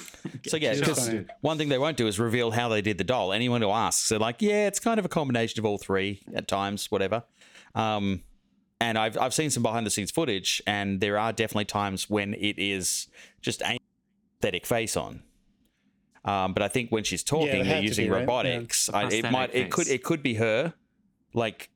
So 0.47 0.57
yeah, 0.57 0.75
because 0.75 1.09
one 1.41 1.57
thing 1.57 1.69
they 1.69 1.77
won't 1.77 1.95
do 1.97 2.05
is 2.07 2.19
reveal 2.19 2.51
how 2.51 2.67
they 2.67 2.81
did 2.81 2.97
the 2.97 3.03
doll. 3.05 3.31
Anyone 3.33 3.61
who 3.61 3.69
asks, 3.69 4.09
they're 4.09 4.19
like, 4.19 4.41
"Yeah, 4.41 4.67
it's 4.67 4.79
kind 4.79 4.99
of 4.99 5.05
a 5.05 5.09
combination 5.09 5.59
of 5.59 5.65
all 5.65 5.77
three 5.77 6.21
at 6.35 6.47
times, 6.47 6.91
whatever." 6.91 7.23
Um, 7.75 8.23
and 8.81 8.97
I've 8.97 9.17
I've 9.17 9.33
seen 9.33 9.49
some 9.49 9.63
behind 9.63 9.85
the 9.85 9.89
scenes 9.89 10.11
footage, 10.11 10.61
and 10.67 10.99
there 10.99 11.17
are 11.17 11.31
definitely 11.33 11.65
times 11.65 12.09
when 12.09 12.33
it 12.33 12.59
is 12.59 13.07
just 13.41 13.61
a 13.61 13.79
pathetic 14.39 14.65
face 14.65 14.95
on. 14.97 15.23
Um, 16.25 16.53
but 16.53 16.61
I 16.61 16.67
think 16.67 16.91
when 16.91 17.03
she's 17.05 17.23
talking, 17.23 17.61
it 17.61 17.63
they're 17.65 17.81
using 17.81 18.05
be, 18.07 18.09
right? 18.11 18.19
robotics. 18.21 18.89
I, 18.89 18.99
it 18.99 19.03
Prosthetic 19.03 19.31
might 19.31 19.55
it 19.55 19.71
could 19.71 19.87
it 19.87 20.03
could 20.03 20.21
be 20.21 20.35
her, 20.35 20.73
like 21.33 21.69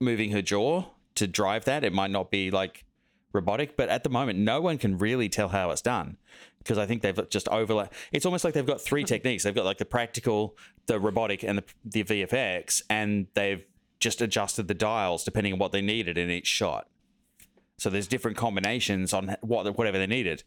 moving 0.00 0.32
her 0.32 0.42
jaw 0.42 0.86
to 1.14 1.26
drive 1.26 1.64
that. 1.64 1.84
It 1.84 1.92
might 1.92 2.10
not 2.10 2.30
be 2.30 2.50
like 2.50 2.84
robotic, 3.32 3.76
but 3.76 3.88
at 3.88 4.04
the 4.04 4.10
moment, 4.10 4.38
no 4.38 4.60
one 4.60 4.78
can 4.78 4.98
really 4.98 5.28
tell 5.28 5.48
how 5.48 5.70
it's 5.70 5.82
done 5.82 6.16
because 6.58 6.78
I 6.78 6.86
think 6.86 7.02
they've 7.02 7.28
just 7.28 7.48
overlap. 7.48 7.92
It's 8.12 8.26
almost 8.26 8.44
like 8.44 8.54
they've 8.54 8.66
got 8.66 8.80
three 8.80 9.02
hmm. 9.02 9.06
techniques. 9.06 9.44
They've 9.44 9.54
got 9.54 9.64
like 9.64 9.78
the 9.78 9.84
practical, 9.84 10.56
the 10.86 11.00
robotic, 11.00 11.42
and 11.42 11.58
the, 11.58 11.64
the 11.84 12.04
VFX, 12.04 12.82
and 12.88 13.26
they've 13.34 13.64
just 14.00 14.20
adjusted 14.20 14.66
the 14.66 14.74
dials 14.74 15.22
depending 15.22 15.52
on 15.52 15.58
what 15.58 15.72
they 15.72 15.80
needed 15.80 16.18
in 16.18 16.28
each 16.28 16.46
shot. 16.46 16.88
So 17.78 17.90
there's 17.90 18.06
different 18.06 18.36
combinations 18.36 19.12
on 19.12 19.36
what 19.40 19.76
whatever 19.76 19.98
they 19.98 20.06
needed. 20.06 20.44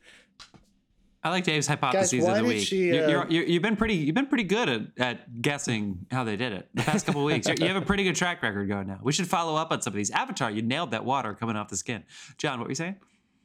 I 1.25 1.29
like 1.29 1.43
Dave's 1.43 1.65
hypotheses 1.65 2.23
why 2.23 2.37
of 2.37 2.43
the 2.45 2.49
did 2.49 2.57
week. 2.59 2.67
she, 2.67 2.77
You're- 2.85 2.99
uh, 3.03 3.09
you're, 3.09 3.27
you're, 3.29 3.43
you've 3.45 3.61
been 3.63 3.75
pretty. 3.75 3.95
You've 3.95 4.13
been 4.15 4.27
pretty 4.27 4.43
good 4.43 4.69
at, 4.69 4.81
at 4.97 5.41
guessing 5.41 6.05
how 6.11 6.23
they 6.23 6.37
did 6.37 6.53
it 6.53 6.69
the 6.75 6.83
past 6.83 7.05
couple 7.07 7.21
of 7.21 7.25
weeks. 7.25 7.47
You're- 7.47 7.57
You 7.67 7.73
have 7.73 7.81
a 7.81 7.85
pretty 7.85 8.03
good 8.03 8.15
track 8.15 8.43
record 8.43 8.69
going 8.69 8.85
now. 8.87 8.99
We 9.01 9.11
should 9.11 9.27
follow 9.27 9.55
up 9.55 9.71
on 9.71 9.81
some 9.81 9.91
of 9.91 9.95
these. 9.97 10.11
Avatar, 10.11 10.51
you 10.51 10.61
nailed 10.61 10.91
that 10.91 11.03
water 11.03 11.33
coming 11.33 11.55
off 11.55 11.67
the 11.69 11.77
skin. 11.77 12.03
John, 12.37 12.59
what 12.59 12.65
were 12.65 12.71
you 12.71 12.75
saying? 12.75 12.95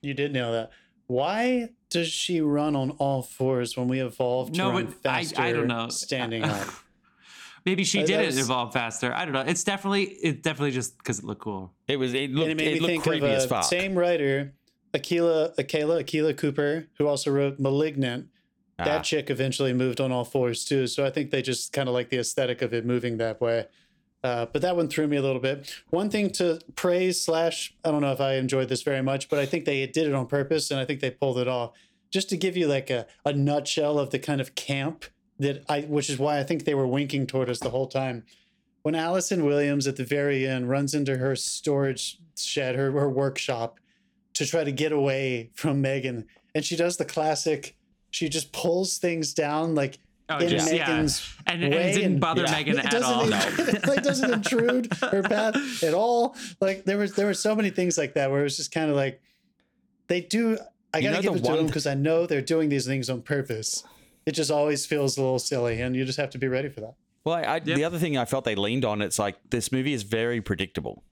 You 0.02 0.12
did 0.14 0.32
nail 0.32 0.52
that. 0.52 0.70
Why 1.06 1.70
does 1.88 2.08
she 2.08 2.40
run 2.40 2.76
on 2.76 2.90
all 2.92 3.22
fours 3.22 3.76
when 3.76 3.88
we 3.88 4.00
evolved 4.00 4.54
to 4.54 4.58
No, 4.60 4.70
run 4.72 4.94
but 5.02 5.10
I- 5.10 5.18
I 5.20 5.24
faster 5.24 5.52
don't 5.54 5.66
know. 5.66 5.88
standing 5.88 6.44
up? 6.44 6.68
Maybe 7.66 7.84
she 7.84 8.02
Uh, 8.02 8.06
did 8.06 8.16
that 8.18 8.22
it 8.24 8.26
was- 8.26 8.38
evolve 8.38 8.72
faster. 8.72 9.12
I 9.12 9.24
don't 9.24 9.34
know. 9.34 9.40
It's 9.40 9.64
definitely 9.64 10.04
it's 10.04 10.40
definitely 10.42 10.70
just 10.72 10.96
because 10.98 11.18
it 11.18 11.24
looked 11.24 11.42
cool. 11.42 11.72
It 11.88 11.96
was 11.96 12.14
it 12.14 12.24
and 12.30 12.34
looked 12.38 12.50
it 12.50 12.56
made 12.56 12.66
it 12.68 12.74
me 12.74 12.80
looked 12.80 12.90
think 12.90 13.02
creepy 13.04 13.26
of 13.26 13.32
as 13.32 13.44
uh, 13.44 13.48
fuck. 13.48 13.64
same 13.64 13.94
writer, 13.94 14.54
Akila, 14.92 15.56
Akela, 15.58 16.02
Akila 16.02 16.36
Cooper, 16.36 16.88
who 16.98 17.06
also 17.06 17.30
wrote 17.30 17.58
*Malignant*. 17.58 18.28
Ah. 18.78 18.84
That 18.84 19.04
chick 19.04 19.30
eventually 19.30 19.72
moved 19.72 20.00
on 20.00 20.10
all 20.10 20.24
fours 20.24 20.64
too, 20.64 20.86
so 20.86 21.04
I 21.04 21.10
think 21.10 21.30
they 21.30 21.42
just 21.42 21.72
kind 21.72 21.88
of 21.88 21.94
like 21.94 22.08
the 22.10 22.18
aesthetic 22.18 22.62
of 22.62 22.72
it 22.72 22.84
moving 22.84 23.18
that 23.18 23.40
way. 23.40 23.66
Uh, 24.22 24.46
but 24.52 24.60
that 24.62 24.76
one 24.76 24.88
threw 24.88 25.06
me 25.06 25.16
a 25.16 25.22
little 25.22 25.40
bit. 25.40 25.74
One 25.88 26.10
thing 26.10 26.30
to 26.32 26.60
praise 26.76 27.20
slash 27.20 27.74
I 27.84 27.90
don't 27.90 28.02
know 28.02 28.12
if 28.12 28.20
I 28.20 28.34
enjoyed 28.34 28.68
this 28.68 28.82
very 28.82 29.02
much, 29.02 29.28
but 29.28 29.38
I 29.38 29.46
think 29.46 29.64
they 29.64 29.86
did 29.86 30.06
it 30.06 30.14
on 30.14 30.26
purpose, 30.26 30.70
and 30.70 30.78
I 30.78 30.84
think 30.84 31.00
they 31.00 31.10
pulled 31.10 31.38
it 31.38 31.48
off. 31.48 31.72
Just 32.10 32.28
to 32.30 32.36
give 32.36 32.56
you 32.56 32.66
like 32.66 32.90
a, 32.90 33.06
a 33.24 33.32
nutshell 33.32 33.98
of 33.98 34.10
the 34.10 34.18
kind 34.18 34.40
of 34.40 34.54
camp 34.54 35.04
that 35.38 35.64
I, 35.68 35.82
which 35.82 36.10
is 36.10 36.18
why 36.18 36.38
I 36.38 36.42
think 36.42 36.64
they 36.64 36.74
were 36.74 36.86
winking 36.86 37.26
toward 37.26 37.48
us 37.48 37.60
the 37.60 37.70
whole 37.70 37.86
time. 37.86 38.24
When 38.82 38.94
Allison 38.94 39.44
Williams 39.44 39.86
at 39.86 39.96
the 39.96 40.04
very 40.04 40.46
end 40.46 40.68
runs 40.68 40.94
into 40.94 41.18
her 41.18 41.36
storage 41.36 42.18
shed, 42.36 42.74
her, 42.74 42.90
her 42.92 43.08
workshop, 43.08 43.78
to 44.34 44.46
try 44.46 44.64
to 44.64 44.72
get 44.72 44.92
away 44.92 45.50
from 45.54 45.80
Megan, 45.80 46.26
and 46.54 46.64
she 46.64 46.76
does 46.76 46.96
the 46.96 47.04
classic. 47.04 47.76
She 48.10 48.28
just 48.28 48.52
pulls 48.52 48.98
things 48.98 49.34
down 49.34 49.74
like 49.74 49.98
Oh, 50.32 50.38
in 50.38 50.48
just- 50.48 50.72
yeah. 50.72 50.86
Megan's 50.86 51.34
And, 51.48 51.64
and 51.64 51.74
way 51.74 51.90
it 51.90 51.94
didn't 51.94 52.20
bother 52.20 52.42
yeah. 52.42 52.50
Megan 52.52 52.78
it 52.78 52.84
at 52.84 52.90
doesn't 52.92 53.04
all. 53.04 53.24
in- 53.68 53.74
it 53.76 53.86
like 53.88 54.02
doesn't 54.04 54.32
intrude 54.32 54.92
her 55.10 55.22
path 55.24 55.82
at 55.82 55.92
all. 55.92 56.36
Like 56.60 56.84
there 56.84 56.98
was 56.98 57.14
there 57.14 57.26
were 57.26 57.34
so 57.34 57.56
many 57.56 57.70
things 57.70 57.98
like 57.98 58.14
that 58.14 58.30
where 58.30 58.38
it 58.40 58.44
was 58.44 58.56
just 58.56 58.70
kind 58.72 58.90
of 58.90 58.96
like 58.96 59.20
they 60.06 60.20
do. 60.20 60.56
I 60.94 60.98
You 60.98 61.10
gotta 61.10 61.16
know 61.16 61.22
give 61.22 61.34
it 61.40 61.44
to 61.46 61.56
them 61.56 61.66
because 61.66 61.86
I 61.86 61.94
know 61.94 62.26
they're 62.26 62.40
doing 62.42 62.68
these 62.68 62.86
things 62.86 63.10
on 63.10 63.22
purpose. 63.22 63.82
It 64.26 64.32
just 64.32 64.50
always 64.52 64.86
feels 64.86 65.16
a 65.18 65.20
little 65.22 65.38
silly, 65.40 65.80
and 65.80 65.96
you 65.96 66.04
just 66.04 66.18
have 66.18 66.30
to 66.30 66.38
be 66.38 66.46
ready 66.46 66.68
for 66.68 66.80
that. 66.80 66.94
Well, 67.24 67.34
I, 67.34 67.42
I, 67.42 67.54
Yep. 67.56 67.64
the 67.64 67.84
other 67.84 67.98
thing 67.98 68.16
I 68.16 68.24
felt 68.24 68.44
they 68.44 68.54
leaned 68.54 68.84
on, 68.84 69.02
it's 69.02 69.18
like 69.18 69.36
this 69.50 69.72
movie 69.72 69.92
is 69.94 70.04
very 70.04 70.40
predictable, 70.40 71.02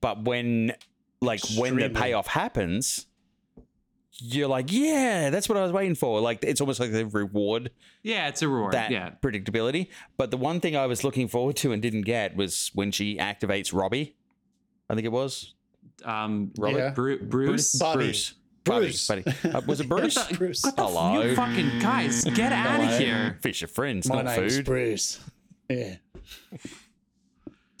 but 0.00 0.24
when, 0.24 0.72
like, 1.20 1.40
when 1.56 1.76
the 1.76 1.90
payoff 1.90 2.26
happens, 2.26 3.06
you're 4.22 4.48
like, 4.48 4.70
yeah, 4.72 5.30
that's 5.30 5.48
what 5.48 5.56
I 5.56 5.62
was 5.62 5.72
waiting 5.72 5.94
for. 5.94 6.20
Like, 6.20 6.44
it's 6.44 6.60
almost 6.60 6.78
like 6.80 6.90
they 6.90 7.04
reward 7.04 7.70
Yeah, 8.02 8.28
it's 8.28 8.42
a 8.42 8.48
reward. 8.48 8.72
that 8.74 8.90
yeah. 8.90 9.12
predictability. 9.22 9.88
But 10.18 10.30
the 10.30 10.36
one 10.36 10.60
thing 10.60 10.76
I 10.76 10.86
was 10.86 11.04
looking 11.04 11.28
forward 11.28 11.56
to 11.56 11.72
and 11.72 11.80
didn't 11.80 12.02
get 12.02 12.36
was 12.36 12.70
when 12.74 12.90
she 12.92 13.16
activates 13.16 13.72
Robbie. 13.72 14.16
I 14.90 14.94
think 14.94 15.06
it 15.06 15.12
was 15.12 15.54
Um, 16.04 16.52
Robert? 16.58 16.78
Yeah. 16.78 16.90
Bru- 16.90 17.22
Bruce. 17.22 17.74
Bobby. 17.76 18.04
Bruce. 18.06 18.34
Bruce. 18.64 19.06
Buddy, 19.06 19.22
buddy. 19.22 19.54
Uh, 19.54 19.60
was 19.66 19.80
it 19.80 19.88
Bruce? 19.88 20.16
What 20.16 20.28
the- 20.28 20.36
Bruce. 20.36 20.62
What 20.64 20.76
the 20.76 20.82
f- 20.82 20.88
Hello. 20.90 21.22
you 21.22 21.34
fucking 21.36 21.78
guys, 21.78 22.24
get 22.24 22.52
out 22.52 22.80
of 22.80 22.98
here. 22.98 23.38
Fish 23.40 23.62
are 23.62 23.66
friends, 23.68 24.06
My 24.08 24.16
not 24.22 24.36
name's 24.36 24.56
food. 24.56 24.64
Bruce. 24.66 25.18
Yeah. 25.70 25.96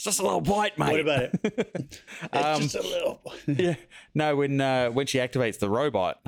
It's 0.00 0.04
just 0.06 0.20
a 0.20 0.22
little 0.22 0.40
bite, 0.40 0.78
mate. 0.78 0.92
What 0.92 1.00
about 1.00 1.22
it? 1.24 2.00
It's 2.32 2.32
Um, 2.32 2.62
just 2.62 2.74
a 2.74 2.80
little. 2.80 3.20
yeah. 3.46 3.74
No, 4.14 4.34
when 4.36 4.58
uh, 4.58 4.88
when 4.88 5.06
she 5.06 5.18
activates 5.18 5.58
the 5.58 5.68
robot, 5.68 6.24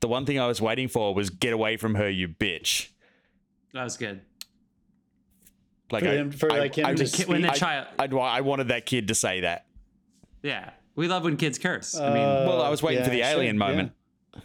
the 0.00 0.06
one 0.08 0.26
thing 0.26 0.38
I 0.38 0.46
was 0.46 0.60
waiting 0.60 0.86
for 0.86 1.14
was 1.14 1.30
"Get 1.30 1.54
away 1.54 1.78
from 1.78 1.94
her, 1.94 2.10
you 2.10 2.28
bitch!" 2.28 2.88
That 3.72 3.84
was 3.84 3.96
good. 3.96 4.20
Like 5.90 6.02
For 6.02 6.10
I, 6.10 6.12
him- 6.14 6.30
for, 6.30 6.52
I- 6.52 6.58
like, 6.58 6.74
him 6.74 6.84
I, 6.84 6.90
to 6.92 6.96
just- 6.98 7.14
Kid- 7.14 7.28
when 7.28 7.40
the 7.40 7.48
child, 7.52 7.86
I'd 7.98 8.12
I 8.12 8.42
wanted 8.42 8.68
that 8.68 8.84
kid 8.84 9.08
to 9.08 9.14
say 9.14 9.40
that. 9.40 9.64
yeah, 10.42 10.72
we 10.94 11.08
love 11.08 11.24
when 11.24 11.38
kids 11.38 11.58
curse. 11.58 11.96
I 11.98 12.08
mean, 12.12 12.16
Well, 12.22 12.60
I 12.60 12.68
was 12.68 12.82
waiting 12.82 13.02
for 13.02 13.08
the 13.08 13.20
yeah, 13.20 13.30
alien 13.30 13.56
sure, 13.56 13.66
moment. 13.66 13.92
Yeah. 14.34 14.40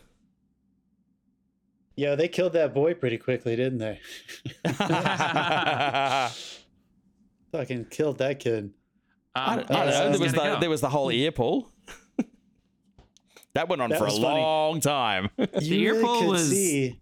yeah, 1.97 2.15
they 2.15 2.29
killed 2.29 2.53
that 2.53 2.73
boy 2.73 2.93
pretty 2.93 3.17
quickly, 3.17 3.57
didn't 3.57 3.79
they? 3.79 3.99
Fucking 7.51 7.85
killed 7.89 8.17
that 8.19 8.39
kid. 8.39 8.71
I 9.35 9.53
um, 9.53 9.57
don't, 9.59 9.71
I 9.71 9.73
don't 9.73 9.81
Uh, 9.81 9.85
know. 9.85 10.11
There 10.11 10.19
was 10.19 10.31
the, 10.33 10.37
go. 10.37 10.59
there 10.59 10.69
was 10.69 10.81
the 10.81 10.89
whole 10.89 11.09
ear 11.11 11.31
pull. 11.31 11.69
that 13.53 13.67
went 13.69 13.81
on 13.81 13.89
That 13.89 13.99
for 13.99 14.05
a 14.07 14.11
funny. 14.11 14.23
long 14.23 14.79
time. 14.79 15.29
You 15.61 15.75
ear 15.79 15.91
really 15.93 16.03
pull 16.03 16.19
could 16.21 16.29
was- 16.29 16.49
see 16.49 16.97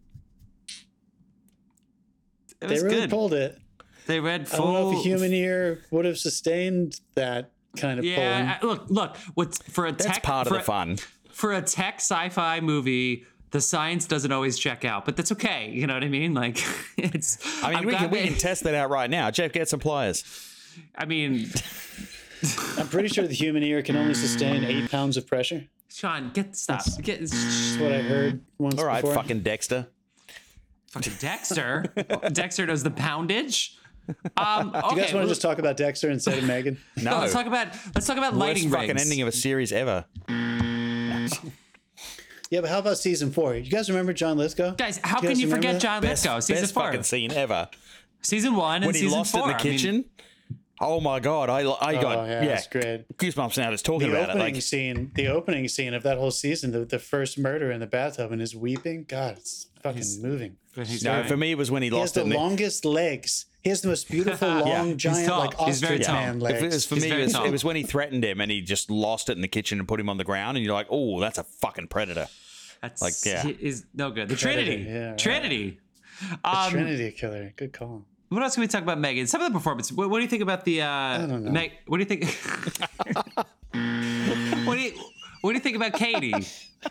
it 2.62 2.68
they 2.68 2.74
was 2.74 2.84
really 2.84 2.96
good. 3.02 3.10
pulled 3.10 3.34
it. 3.34 3.58
They 4.06 4.20
read 4.20 4.48
I 4.52 4.58
don't 4.58 4.74
know 4.74 4.92
if 4.92 4.98
a 4.98 5.02
human 5.02 5.32
ear 5.34 5.82
would 5.92 6.04
have 6.06 6.18
sustained 6.18 7.00
that 7.16 7.52
kind 7.78 8.00
of 8.00 8.06
Yeah, 8.06 8.58
I- 8.62 8.66
look, 8.66 8.90
look. 8.90 9.16
What's 9.36 9.62
for 9.62 9.86
a 9.86 9.92
tech? 9.92 9.98
That's 10.00 10.14
tech 10.16 10.24
part 10.24 10.48
of 10.48 10.52
for, 10.54 10.58
the 10.58 10.64
fun. 10.64 10.98
for 11.32 11.54
a 11.54 11.62
tech 11.62 11.96
sci-fi 11.96 12.60
movie. 12.60 13.26
The 13.52 13.62
science 13.62 14.06
doesn't 14.06 14.32
always 14.32 14.60
check 14.60 14.86
out, 14.86 15.06
but 15.06 15.16
that's 15.18 15.32
okay. 15.32 15.72
You 15.72 15.88
know 15.88 15.96
what 15.96 16.04
I 16.04 16.08
mean? 16.10 16.34
Like, 16.34 16.64
it's. 16.98 17.38
I 17.64 17.70
mean, 17.70 17.78
I'm 17.80 17.86
we 17.86 17.96
can, 17.96 18.10
we 18.12 18.24
can 18.28 18.36
test 18.36 18.64
that 18.64 18.76
out 18.76 18.90
right 18.90 19.10
now. 19.10 19.32
Jeff, 19.32 19.52
get 19.52 19.68
some 19.70 19.80
pliers. 19.80 20.24
I 20.96 21.06
mean. 21.06 21.50
I'm 22.78 22.88
pretty 22.88 23.10
sure 23.10 23.28
the 23.28 23.34
human 23.34 23.64
ear 23.64 23.82
can 23.82 23.98
only 23.98 24.14
sustain 24.14 24.64
eight 24.64 24.90
pounds 24.92 25.18
of 25.18 25.28
pressure. 25.28 25.66
Sean, 25.92 26.32
get 26.34 26.56
stop. 26.56 26.84
Get 27.02 27.20
That's 27.20 27.78
what 27.78 27.92
I 27.92 28.02
heard 28.02 28.42
once 28.58 28.80
All 28.80 28.86
right, 28.86 29.02
before. 29.02 29.16
fucking 29.16 29.42
Dexter. 29.42 29.88
fucking 30.92 31.14
Dexter. 31.20 31.86
Dexter 32.32 32.66
knows 32.68 32.84
the 32.84 32.92
poundage. 32.92 33.78
Um, 34.38 34.70
okay, 34.74 34.96
You 34.96 35.02
guys 35.02 35.14
want 35.14 35.26
to 35.26 35.28
just 35.30 35.42
talk 35.42 35.58
about 35.60 35.76
Dexter 35.78 36.10
instead 36.12 36.38
of 36.38 36.44
Megan? 36.46 36.78
No, 36.98 37.12
no, 37.12 37.20
let's 37.20 37.34
talk 37.34 37.46
about 37.46 37.68
let's 37.94 38.08
talk 38.08 38.18
about 38.18 38.34
worst 38.34 38.40
lighting 38.40 38.70
fucking 38.70 38.90
rigs. 38.90 39.02
ending 39.02 39.22
of 39.22 39.28
a 39.28 39.32
series 39.32 39.72
ever. 39.74 40.06
Yeah, 42.50 42.62
but 42.62 42.70
how 42.70 42.80
about 42.80 42.98
season 42.98 43.32
four? 43.32 43.56
You 43.56 43.70
guys 43.70 43.90
remember 43.90 44.12
John 44.14 44.38
Lithgow? 44.38 44.72
Guys, 44.76 45.00
how 45.04 45.22
You 45.22 45.30
can 45.30 45.40
you 45.40 45.48
forget 45.50 45.74
that? 45.74 45.82
John 45.82 46.02
Best, 46.02 46.24
Lithgow? 46.26 46.40
Season 46.40 46.64
best 46.64 46.74
four, 46.74 46.84
fucking 46.84 47.04
scene 47.04 47.32
ever. 47.32 47.70
season 48.22 48.56
one, 48.56 48.78
and 48.78 48.86
When 48.88 48.96
he 48.96 49.02
season 49.02 49.18
lost 49.20 49.32
four. 49.32 49.44
in 49.44 49.48
the 49.50 49.54
I 49.56 49.64
mean, 49.64 49.74
kitchen. 49.74 50.06
oh 50.82 51.00
my 51.00 51.20
god, 51.20 51.50
I 51.50 51.60
I 51.60 51.96
oh, 51.98 52.02
got 52.02 52.18
Oh, 52.18 52.26
yeah, 52.26 52.44
yeah, 52.44 52.56
it's 52.58 52.68
great. 52.68 53.06
goosebumps 53.18 53.58
now 53.58 53.70
just 53.72 53.86
talking 53.86 54.10
The 54.10 54.16
about 54.16 54.30
it. 54.30 54.32
opening 54.34 54.54
Like 54.56 54.62
scene, 54.64 55.12
the 55.14 55.28
opening 55.28 55.68
scene 55.68 55.94
of 55.94 56.02
that 56.04 56.18
whole 56.18 56.32
season, 56.32 56.72
the, 56.72 56.86
the 56.86 57.00
first 57.00 57.38
murder 57.38 57.72
in 57.72 57.80
the 57.82 57.88
bathtub 57.88 58.32
and 58.32 58.42
his 58.42 58.56
weeping. 58.56 59.06
God, 59.08 59.38
it's 59.38 59.68
fucking 59.84 60.04
moving. 60.22 60.58
he's 60.76 61.04
no, 61.04 61.18
doing- 61.18 61.28
for 61.28 61.38
me 61.38 61.52
it 61.52 61.58
was 61.58 61.70
when 61.70 61.84
he 61.84 61.90
He 61.90 61.96
has 61.96 62.02
lost 62.02 62.14
the 62.16 62.22
it. 62.22 62.24
in 62.24 62.30
the- 62.32 62.36
longest 62.36 62.84
legs. 62.84 63.46
He 63.64 63.70
has 63.70 63.82
the 63.82 63.90
most 63.90 64.10
beautiful, 64.10 64.48
long, 64.66 64.88
He's 64.94 64.98
giant, 64.98 65.28
like 65.30 65.60
He's 65.60 65.82
very 65.82 65.96
ostrich 65.96 66.08
tall. 66.08 66.16
man 66.16 66.42
If 66.56 66.64
it 66.64 66.74
was 66.74 66.86
for 66.86 66.96
He's 66.96 67.04
me, 67.04 67.10
very 67.10 67.22
it 67.24 67.26
was, 67.26 67.34
tall. 67.34 67.46
it 67.46 67.52
was 67.52 67.64
when 67.66 67.76
he 67.76 67.84
threatened 67.84 68.24
him 68.24 68.40
and 68.40 68.50
he 68.50 68.62
just 68.62 68.90
lost 68.90 69.28
it 69.30 69.34
in 69.34 69.42
the 69.42 69.48
kitchen 69.50 69.80
and 69.80 69.88
put 69.88 70.00
him 70.00 70.10
on 70.10 70.18
the 70.18 70.24
ground, 70.24 70.56
and 70.58 70.66
you're 70.66 70.74
like, 70.74 70.88
oh, 70.90 71.20
that's 71.20 71.38
a 71.38 71.44
fucking 71.44 71.88
predator. 71.88 72.28
That's 72.82 73.02
Like, 73.02 73.14
yeah. 73.26 73.44
he 73.44 73.50
is 73.60 73.86
no 73.94 74.12
good. 74.12 74.30
The 74.30 74.36
Predator, 74.38 74.66
Trinity, 74.66 74.90
yeah, 74.90 75.10
right. 75.10 75.18
Trinity. 75.18 75.80
Um, 76.46 76.72
Trinity 76.72 77.12
Killer. 77.12 77.54
Good 77.58 77.74
call. 77.74 78.06
what 78.30 78.42
else 78.44 78.54
can 78.56 78.62
we 78.62 78.68
talk 78.68 78.84
about 78.84 79.00
Megan? 79.00 79.28
Some 79.28 79.42
of 79.42 79.52
the 79.52 79.58
performance. 79.58 79.92
What, 79.92 80.10
what 80.10 80.20
do 80.20 80.24
you 80.24 80.30
think 80.30 80.44
about 80.44 80.64
the? 80.64 80.84
Uh, 80.84 80.88
I 80.88 81.18
don't 81.28 81.44
know. 81.44 81.52
Meg, 81.52 81.74
what 81.88 81.98
do 81.98 82.04
you 82.04 82.06
think? 82.06 82.24
what 84.66 84.76
do 84.76 84.82
you 84.82 84.94
What 85.42 85.52
do 85.52 85.56
you 85.56 85.62
think 85.62 85.76
about 85.76 85.94
Katie? 85.94 86.34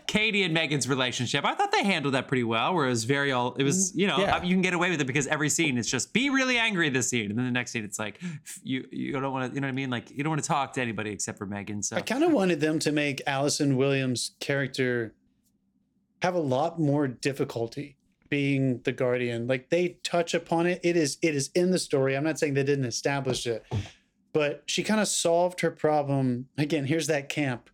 Katie 0.06 0.42
and 0.42 0.52
Megan's 0.52 0.88
relationship. 0.88 1.44
I 1.44 1.54
thought 1.54 1.72
they 1.72 1.84
handled 1.84 2.14
that 2.14 2.28
pretty 2.28 2.44
well. 2.44 2.74
Where 2.74 2.86
it 2.86 2.90
was 2.90 3.04
very 3.04 3.32
all. 3.32 3.54
It 3.54 3.64
was 3.64 3.94
you 3.96 4.06
know 4.06 4.18
Yeah. 4.18 4.36
Uh, 4.36 4.42
you 4.42 4.54
can 4.54 4.62
get 4.62 4.74
away 4.74 4.90
with 4.90 5.00
it 5.00 5.06
because 5.06 5.26
every 5.26 5.48
scene 5.48 5.78
it's 5.78 5.90
just 5.90 6.12
be 6.12 6.30
really 6.30 6.58
angry 6.58 6.88
this 6.88 7.08
scene, 7.08 7.30
and 7.30 7.38
then 7.38 7.46
the 7.46 7.52
next 7.52 7.72
scene 7.72 7.84
it's 7.84 7.98
like 7.98 8.20
you 8.62 8.86
you 8.90 9.12
don't 9.12 9.32
want 9.32 9.50
to 9.50 9.54
you 9.54 9.60
know 9.60 9.66
what 9.66 9.72
I 9.72 9.74
mean 9.74 9.90
like 9.90 10.10
you 10.10 10.22
don't 10.22 10.30
want 10.30 10.42
to 10.42 10.48
talk 10.48 10.74
to 10.74 10.82
anybody 10.82 11.10
except 11.10 11.38
for 11.38 11.46
Megan. 11.46 11.82
So 11.82 11.96
I 11.96 12.02
kind 12.02 12.24
of 12.24 12.32
wanted 12.32 12.60
them 12.60 12.78
to 12.80 12.92
make 12.92 13.22
Allison 13.26 13.76
Williams' 13.76 14.32
character 14.40 15.14
have 16.22 16.34
a 16.34 16.40
lot 16.40 16.78
more 16.80 17.06
difficulty 17.06 17.96
being 18.28 18.80
the 18.82 18.92
guardian. 18.92 19.46
Like 19.46 19.70
they 19.70 19.98
touch 20.02 20.34
upon 20.34 20.66
it. 20.66 20.80
It 20.82 20.96
is 20.96 21.16
it 21.22 21.34
is 21.34 21.50
in 21.54 21.70
the 21.70 21.78
story. 21.78 22.16
I'm 22.16 22.24
not 22.24 22.38
saying 22.38 22.54
they 22.54 22.62
didn't 22.64 22.84
establish 22.84 23.46
it, 23.46 23.64
but 24.32 24.62
she 24.66 24.82
kind 24.82 25.00
of 25.00 25.08
solved 25.08 25.60
her 25.60 25.70
problem. 25.70 26.48
Again, 26.58 26.84
here's 26.84 27.06
that 27.06 27.28
camp. 27.28 27.70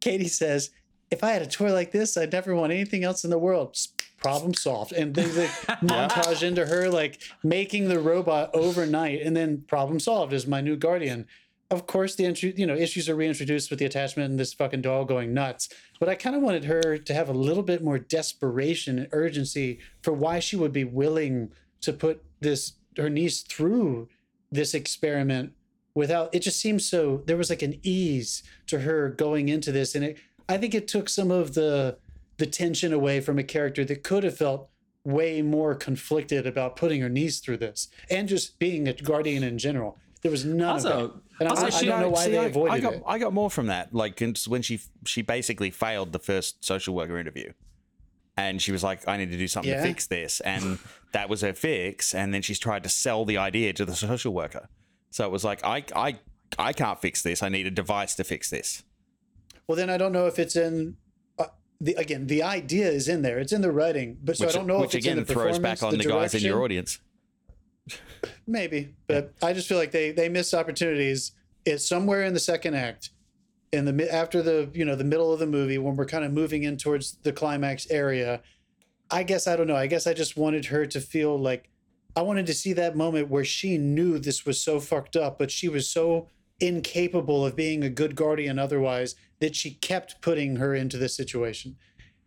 Katie 0.00 0.28
says, 0.28 0.70
"If 1.10 1.22
I 1.22 1.30
had 1.30 1.42
a 1.42 1.46
toy 1.46 1.72
like 1.72 1.92
this, 1.92 2.16
I'd 2.16 2.32
never 2.32 2.54
want 2.54 2.72
anything 2.72 3.04
else 3.04 3.24
in 3.24 3.30
the 3.30 3.38
world." 3.38 3.76
Problem 4.18 4.52
solved, 4.52 4.92
and 4.92 5.14
they 5.14 5.26
like, 5.26 5.50
montage 5.82 6.42
into 6.42 6.66
her 6.66 6.88
like 6.90 7.22
making 7.42 7.88
the 7.88 8.00
robot 8.00 8.50
overnight, 8.54 9.22
and 9.22 9.36
then 9.36 9.62
problem 9.66 9.98
solved 9.98 10.32
is 10.32 10.46
my 10.46 10.60
new 10.60 10.76
guardian. 10.76 11.26
Of 11.70 11.86
course 11.86 12.16
the 12.16 12.24
you 12.56 12.66
know 12.66 12.74
issues 12.74 13.08
are 13.08 13.14
reintroduced 13.14 13.70
with 13.70 13.78
the 13.78 13.84
attachment 13.84 14.30
and 14.30 14.40
this 14.40 14.52
fucking 14.52 14.82
doll 14.82 15.04
going 15.04 15.32
nuts 15.32 15.68
but 16.00 16.08
i 16.08 16.16
kind 16.16 16.34
of 16.34 16.42
wanted 16.42 16.64
her 16.64 16.98
to 16.98 17.14
have 17.14 17.28
a 17.28 17.32
little 17.32 17.62
bit 17.62 17.80
more 17.80 17.96
desperation 17.96 18.98
and 18.98 19.06
urgency 19.12 19.78
for 20.02 20.12
why 20.12 20.40
she 20.40 20.56
would 20.56 20.72
be 20.72 20.82
willing 20.82 21.52
to 21.80 21.92
put 21.92 22.24
this 22.40 22.72
her 22.96 23.08
niece 23.08 23.42
through 23.42 24.08
this 24.50 24.74
experiment 24.74 25.52
without 25.94 26.34
it 26.34 26.40
just 26.40 26.60
seems 26.60 26.88
so 26.88 27.22
there 27.26 27.36
was 27.36 27.50
like 27.50 27.62
an 27.62 27.78
ease 27.82 28.42
to 28.66 28.80
her 28.80 29.08
going 29.10 29.48
into 29.48 29.72
this 29.72 29.94
and 29.94 30.04
it 30.04 30.18
i 30.48 30.56
think 30.56 30.74
it 30.74 30.86
took 30.88 31.08
some 31.08 31.30
of 31.30 31.54
the 31.54 31.96
the 32.38 32.46
tension 32.46 32.92
away 32.92 33.20
from 33.20 33.38
a 33.38 33.42
character 33.42 33.84
that 33.84 34.02
could 34.02 34.22
have 34.24 34.36
felt 34.36 34.68
way 35.04 35.42
more 35.42 35.74
conflicted 35.74 36.46
about 36.46 36.76
putting 36.76 37.00
her 37.00 37.08
niece 37.08 37.40
through 37.40 37.56
this 37.56 37.88
and 38.10 38.28
just 38.28 38.58
being 38.58 38.86
a 38.88 38.92
guardian 38.92 39.42
in 39.42 39.58
general 39.58 39.98
there 40.22 40.30
was 40.30 40.44
none 40.44 40.76
of 40.76 40.86
Also- 40.86 41.06
that 41.08 41.14
and 41.40 41.48
I- 41.48 41.50
also 41.50 41.66
I, 41.66 41.70
she- 41.70 41.86
don't 41.86 42.00
know 42.00 42.10
why 42.10 42.24
See, 42.24 42.30
they 42.32 42.38
I, 42.38 42.44
avoided 42.44 42.72
I 42.74 42.80
got, 42.80 42.92
it. 42.92 43.02
I 43.06 43.18
got 43.18 43.32
more 43.32 43.50
from 43.50 43.66
that. 43.68 43.94
Like 43.94 44.20
when 44.46 44.60
she 44.60 44.78
she 45.06 45.22
basically 45.22 45.70
failed 45.70 46.12
the 46.12 46.18
first 46.18 46.62
social 46.62 46.94
worker 46.94 47.16
interview, 47.16 47.52
and 48.36 48.60
she 48.60 48.72
was 48.72 48.82
like, 48.84 49.08
"I 49.08 49.16
need 49.16 49.30
to 49.30 49.38
do 49.38 49.48
something 49.48 49.70
Yeah. 49.72 49.80
to 49.80 49.88
fix 49.88 50.06
this," 50.06 50.40
and 50.40 50.78
that 51.12 51.30
was 51.30 51.40
her 51.40 51.54
fix. 51.54 52.14
And 52.14 52.34
then 52.34 52.42
she's 52.42 52.58
tried 52.58 52.82
to 52.82 52.90
sell 52.90 53.24
the 53.24 53.38
idea 53.38 53.72
to 53.72 53.86
the 53.86 53.94
social 53.96 54.34
worker. 54.34 54.68
So 55.10 55.24
it 55.24 55.30
was 55.30 55.44
like, 55.44 55.64
"I 55.64 55.84
I 55.94 56.18
I 56.58 56.72
can't 56.72 57.00
fix 57.00 57.22
this. 57.22 57.42
I 57.42 57.48
need 57.48 57.66
a 57.66 57.70
device 57.70 58.14
to 58.16 58.24
fix 58.24 58.50
this." 58.50 58.82
Well, 59.66 59.76
then 59.76 59.90
I 59.90 59.98
don't 59.98 60.12
know 60.12 60.26
if 60.26 60.38
it's 60.38 60.56
in 60.56 60.96
uh, 61.38 61.46
the 61.80 61.94
again. 61.94 62.26
The 62.26 62.42
idea 62.42 62.88
is 62.88 63.08
in 63.08 63.22
there. 63.22 63.38
It's 63.38 63.52
in 63.52 63.60
the 63.60 63.72
writing, 63.72 64.18
but 64.22 64.36
so 64.36 64.46
Which, 64.46 64.54
I 64.54 64.58
don't 64.58 64.66
know 64.66 64.80
which 64.80 64.94
if 64.94 64.98
it's 64.98 65.06
in 65.06 65.12
again 65.12 65.24
the 65.24 65.32
throws 65.32 65.58
back 65.58 65.82
on 65.82 65.96
the, 65.96 66.04
guys 66.04 66.34
in 66.34 66.42
your 66.42 66.62
audience. 66.62 66.98
Maybe, 68.46 68.94
but 69.06 69.32
I 69.42 69.52
just 69.52 69.68
feel 69.68 69.78
like 69.78 69.92
they 69.92 70.12
they 70.12 70.28
missed 70.28 70.54
opportunities. 70.54 71.32
It's 71.64 71.86
somewhere 71.86 72.24
in 72.24 72.34
the 72.34 72.40
second 72.40 72.74
act, 72.74 73.10
in 73.72 73.84
the 73.84 74.12
after 74.12 74.42
the 74.42 74.70
you 74.74 74.84
know 74.84 74.96
the 74.96 75.04
middle 75.04 75.32
of 75.32 75.38
the 75.38 75.46
movie 75.46 75.78
when 75.78 75.96
we're 75.96 76.06
kind 76.06 76.24
of 76.24 76.32
moving 76.32 76.62
in 76.62 76.76
towards 76.76 77.18
the 77.22 77.32
climax 77.32 77.90
area. 77.90 78.42
I 79.10 79.24
guess 79.24 79.46
I 79.46 79.56
don't 79.56 79.66
know. 79.66 79.76
I 79.76 79.86
guess 79.86 80.06
I 80.06 80.14
just 80.14 80.36
wanted 80.36 80.66
her 80.66 80.86
to 80.86 81.00
feel 81.00 81.36
like 81.36 81.68
I 82.16 82.22
wanted 82.22 82.46
to 82.46 82.54
see 82.54 82.72
that 82.74 82.96
moment 82.96 83.28
where 83.28 83.44
she 83.44 83.78
knew 83.78 84.18
this 84.18 84.44
was 84.44 84.60
so 84.60 84.80
fucked 84.80 85.16
up, 85.16 85.38
but 85.38 85.50
she 85.50 85.68
was 85.68 85.88
so 85.88 86.28
incapable 86.60 87.46
of 87.46 87.56
being 87.56 87.82
a 87.84 87.88
good 87.90 88.14
guardian 88.14 88.58
otherwise 88.58 89.14
that 89.40 89.56
she 89.56 89.72
kept 89.72 90.20
putting 90.20 90.56
her 90.56 90.74
into 90.74 90.98
this 90.98 91.16
situation. 91.16 91.76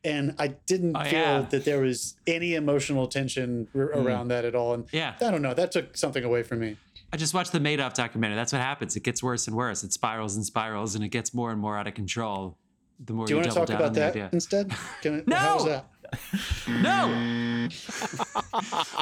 And 0.03 0.35
I 0.37 0.47
didn't 0.67 0.95
Oh, 0.97 1.03
feel 1.03 1.11
yeah. 1.19 1.41
that 1.49 1.63
there 1.65 1.79
was 1.79 2.15
any 2.27 2.55
emotional 2.55 3.07
tension 3.07 3.67
r- 3.75 3.91
hmm. 3.93 4.05
around 4.05 4.27
that 4.29 4.43
at 4.43 4.55
all. 4.55 4.73
And 4.73 4.85
Yeah. 4.91 5.15
I 5.21 5.31
don't 5.31 5.41
know. 5.41 5.53
That 5.53 5.71
took 5.71 5.95
something 5.95 6.23
away 6.23 6.43
from 6.43 6.59
me. 6.59 6.77
I 7.13 7.17
just 7.17 7.33
watched 7.33 7.51
the 7.51 7.59
Madoff 7.59 7.93
documentary. 7.93 8.35
That's 8.35 8.51
what 8.51 8.61
happens. 8.61 8.95
It 8.95 9.03
gets 9.03 9.21
worse 9.21 9.47
and 9.47 9.55
worse. 9.55 9.83
It 9.83 9.93
spirals 9.93 10.35
and 10.35 10.43
spirals, 10.45 10.95
and 10.95 11.03
it 11.05 11.09
gets 11.09 11.33
more 11.33 11.51
and 11.51 11.61
more 11.61 11.77
out 11.77 11.85
of 11.87 11.93
control. 11.93 12.57
The 13.05 13.13
more 13.13 13.27
Do 13.27 13.33
you 13.33 13.37
you, 13.39 13.41
want 13.45 13.53
to 13.53 13.59
talk 13.59 13.69
about 13.69 13.93
that 13.93 14.09
idea. 14.11 14.29
instead? 14.33 14.73
Can, 15.01 15.23
No! 15.27 15.83
How 16.21 16.37
was 16.37 16.65
that? 16.67 16.81
No. 16.83 17.69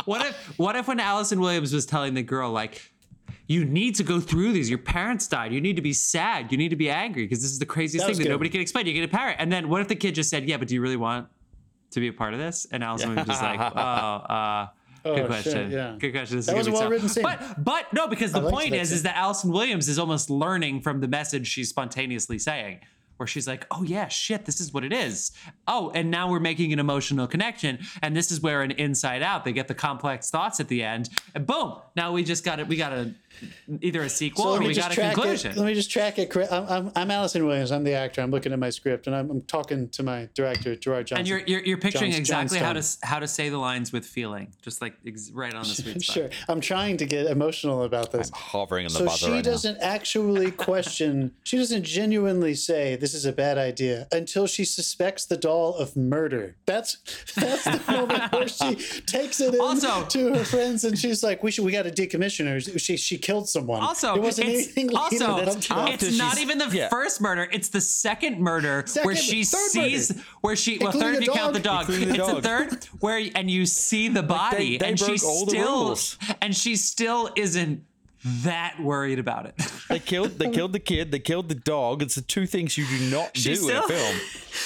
what 0.05 0.25
if 0.25 0.35
what 0.59 0.75
if 0.75 0.87
when 0.87 0.99
Allison 0.99 1.39
Williams 1.39 1.73
was 1.73 1.85
telling 1.85 2.13
the 2.13 2.23
girl 2.23 2.51
like 2.51 2.91
you 3.47 3.65
need 3.65 3.95
to 3.95 4.03
go 4.03 4.19
through 4.21 4.53
these. 4.53 4.69
Your 4.69 4.79
parents 4.79 5.27
died. 5.27 5.51
You 5.51 5.59
need 5.59 5.75
to 5.75 5.81
be 5.81 5.91
sad. 5.93 6.51
You 6.53 6.57
need 6.57 6.69
to 6.69 6.75
be 6.77 6.89
angry 6.89 7.23
because 7.23 7.41
this 7.41 7.51
is 7.51 7.59
the 7.59 7.65
craziest 7.65 8.05
That 8.05 8.11
thing 8.13 8.19
that 8.19 8.23
good. 8.23 8.29
nobody 8.31 8.49
can 8.49 8.61
explain. 8.61 8.85
You 8.87 8.93
get 8.93 9.03
a 9.03 9.07
parent. 9.09 9.37
And 9.41 9.51
then 9.51 9.67
what 9.67 9.81
if 9.81 9.87
the 9.89 9.95
kid 9.95 10.15
just 10.15 10.29
said, 10.29 10.47
"Yeah, 10.47 10.55
but 10.57 10.67
do 10.69 10.73
you 10.75 10.81
really 10.81 10.95
want 10.95 11.27
to 11.91 11.99
be 11.99 12.07
a 12.07 12.13
part 12.13 12.33
of 12.33 12.39
this?" 12.39 12.65
And 12.71 12.81
Allison 12.83 13.09
Williams 13.09 13.27
was 13.27 13.41
like, 13.41 13.59
"Oh, 13.75 13.79
uh, 13.79 14.67
Oh, 15.03 15.15
good 15.15 15.21
shit, 15.21 15.27
question. 15.27 15.71
yeah. 15.71 15.95
Good 15.99 16.11
question. 16.11 16.37
This 16.37 16.45
That 16.45 16.57
is 16.57 16.57
was 16.57 16.67
gonna 16.67 16.77
a 16.77 16.79
well-written 16.81 17.09
scene. 17.09 17.23
But 17.23 17.63
but 17.63 17.91
no, 17.91 18.07
because 18.07 18.31
the 18.33 18.39
liked 18.39 18.53
point 18.53 18.69
that 18.71 18.81
is 18.81 18.89
scene. 18.89 18.95
is 18.97 19.03
that 19.03 19.17
Allison 19.17 19.51
Williams 19.51 19.89
is 19.89 19.97
almost 19.97 20.29
learning 20.29 20.81
from 20.81 21.01
the 21.01 21.07
message 21.07 21.47
she's 21.47 21.69
spontaneously 21.69 22.37
saying. 22.37 22.81
Where 23.21 23.27
she's 23.27 23.47
like, 23.47 23.67
oh 23.69 23.83
yeah, 23.83 24.07
shit, 24.07 24.45
this 24.45 24.59
is 24.59 24.73
what 24.73 24.83
it 24.83 24.91
is. 24.91 25.31
Oh, 25.67 25.91
and 25.93 26.09
now 26.09 26.27
we're 26.27 26.39
making 26.39 26.73
an 26.73 26.79
emotional 26.79 27.27
connection, 27.27 27.77
and 28.01 28.17
this 28.17 28.31
is 28.31 28.41
where 28.41 28.63
an 28.63 28.71
Inside 28.71 29.21
Out 29.21 29.45
they 29.45 29.53
get 29.53 29.67
the 29.67 29.75
complex 29.75 30.31
thoughts 30.31 30.59
at 30.59 30.67
the 30.69 30.81
end, 30.81 31.09
and 31.35 31.45
boom, 31.45 31.75
now 31.95 32.11
we 32.13 32.23
just 32.23 32.43
got 32.43 32.59
it. 32.59 32.67
We 32.67 32.77
got 32.77 32.93
a 32.93 33.13
either 33.81 34.01
a 34.01 34.09
sequel 34.09 34.43
So 34.45 34.55
or 34.55 34.59
we 34.59 34.73
just 34.73 34.79
got 34.79 34.91
a 34.91 34.95
track 34.95 35.13
conclusion. 35.15 35.51
it. 35.51 35.57
Let 35.57 35.65
me 35.65 35.73
just 35.73 35.89
track 35.89 36.19
it. 36.19 36.29
correct. 36.29 36.51
I'm, 36.51 36.65
I'm, 36.67 36.91
I'm 36.95 37.11
Allison 37.11 37.45
Williams. 37.45 37.71
I'm 37.71 37.83
the 37.83 37.93
actor. 37.93 38.21
I'm 38.21 38.31
looking 38.31 38.53
at 38.53 38.59
my 38.59 38.69
script 38.69 39.07
and 39.07 39.15
I'm, 39.15 39.29
I'm 39.31 39.41
talking 39.41 39.89
to 39.89 40.03
my 40.03 40.29
director, 40.33 40.75
Gerard 40.75 41.07
Johnstone. 41.07 41.19
and 41.19 41.27
you're 41.27 41.39
you're, 41.47 41.65
you're 41.65 41.77
picturing 41.77 42.11
John- 42.11 42.23
John 42.25 42.41
exactly 42.43 42.59
how 42.59 42.73
to 42.73 42.83
how 43.03 43.19
to 43.19 43.27
say 43.27 43.49
the 43.49 43.57
lines 43.57 43.91
with 43.91 44.05
feeling, 44.05 44.53
just 44.61 44.81
like 44.81 44.93
ex- 45.05 45.31
right 45.31 45.53
on 45.53 45.63
the 45.63 45.69
sweet 45.69 46.01
spot. 46.03 46.13
Sure. 46.15 46.29
I'm 46.49 46.61
trying 46.61 46.97
to 46.97 47.05
get 47.05 47.25
emotional 47.27 47.83
about 47.83 48.11
this. 48.11 48.29
I'm 48.33 48.39
Hovering 48.39 48.85
on 48.85 48.93
the 48.93 48.99
So 48.99 49.05
buzzer 49.05 49.25
she 49.27 49.31
right 49.31 49.43
doesn't 49.43 49.77
actually 49.81 50.51
question, 50.67 51.33
she 51.43 51.57
doesn't 51.57 51.83
genuinely 51.83 52.53
say 52.53 52.95
this 52.95 53.13
is 53.13 53.25
a 53.25 53.31
bad 53.33 53.57
idea 53.57 54.07
until 54.11 54.45
she 54.47 54.65
suspects 54.65 55.25
the 55.25 55.37
doll 55.37 55.75
of 55.75 55.95
murder. 55.95 56.55
That's 56.65 56.97
that's 57.35 57.63
the 57.63 57.81
moment 57.91 58.31
where 58.31 58.47
she 58.47 58.75
takes 59.05 59.39
it 59.41 59.53
in 59.55 59.61
Also- 59.61 60.05
to 60.05 60.33
her 60.35 60.43
friends 60.43 60.83
and 60.83 60.97
she's 60.97 61.23
like, 61.23 61.41
"We 61.43 61.51
should, 61.51 61.65
we 61.65 61.71
got 61.71 61.83
to 61.83 61.91
decommission 61.91 62.45
her. 62.47 62.59
She 62.79 62.97
she 62.97 63.17
killed 63.21 63.47
someone." 63.47 63.81
Also, 63.81 64.15
it 64.15 64.21
wasn't 64.21 64.49
it's, 64.49 64.57
anything 64.57 64.87
leading 64.87 64.97
also 64.97 65.25
up 65.37 65.59
to 65.59 65.69
that. 65.69 66.03
it's 66.03 66.17
not 66.17 66.39
even 66.39 66.57
the 66.57 66.69
yeah. 66.69 66.89
first 66.89 67.21
murder; 67.21 67.47
it's 67.51 67.69
the 67.69 67.81
second 67.81 68.39
murder 68.39 68.85
where 69.03 69.15
she 69.15 69.43
sees 69.43 70.11
murder. 70.11 70.23
where 70.41 70.55
she 70.55 70.77
well 70.79 70.87
Including 70.87 71.01
third 71.01 71.13
if 71.13 71.19
the 71.19 71.25
you 71.25 71.33
count 71.33 71.53
the 71.53 71.59
dog. 71.59 71.87
dog. 71.87 71.89
Including 71.89 72.09
the 72.09 72.15
it's 72.15 72.27
the 72.27 72.41
dog. 72.41 72.69
third 72.71 72.85
where 72.99 73.29
and 73.35 73.49
you 73.49 73.65
see 73.65 74.07
the 74.07 74.23
body 74.23 74.77
they 74.77 74.89
and 74.89 74.99
she 74.99 75.17
broke 75.17 75.49
still 75.49 75.97
and 76.41 76.55
she 76.55 76.75
still 76.75 77.29
isn't 77.35 77.83
that 78.23 78.79
worried 78.81 79.19
about 79.19 79.45
it. 79.47 79.55
They 79.91 79.99
killed. 79.99 80.39
They 80.39 80.49
killed 80.49 80.71
the 80.71 80.79
kid. 80.79 81.11
They 81.11 81.19
killed 81.19 81.49
the 81.49 81.55
dog. 81.55 82.01
It's 82.01 82.15
the 82.15 82.21
two 82.21 82.45
things 82.45 82.77
you 82.77 82.85
do 82.87 83.11
not 83.13 83.33
do 83.33 83.41
She 83.41 83.51
in 83.69 83.75
a 83.75 83.81
film. 83.83 84.15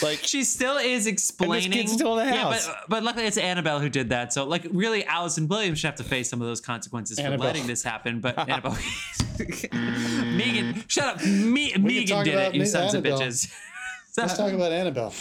Like 0.03 0.19
she 0.21 0.43
still 0.43 0.77
is 0.77 1.07
explaining. 1.07 1.71
kid's 1.71 1.93
still 1.93 2.19
in 2.19 2.27
the 2.27 2.35
Yeah, 2.35 2.41
house. 2.43 2.67
but, 2.67 2.75
uh, 2.75 2.79
but 2.89 3.03
luckily 3.03 3.25
it's 3.25 3.39
Annabelle 3.39 3.79
who 3.79 3.89
did 3.89 4.09
that. 4.09 4.33
So 4.33 4.43
like 4.43 4.67
really, 4.69 5.03
Allison 5.05 5.47
Williams 5.47 5.79
should 5.79 5.87
have 5.87 5.95
to 5.95 6.03
face 6.03 6.29
some 6.29 6.41
of 6.41 6.47
those 6.47 6.61
consequences 6.61 7.19
for 7.19 7.35
letting 7.39 7.65
this 7.65 7.81
happen. 7.81 8.21
But 8.21 8.37
Annabelle, 8.47 8.77
Megan, 9.73 10.83
shut 10.87 11.05
up. 11.15 11.25
Me, 11.25 11.73
Megan 11.79 12.23
did 12.23 12.35
it. 12.35 12.53
You 12.53 12.65
sons 12.67 12.93
of 12.93 13.03
bitches. 13.03 13.51
Let's 14.15 14.37
talk 14.37 14.51
about 14.53 14.71
Annabelle. 14.71 15.11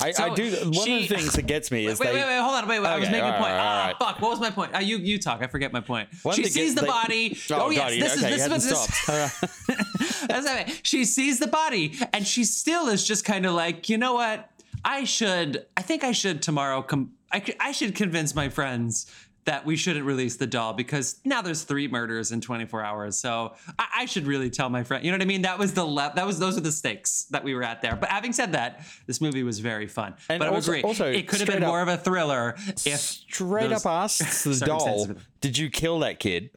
I, 0.00 0.10
So 0.12 0.24
I 0.24 0.34
do. 0.34 0.50
One 0.64 0.72
she- 0.72 1.02
of 1.04 1.08
the 1.08 1.16
things 1.16 1.32
that 1.34 1.46
gets 1.46 1.70
me 1.70 1.86
is 1.88 1.98
Wait, 1.98 2.06
they. 2.08 2.14
wait, 2.14 2.24
wait, 2.24 2.38
hold 2.40 2.54
on, 2.56 2.68
wait, 2.68 2.80
wait. 2.80 2.86
I 2.88 2.96
was 2.98 3.04
Okay, 3.08 3.12
making 3.12 3.28
a 3.28 3.32
all 3.32 3.38
point. 3.38 3.52
right, 3.52 3.60
ah, 3.60 3.86
right. 3.86 3.96
fuck. 3.98 4.20
What 4.20 4.30
was 4.30 4.40
my 4.40 4.50
point? 4.50 4.74
Uh, 4.74 4.78
you, 4.78 4.98
you 4.98 5.18
talk. 5.18 5.42
I 5.42 5.46
forget 5.46 5.72
my 5.72 5.80
point. 5.80 6.08
One 6.22 6.34
she 6.36 6.44
sees 6.44 6.70
is 6.70 6.74
the 6.74 6.82
they- 6.82 6.86
body. 6.86 7.38
Oh, 7.50 7.66
Oh, 7.66 7.70
yes, 7.70 7.90
God, 7.90 7.90
this 8.00 8.16
okay, 8.24 8.34
is 8.34 8.48
this 8.48 8.64
is 8.64 8.70
this. 8.70 8.80
stopped. 8.84 9.08
All 9.08 9.16
right. 9.18 9.78
That's 10.28 10.46
not 10.46 10.68
it. 10.68 10.80
She 10.82 11.04
sees 11.04 11.38
the 11.38 11.46
body 11.46 11.94
and 12.12 12.26
she 12.26 12.44
still 12.44 12.88
is 12.88 13.06
just 13.06 13.24
kind 13.24 13.46
of 13.46 13.54
like, 13.54 13.88
you 13.88 13.98
know 13.98 14.14
what? 14.14 14.50
I 14.84 15.04
should, 15.04 15.64
I 15.76 15.82
think 15.82 16.04
I 16.04 16.12
should 16.12 16.42
tomorrow 16.42 16.82
come, 16.82 17.12
I, 17.32 17.42
I 17.60 17.72
should 17.72 17.94
convince 17.94 18.34
my 18.34 18.48
friends 18.48 19.06
that 19.46 19.66
we 19.66 19.76
shouldn't 19.76 20.06
release 20.06 20.36
the 20.36 20.46
doll 20.46 20.72
because 20.72 21.20
now 21.24 21.42
there's 21.42 21.64
three 21.64 21.86
murders 21.86 22.32
in 22.32 22.40
24 22.40 22.82
hours. 22.82 23.18
So 23.18 23.54
I, 23.78 23.86
I 23.98 24.04
should 24.06 24.26
really 24.26 24.48
tell 24.48 24.70
my 24.70 24.82
friend, 24.84 25.04
you 25.04 25.10
know 25.10 25.16
what 25.18 25.22
I 25.22 25.26
mean? 25.26 25.42
That 25.42 25.58
was 25.58 25.74
the 25.74 25.84
left, 25.86 26.16
that 26.16 26.26
was, 26.26 26.38
those 26.38 26.56
are 26.56 26.62
the 26.62 26.72
stakes 26.72 27.24
that 27.30 27.44
we 27.44 27.54
were 27.54 27.62
at 27.62 27.82
there. 27.82 27.94
But 27.94 28.08
having 28.08 28.32
said 28.32 28.52
that, 28.52 28.80
this 29.06 29.20
movie 29.20 29.42
was 29.42 29.58
very 29.58 29.86
fun. 29.86 30.14
And 30.30 30.38
but 30.38 30.48
I 30.48 30.54
also- 30.54 30.72
agree. 30.72 30.82
also, 30.82 31.10
it 31.12 31.28
could 31.28 31.40
have 31.40 31.48
been 31.48 31.62
up- 31.62 31.68
more 31.68 31.82
of 31.82 31.88
a 31.88 31.98
thriller 31.98 32.54
if 32.86 32.98
Straight 33.00 33.68
those 33.68 33.84
up 33.84 33.92
asks 33.92 34.44
the 34.44 34.64
doll, 34.64 35.08
"Did 35.42 35.58
you 35.58 35.68
kill 35.68 35.98
that 35.98 36.18
kid?" 36.20 36.48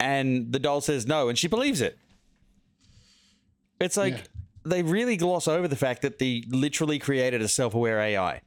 And 0.00 0.52
the 0.52 0.58
doll 0.58 0.80
says 0.80 1.06
no, 1.06 1.28
and 1.28 1.38
she 1.38 1.46
believes 1.48 1.80
it. 1.80 1.96
It's 3.80 3.96
like 3.96 4.14
Yeah. 4.14 4.22
they 4.64 4.82
really 4.82 5.16
gloss 5.16 5.46
over 5.46 5.68
the 5.68 5.76
fact 5.76 6.02
that 6.02 6.18
they 6.18 6.42
literally 6.48 6.98
created 6.98 7.40
a 7.42 7.48
self-aware 7.48 8.00
AI. 8.00 8.40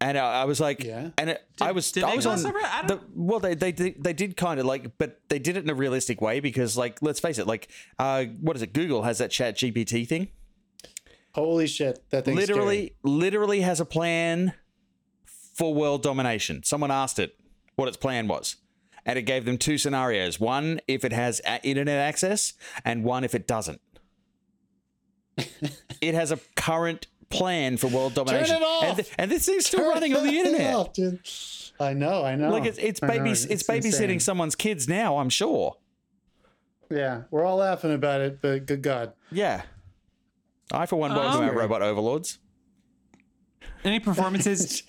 And 0.00 0.18
I, 0.18 0.42
I 0.42 0.44
was 0.44 0.60
like, 0.60 0.82
Yeah. 0.82 1.10
and 1.18 1.30
it, 1.30 1.42
I 1.60 1.72
was, 1.72 1.90
did 1.92 2.04
I 2.04 2.14
was 2.14 2.24
gloss 2.24 2.44
on. 2.44 2.50
over? 2.50 2.58
I 2.62 2.86
The, 2.86 3.00
well, 3.14 3.40
they 3.40 3.54
they 3.54 3.72
did, 3.72 4.02
they 4.02 4.12
did 4.12 4.36
kind 4.36 4.60
of 4.60 4.66
like, 4.66 4.98
but 4.98 5.20
they 5.28 5.38
did 5.38 5.56
it 5.56 5.64
in 5.64 5.70
a 5.70 5.74
realistic 5.74 6.20
way 6.20 6.40
because, 6.40 6.76
like, 6.76 6.98
let's 7.02 7.20
face 7.20 7.38
it, 7.38 7.46
like, 7.46 7.68
uh, 7.98 8.24
what 8.40 8.56
is 8.56 8.62
it? 8.62 8.72
Google 8.72 9.02
has 9.02 9.18
that 9.18 9.30
Chat 9.30 9.56
GPT 9.56 10.06
thing. 10.06 10.28
Holy 11.34 11.66
shit, 11.66 12.02
that 12.10 12.24
thing 12.24 12.34
literally, 12.34 12.96
literally 13.02 13.60
has 13.60 13.78
a 13.80 13.84
plan 13.84 14.54
for 15.54 15.74
world 15.74 16.02
domination. 16.02 16.62
Someone 16.62 16.90
asked 16.90 17.18
it 17.18 17.36
what 17.76 17.88
its 17.88 17.96
plan 17.96 18.26
was, 18.26 18.56
and 19.04 19.18
it 19.18 19.22
gave 19.22 19.44
them 19.44 19.58
two 19.58 19.76
scenarios: 19.78 20.40
one 20.40 20.80
if 20.88 21.04
it 21.04 21.12
has 21.12 21.40
internet 21.62 21.98
access, 21.98 22.54
and 22.84 23.04
one 23.04 23.22
if 23.24 23.34
it 23.34 23.46
doesn't. 23.46 23.80
it 26.00 26.14
has 26.14 26.30
a 26.30 26.38
current 26.54 27.06
plan 27.30 27.76
for 27.76 27.88
world 27.88 28.14
domination, 28.14 28.56
it 28.56 28.62
off! 28.62 28.84
and 28.84 28.96
th- 28.96 29.12
and 29.18 29.30
this 29.30 29.46
thing's 29.46 29.66
still 29.66 29.80
scary. 29.80 29.94
running 29.94 30.16
on 30.16 30.26
the 30.26 30.38
internet. 30.38 30.74
off, 30.74 30.92
dude. 30.92 31.20
I 31.78 31.92
know, 31.92 32.24
I 32.24 32.36
know. 32.36 32.50
Like 32.50 32.64
it's 32.64 32.78
it's 32.78 33.00
baby 33.00 33.30
it's, 33.30 33.44
babysitting 33.44 33.84
insane. 33.84 34.20
someone's 34.20 34.54
kids 34.54 34.88
now. 34.88 35.18
I'm 35.18 35.28
sure. 35.28 35.76
Yeah, 36.90 37.22
we're 37.30 37.44
all 37.44 37.56
laughing 37.56 37.92
about 37.92 38.20
it, 38.20 38.40
but 38.40 38.66
good 38.66 38.82
God. 38.82 39.12
Yeah. 39.30 39.62
I 40.72 40.86
for 40.86 40.96
one 40.96 41.14
welcome 41.14 41.42
Um, 41.42 41.48
our 41.48 41.54
robot 41.54 41.82
overlords. 41.82 42.38
Any 43.84 44.00
performances? 44.00 44.82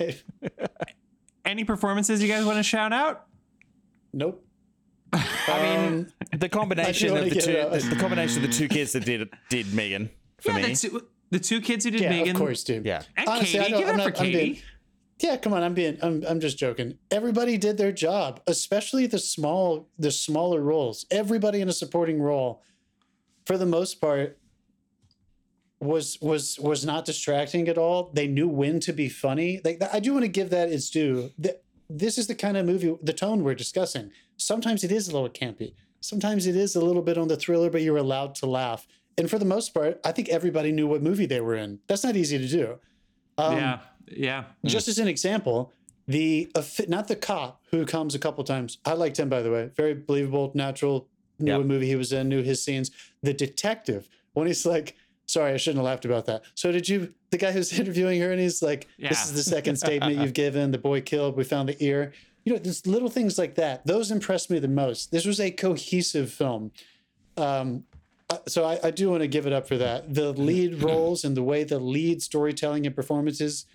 any 1.46 1.64
performances 1.64 2.22
you 2.22 2.28
guys 2.28 2.46
want 2.46 2.58
to 2.58 2.64
shout 2.64 2.94
out? 2.94 3.26
nope. 4.14 4.44
I 5.14 5.64
mean, 5.64 6.12
the 6.38 6.50
combination 6.50 7.16
of 7.16 7.24
the 7.30 7.30
two 7.30 7.54
the, 7.54 7.88
the 7.90 7.96
combination 7.96 8.44
of 8.44 8.50
the 8.50 8.54
two 8.54 8.68
kids 8.68 8.92
that 8.92 9.06
did 9.06 9.30
did 9.50 9.74
Megan 9.74 10.10
for 10.42 10.52
yeah, 10.52 10.68
me. 10.68 10.74
the 10.74 10.76
two, 10.76 11.08
the 11.30 11.40
two 11.40 11.60
kids 11.62 11.86
who 11.86 11.92
did 11.92 12.02
Yeah, 12.02 12.10
Megan. 12.10 12.36
of 12.36 12.38
course, 12.42 12.64
dude. 12.64 12.86
Yeah. 12.86 13.04
And 13.16 13.28
Honestly, 13.28 13.60
Katie. 13.60 13.72
don't- 13.72 13.80
Give 13.82 13.90
it 13.90 13.94
I'm 13.94 14.00
up 14.00 14.04
for 14.06 14.10
not- 14.12 14.20
I'm 14.20 14.26
Katie. 14.26 14.38
being- 14.54 14.62
Yeah, 15.20 15.38
come 15.38 15.54
on, 15.54 15.64
I'm 15.64 15.74
being 15.74 15.98
I'm 16.02 16.24
I'm 16.28 16.40
just 16.40 16.58
joking. 16.58 16.98
Everybody 17.10 17.58
did 17.58 17.78
their 17.78 17.92
job, 17.92 18.42
especially 18.48 19.08
the 19.08 19.20
small 19.20 19.90
the 19.98 20.12
smaller 20.12 20.62
roles. 20.62 21.06
Everybody 21.10 21.60
in 21.62 21.70
a 21.70 21.74
supporting 21.74 22.22
role 22.22 22.62
for 23.46 23.58
the 23.58 23.66
most 23.66 24.00
part 24.00 24.38
was 25.80 26.18
was 26.22 26.60
was 26.60 26.86
not 26.86 27.06
distracting 27.06 27.68
at 27.68 27.78
all. 27.78 28.12
They 28.14 28.28
knew 28.28 28.48
when 28.48 28.80
to 28.82 28.94
be 28.94 29.10
funny. 29.10 29.62
Like 29.64 29.82
I 29.94 30.00
do 30.00 30.14
want 30.14 30.24
to 30.24 30.30
give 30.30 30.50
that 30.52 30.72
its 30.72 30.90
due. 30.90 31.32
Th- 31.42 31.56
This 31.90 32.18
is 32.18 32.28
the 32.28 32.36
kind 32.36 32.58
of 32.58 32.66
movie 32.66 32.96
the 33.02 33.14
tone 33.14 33.44
we're 33.44 33.56
discussing. 33.56 34.12
Sometimes 34.38 34.84
it 34.84 34.92
is 34.92 35.08
a 35.08 35.14
little 35.14 35.30
campy. 35.30 35.74
Sometimes 36.00 36.46
it 36.46 36.56
is 36.56 36.76
a 36.76 36.82
little 36.82 37.02
bit 37.02 37.18
on 37.18 37.28
the 37.28 37.38
thriller, 37.38 37.70
but 37.70 37.82
you're 37.82 37.98
allowed 37.98 38.36
to 38.36 38.46
laugh. 38.46 38.88
And 39.18 39.30
for 39.30 39.40
the 39.40 39.46
most 39.46 39.74
part, 39.74 40.00
I 40.06 40.12
think 40.12 40.30
everybody 40.30 40.72
knew 40.72 40.88
what 40.88 41.02
movie 41.02 41.26
they 41.26 41.42
were 41.42 41.56
in. 41.56 41.80
That's 41.88 42.04
not 42.04 42.16
easy 42.16 42.38
to 42.38 42.48
do. 42.48 42.80
Um, 43.38 43.56
yeah, 43.58 43.80
yeah. 44.08 44.44
just 44.66 44.88
as 44.88 45.00
an 45.00 45.08
example, 45.08 45.72
the 46.08 46.50
not 46.88 47.08
the 47.08 47.16
cop 47.16 47.62
who 47.72 47.86
comes 47.86 48.16
a 48.16 48.20
couple 48.20 48.44
times. 48.44 48.78
I 48.86 48.94
liked 48.94 49.18
him 49.20 49.30
by 49.30 49.42
the 49.42 49.52
way. 49.52 49.70
Very 49.76 49.94
believable, 49.94 50.52
natural. 50.56 51.08
Knew 51.40 51.52
Yeah. 51.52 51.58
what 51.58 51.68
movie 51.68 51.88
he 51.88 51.96
was 51.96 52.12
in. 52.14 52.30
Knew 52.30 52.42
his 52.42 52.64
scenes. 52.64 52.92
The 53.22 53.34
detective 53.34 54.08
when 54.34 54.48
he's 54.48 54.66
like, 54.66 54.96
"Sorry, 55.28 55.52
I 55.54 55.58
shouldn't 55.58 55.78
have 55.80 55.86
laughed 55.86 56.06
about 56.06 56.26
that." 56.28 56.44
So 56.56 56.72
did 56.72 56.88
you? 56.90 57.14
The 57.32 57.38
guy 57.38 57.52
who's 57.52 57.78
interviewing 57.80 58.22
her 58.22 58.32
and 58.32 58.40
he's 58.40 58.62
like, 58.62 58.88
"This 58.98 59.26
is 59.26 59.34
the 59.34 59.44
second 59.44 59.76
statement 59.86 60.18
you've 60.18 60.34
given. 60.34 60.72
The 60.72 60.78
boy 60.78 61.02
killed. 61.02 61.36
We 61.38 61.44
found 61.44 61.70
the 61.70 61.84
ear." 61.84 62.14
You 62.46 62.54
know, 62.54 62.60
there's 62.60 62.88
little 62.88 63.10
things 63.10 63.38
like 63.38 63.56
that. 63.56 63.86
Those 63.86 64.10
impressed 64.10 64.50
me 64.50 64.58
the 64.60 64.70
most. 64.70 65.12
This 65.12 65.26
was 65.26 65.40
a 65.42 65.52
cohesive 65.52 66.32
film. 66.32 66.72
Um, 67.36 67.84
uh, 68.30 68.38
so 68.48 68.66
I, 68.66 68.80
I 68.84 68.92
do 68.92 69.10
want 69.10 69.22
to 69.22 69.28
give 69.28 69.46
it 69.48 69.54
up 69.54 69.68
for 69.68 69.78
that. 69.78 70.14
The 70.14 70.32
lead 70.34 70.82
roles 70.84 71.24
and 71.24 71.36
the 71.38 71.44
way 71.44 71.64
the 71.64 71.80
lead 71.80 72.22
storytelling 72.22 72.86
and 72.86 72.96
performances, 72.96 73.66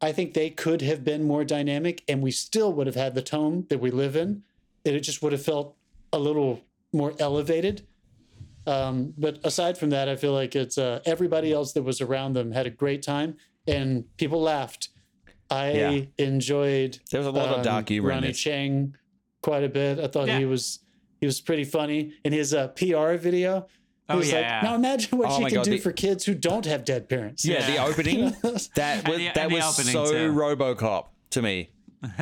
I 0.00 0.12
think 0.12 0.34
they 0.34 0.50
could 0.50 0.82
have 0.82 1.04
been 1.04 1.24
more 1.24 1.44
dynamic, 1.44 2.02
and 2.08 2.22
we 2.22 2.30
still 2.30 2.72
would 2.72 2.86
have 2.86 2.96
had 2.96 3.14
the 3.14 3.22
tone 3.22 3.66
that 3.70 3.78
we 3.78 3.90
live 3.90 4.14
in. 4.16 4.42
And 4.84 4.94
it 4.94 5.00
just 5.00 5.22
would 5.22 5.32
have 5.32 5.42
felt 5.44 5.74
a 6.12 6.18
little 6.18 6.60
more 6.92 7.14
elevated. 7.18 7.86
Um, 8.66 9.14
but 9.18 9.38
aside 9.44 9.76
from 9.78 9.90
that, 9.90 10.08
I 10.08 10.16
feel 10.16 10.32
like 10.32 10.54
it's 10.56 10.78
uh, 10.78 11.00
everybody 11.04 11.52
else 11.52 11.72
that 11.72 11.82
was 11.82 12.00
around 12.00 12.34
them 12.34 12.52
had 12.52 12.66
a 12.66 12.70
great 12.70 13.02
time, 13.02 13.36
and 13.66 14.04
people 14.16 14.40
laughed. 14.40 14.88
I 15.50 15.72
Yeah. 15.72 16.00
enjoyed. 16.18 16.98
There 17.10 17.20
was 17.20 17.26
a 17.28 17.30
lot 17.32 17.48
of 17.48 17.64
dark 17.64 17.88
humor 17.88 18.10
in 18.10 18.16
Ronny 18.16 18.28
this. 18.28 18.38
Chieng 18.42 18.92
quite 19.42 19.62
a 19.64 19.68
bit. 19.68 19.98
I 20.00 20.08
thought 20.08 20.26
Yeah. 20.28 20.38
he 20.38 20.44
was 20.44 20.80
he 21.20 21.26
was 21.26 21.40
pretty 21.40 21.64
funny 21.64 22.12
in 22.24 22.32
his 22.32 22.52
uh, 22.52 22.68
PR 22.68 23.14
video. 23.14 23.66
He 24.08 24.12
Oh, 24.14 24.18
was 24.18 24.32
like, 24.32 24.42
yeah. 24.42 24.60
now 24.62 24.74
imagine 24.76 25.18
what 25.18 25.30
Oh 25.30 25.38
she 25.38 25.44
can 25.46 25.54
God, 25.54 25.64
do 25.64 25.70
the- 25.72 25.78
for 25.78 25.90
kids 25.92 26.24
who 26.24 26.34
don't 26.34 26.64
have 26.64 26.84
dead 26.84 27.08
parents. 27.08 27.44
Yeah, 27.44 27.66
the 27.68 27.78
opening 27.84 28.30
that 28.42 29.08
was 29.08 29.18
the- 29.18 29.30
that 29.34 29.50
was 29.50 29.74
so 29.90 30.06
too. 30.12 30.32
RoboCop 30.32 31.06
to 31.30 31.42
me. 31.42 31.70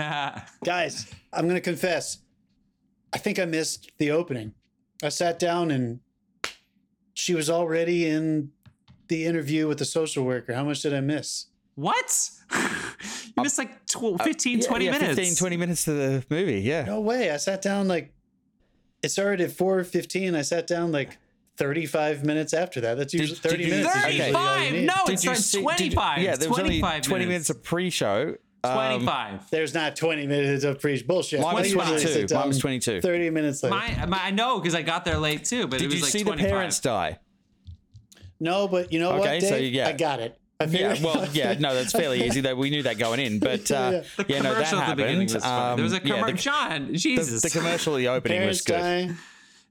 Guys, 0.64 1.12
I'm 1.32 1.46
gonna 1.46 1.60
confess. 1.60 2.18
I 3.12 3.18
think 3.18 3.38
I 3.38 3.44
missed 3.44 3.90
the 3.98 4.10
opening. 4.12 4.54
I 5.02 5.08
sat 5.10 5.38
down 5.38 5.70
and 5.70 6.00
she 7.12 7.34
was 7.34 7.50
already 7.50 8.06
in 8.08 8.50
the 9.08 9.24
interview 9.26 9.68
with 9.68 9.78
the 9.78 9.84
social 9.84 10.24
worker. 10.24 10.54
How 10.54 10.64
much 10.64 10.82
did 10.82 10.94
I 10.94 11.00
miss? 11.00 11.46
what? 11.76 12.30
you 12.56 13.42
missed 13.42 13.58
like 13.58 13.84
tw- 13.86 14.22
15, 14.22 14.58
Uh, 14.58 14.62
Yeah, 14.62 14.66
20 14.68 14.84
yeah, 14.84 14.90
minutes. 14.92 15.16
15, 15.18 15.34
20 15.36 15.56
minutes 15.56 15.84
to 15.84 15.92
the 15.92 16.24
movie. 16.30 16.60
Yeah. 16.60 16.84
No 16.84 17.00
way. 17.00 17.30
I 17.32 17.36
sat 17.36 17.60
down 17.62 17.88
like 17.88 18.14
it 19.02 19.08
started 19.10 19.40
at 19.42 19.50
4:15. 19.50 20.34
I 20.36 20.42
sat 20.42 20.66
down 20.68 20.92
like 20.92 21.18
35 21.56 22.24
minutes 22.24 22.52
after 22.52 22.80
that. 22.82 22.96
That's 22.96 23.14
usually 23.14 23.38
did 23.38 23.50
30 23.50 23.64
you- 23.64 23.70
minutes. 23.70 23.94
is 23.96 24.04
usually 24.06 24.34
all 24.34 24.42
you 24.58 24.60
35? 24.64 24.72
need. 24.72 24.86
No, 24.86 24.94
Did 25.06 25.12
it's 25.14 25.24
you 25.24 25.30
like 25.30 25.38
see- 25.38 25.58
did- 25.58 25.62
25. 25.62 26.22
yeah, 26.22 26.36
there 26.36 26.48
was 26.50 26.58
only 26.58 26.80
20 26.80 27.26
minutes 27.26 27.50
of 27.50 27.62
pre-show. 27.62 28.34
Um, 28.64 28.72
25. 28.74 29.50
There's 29.50 29.74
not 29.74 29.94
20 29.94 30.26
minutes 30.26 30.64
of 30.64 30.80
preach 30.80 31.06
bullshit. 31.06 31.40
Mine 31.40 31.54
was 31.54 31.70
22. 31.70 32.34
Mine 32.34 32.48
was 32.48 32.58
22. 32.58 33.02
30 33.02 33.28
minutes 33.30 33.62
later. 33.62 33.76
my, 33.76 34.06
my, 34.06 34.18
I 34.24 34.30
know 34.30 34.58
because 34.58 34.74
I 34.74 34.80
got 34.80 35.04
there 35.04 35.18
late 35.18 35.44
too, 35.44 35.66
but 35.66 35.76
it 35.76 35.80
Did 35.80 35.86
was 35.90 35.96
you 35.96 36.02
like 36.02 36.12
see 36.12 36.22
25. 36.24 36.42
the 36.48 36.50
parents 36.50 36.80
die? 36.80 37.18
No, 38.40 38.66
but 38.66 38.90
you 38.92 38.98
know 39.00 39.10
what, 39.10 39.20
Okay, 39.20 39.40
Dave? 39.40 39.48
so 39.50 39.56
yeah. 39.56 39.88
I 39.88 39.92
got 39.92 40.20
it. 40.20 40.38
I 40.60 40.64
Yeah, 40.64 40.96
well, 41.02 41.28
yeah, 41.34 41.54
no, 41.58 41.74
that's 41.74 41.92
fairly 41.92 42.24
easy. 42.26 42.40
That 42.40 42.56
we 42.56 42.70
knew 42.70 42.82
that 42.84 42.96
going 42.98 43.20
in, 43.20 43.38
but 43.38 43.70
uh, 43.70 44.00
The 44.16 44.24
yeah, 44.28 44.40
no, 44.40 44.54
that 44.54 44.54
commercial 44.54 44.78
at 44.78 44.96
the 44.96 45.02
happened. 45.04 45.32
was 45.34 45.44
funny. 45.44 45.76
there 45.76 45.84
was 45.84 45.92
a 45.92 45.96
Um, 45.96 46.02
yeah, 46.06 46.14
commercial. 46.14 46.36
the- 46.36 46.42
John, 46.42 46.94
Jesus. 46.94 47.42
the 47.42 47.50
commercial, 47.50 47.94
the 47.96 48.08
opening 48.08 48.46
was 48.46 48.62
good. 48.62 48.72
die. 48.80 49.10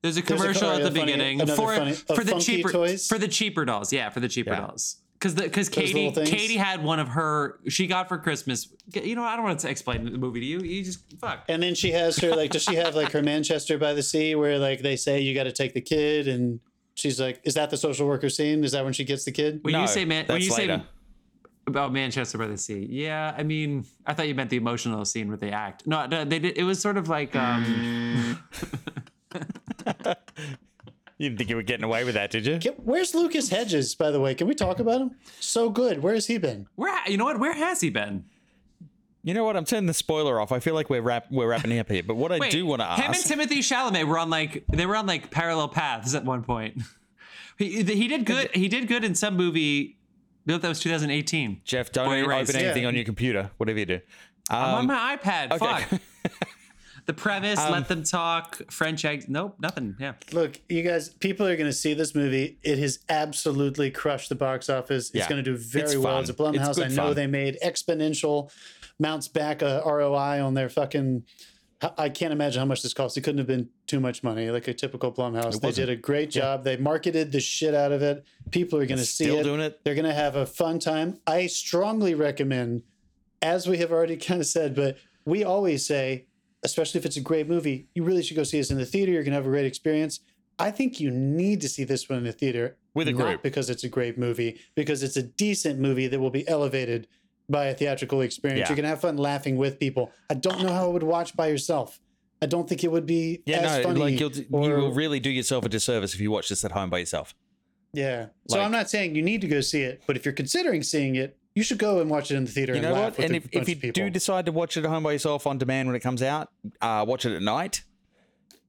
There's 0.03 0.17
a 0.17 0.21
There's 0.21 0.31
a 0.41 0.43
commercial 0.43 0.69
at 0.69 0.83
the 0.83 0.91
funny- 0.91 1.05
beginning 1.13 1.39
for 1.47 1.75
funny- 1.75 1.93
for 1.93 2.23
the 2.25 2.37
cheaper 2.39 2.69
toys? 2.71 3.07
for 3.07 3.17
the 3.17 3.27
cheaper 3.27 3.63
dolls. 3.65 3.91
Yeah, 3.91 4.09
for 4.09 4.19
the 4.19 4.27
cheaper 4.27 4.51
Yeah. 4.51 4.59
dolls. 4.67 4.97
Because 5.13 5.33
because 5.35 5.69
Katie? 5.69 6.11
Katie 6.11 6.57
had 6.57 6.83
one 6.83 6.99
of 6.99 7.07
her 7.07 7.59
she 7.69 7.87
got 7.87 8.09
for 8.09 8.17
Christmas. 8.17 8.67
You 8.93 9.15
know 9.15 9.23
I 9.23 9.37
don't 9.37 9.45
want 9.45 9.59
to 9.61 9.69
explain 9.69 10.03
the 10.03 10.17
movie 10.17 10.41
to 10.41 10.45
you. 10.45 10.59
You 10.59 10.83
just 10.83 10.99
fuck. 11.21 11.45
And 11.47 11.63
then 11.63 11.73
she 11.73 11.91
has 11.93 12.17
her 12.19 12.35
like, 12.35 12.51
does 12.51 12.63
she 12.63 12.75
have 12.75 12.93
like 12.95 13.13
her 13.13 13.23
Manchester 13.23 13.77
by 13.77 13.93
the 13.93 14.03
Sea 14.03 14.35
where 14.35 14.59
like 14.59 14.81
they 14.81 14.97
say 14.97 15.21
you 15.21 15.33
got 15.33 15.45
to 15.45 15.53
take 15.53 15.73
the 15.73 15.79
kid 15.79 16.27
and 16.27 16.59
she's 16.95 17.21
like, 17.21 17.39
is 17.45 17.53
that 17.53 17.69
the 17.69 17.77
social 17.77 18.05
worker 18.05 18.27
scene? 18.29 18.65
Is 18.65 18.73
that 18.73 18.83
when 18.83 18.91
she 18.91 19.05
gets 19.05 19.23
the 19.23 19.31
kid? 19.31 19.59
When 19.61 19.71
No, 19.71 19.81
you 19.83 19.87
say 19.87 20.03
man, 20.03 20.25
when 20.27 20.35
that's 20.39 20.45
you 20.45 20.51
say 20.51 20.83
about 21.65 21.93
Manchester 21.93 22.37
by 22.37 22.47
the 22.47 22.57
Sea, 22.57 22.85
yeah, 22.91 23.33
I 23.37 23.43
mean 23.43 23.85
I 24.05 24.13
thought 24.13 24.27
you 24.27 24.35
meant 24.35 24.49
the 24.49 24.57
emotional 24.57 25.05
scene 25.05 25.29
where 25.29 25.37
they 25.37 25.51
act. 25.51 25.87
No, 25.87 26.05
no 26.05 26.25
they 26.25 26.39
did. 26.39 26.57
It 26.57 26.63
was 26.63 26.81
sort 26.81 26.97
of 26.97 27.07
like 27.07 27.33
um. 27.37 28.37
You 31.23 31.29
didn't 31.29 31.37
think 31.37 31.49
you 31.51 31.55
were 31.55 31.61
getting 31.61 31.85
away 31.85 32.03
with 32.03 32.15
that, 32.15 32.31
did 32.31 32.45
you? 32.45 32.57
Get- 32.57 32.79
Where's 32.83 33.15
Lucas 33.15 33.47
Hedges, 33.49 33.95
by 33.95 34.11
the 34.11 34.19
way? 34.19 34.35
Can 34.35 34.45
we 34.45 34.53
talk 34.53 34.79
about 34.79 34.99
him? 34.99 35.11
So 35.39 35.69
good. 35.69 36.03
Where 36.03 36.13
has 36.13 36.27
he 36.27 36.37
been? 36.37 36.67
Where 36.75 36.93
you 37.07 37.15
know 37.15 37.23
what? 37.23 37.39
Where 37.39 37.53
has 37.53 37.79
he 37.79 37.89
been? 37.89 38.25
You 39.23 39.33
know 39.33 39.45
what? 39.45 39.55
I'm 39.55 39.63
turning 39.63 39.85
the 39.85 39.93
spoiler 39.93 40.41
off. 40.41 40.51
I 40.51 40.59
feel 40.59 40.73
like 40.73 40.89
we're 40.89 41.01
wrap 41.01 41.27
we're 41.31 41.47
wrapping 41.47 41.79
up 41.79 41.89
here. 41.89 42.03
But 42.03 42.15
what 42.17 42.33
I 42.33 42.49
do 42.49 42.65
want 42.65 42.81
to 42.81 42.85
ask 42.85 43.29
him 43.29 43.39
and 43.39 43.49
Timothée 43.49 43.59
Chalamet 43.59 44.05
were 44.05 44.19
on 44.19 44.29
like 44.29 44.65
they 44.69 44.85
were 44.85 44.97
on 44.97 45.05
like 45.07 45.31
parallel 45.31 45.69
paths 45.69 46.13
at 46.13 46.25
one 46.25 46.43
point. 46.43 46.81
He 47.57 47.83
he 47.83 48.07
did 48.07 48.25
good. 48.25 48.49
He 48.55 48.67
did 48.67 48.87
good 48.87 49.03
in 49.03 49.13
some 49.13 49.37
movie. 49.37 49.95
I 49.95 50.47
believe 50.47 50.61
that 50.63 50.69
was 50.69 50.79
2018. 50.79 51.61
Jeff, 51.63 51.91
don't 51.91 52.07
Boy 52.07 52.21
open 52.23 52.55
anything 52.55 52.81
Yeah. 52.81 52.87
on 52.89 52.95
your 52.95 53.05
computer. 53.05 53.51
Whatever 53.57 53.77
you 53.79 53.85
do. 53.85 53.99
I'm 54.49 54.63
Um, 54.69 54.75
on 54.79 54.87
my 54.87 55.15
iPad. 55.17 55.51
okay. 55.51 55.65
Um, 55.67 55.81
Fuck. 55.83 56.01
The 57.05 57.13
premise, 57.13 57.57
let 57.57 57.73
um, 57.73 57.83
them 57.83 58.03
talk. 58.03 58.71
French 58.71 59.03
eggs. 59.03 59.25
Nope, 59.27 59.55
nothing. 59.59 59.95
Yeah. 59.99 60.13
Look, 60.31 60.59
you 60.69 60.83
guys, 60.83 61.09
people 61.09 61.45
are 61.45 61.55
going 61.57 61.69
to 61.69 61.73
see 61.73 61.93
this 61.93 62.15
movie. 62.15 62.57
It 62.63 62.77
has 62.79 62.99
absolutely 63.09 63.91
crushed 63.91 64.29
the 64.29 64.35
box 64.35 64.69
office. 64.69 65.07
It's 65.09 65.15
Yeah. 65.15 65.29
going 65.29 65.43
to 65.43 65.51
do 65.51 65.57
very 65.57 65.85
It's 65.85 65.95
well. 65.97 66.13
fun. 66.13 66.21
It's 66.21 66.29
a 66.29 66.33
Blumhouse. 66.33 66.69
It's 66.69 66.79
I 66.79 66.87
know 66.87 67.07
fun. 67.07 67.15
they 67.15 67.27
made 67.27 67.57
exponential 67.63 68.51
mounts 68.99 69.27
back 69.27 69.61
uh, 69.61 69.81
a 69.83 69.93
ROI 69.93 70.41
on 70.41 70.53
their 70.53 70.69
fucking. 70.69 71.23
I 71.97 72.07
can't 72.07 72.31
imagine 72.31 72.59
how 72.59 72.65
much 72.65 72.81
this 72.81 72.93
cost. 72.93 73.17
It 73.17 73.21
couldn't 73.25 73.39
have 73.39 73.47
been 73.47 73.67
too 73.87 73.99
much 73.99 74.23
money, 74.23 74.49
like 74.49 74.69
a 74.69 74.73
typical 74.73 75.11
Blumhouse. 75.11 75.59
They 75.59 75.71
did 75.73 75.89
a 75.89 75.97
great 75.97 76.31
job. 76.31 76.63
They 76.63 76.77
marketed 76.77 77.33
the 77.33 77.41
shit 77.41 77.73
out 77.73 77.91
of 77.91 78.01
it. 78.01 78.23
People 78.51 78.79
are 78.79 78.85
going 78.85 78.99
to 78.99 79.05
see 79.05 79.25
still 79.25 79.39
it. 79.39 79.43
doing 79.43 79.59
it. 79.59 79.83
They're 79.83 79.95
going 79.95 80.05
to 80.05 80.13
have 80.13 80.37
a 80.37 80.45
fun 80.45 80.79
time. 80.79 81.19
I 81.27 81.47
strongly 81.47 82.15
recommend, 82.15 82.83
as 83.41 83.67
we 83.67 83.79
have 83.79 83.91
already 83.91 84.15
kind 84.27 84.39
of 84.39 84.47
said, 84.47 84.75
but 84.75 84.95
we 85.25 85.43
always 85.43 85.85
say, 85.85 86.27
especially 86.63 86.99
if 86.99 87.05
it's 87.05 87.17
a 87.17 87.21
great 87.21 87.47
movie, 87.47 87.87
you 87.95 88.03
really 88.03 88.23
should 88.23 88.37
go 88.37 88.43
see 88.43 88.57
this 88.57 88.71
in 88.71 88.77
the 88.77 88.85
theater. 88.85 89.11
You're 89.11 89.23
going 89.23 89.31
to 89.31 89.37
have 89.37 89.45
a 89.45 89.49
great 89.49 89.65
experience. 89.65 90.19
I 90.59 90.71
think 90.71 90.99
you 90.99 91.09
need 91.11 91.61
to 91.61 91.69
see 91.69 91.83
this 91.83 92.07
one 92.07 92.19
in 92.19 92.25
the 92.25 92.31
theater 92.31 92.77
With 92.93 93.07
a 93.07 93.13
group. 93.13 93.41
because 93.41 93.69
it's 93.69 93.83
a 93.83 93.89
great 93.89 94.17
movie, 94.17 94.59
because 94.75 95.01
it's 95.03 95.17
a 95.17 95.23
decent 95.23 95.79
movie 95.79 96.07
that 96.07 96.19
will 96.19 96.29
be 96.29 96.47
elevated 96.47 97.07
by 97.49 97.65
a 97.65 97.73
theatrical 97.73 98.21
experience. 98.21 98.61
Yeah. 98.61 98.69
You 98.69 98.75
can 98.75 98.85
have 98.85 99.01
fun 99.01 99.17
laughing 99.17 99.57
with 99.57 99.79
people. 99.79 100.11
I 100.29 100.35
don't 100.35 100.61
know 100.61 100.71
how 100.71 100.85
I 100.85 100.87
would 100.87 101.03
watch 101.03 101.35
by 101.35 101.47
yourself. 101.47 101.99
I 102.41 102.45
don't 102.45 102.67
think 102.69 102.83
it 102.83 102.91
would 102.91 103.05
be 103.05 103.41
Yeah, 103.45 103.57
as 103.59 103.77
no, 103.77 103.83
funny. 103.83 103.99
like 103.99 104.19
you'll, 104.19 104.31
you 104.31 104.45
will 104.49 104.93
really 104.93 105.19
do 105.19 105.29
yourself 105.29 105.65
a 105.65 105.69
disservice 105.69 106.13
if 106.13 106.19
you 106.21 106.29
watch 106.29 106.49
this 106.49 106.63
at 106.63 106.71
home 106.71 106.89
by 106.89 106.99
yourself. 106.99 107.33
Yeah. 107.93 108.27
So 108.49 108.59
I'm 108.59 108.71
not 108.71 108.89
saying 108.89 109.15
you 109.15 109.21
need 109.21 109.41
to 109.41 109.47
go 109.47 109.61
see 109.61 109.81
it, 109.81 110.03
but 110.07 110.15
if 110.17 110.25
you're 110.25 110.33
considering 110.33 110.83
seeing 110.83 111.15
it, 111.15 111.37
you 111.55 111.63
should 111.63 111.77
go 111.77 111.99
and 112.01 112.09
watch 112.09 112.31
it 112.31 112.35
in 112.35 112.45
the 112.45 112.51
theater 112.51 112.73
You 112.73 112.79
and 112.79 112.87
know 112.87 112.93
laugh 112.93 113.17
what? 113.17 113.25
And 113.25 113.35
if, 113.35 113.47
if 113.51 113.83
you 113.83 113.91
do 113.91 114.09
decide 114.09 114.45
to 114.47 114.51
watch 114.51 114.75
it 114.77 114.83
at 114.85 114.89
home 114.89 115.03
by 115.03 115.11
yourself 115.13 115.45
on 115.47 115.57
demand 115.57 115.87
when 115.87 115.95
it 115.95 115.99
comes 116.01 116.21
out, 116.23 116.49
uh, 116.81 117.05
watch 117.07 117.25
it 117.25 117.35
at 117.35 117.41
night. 117.41 117.83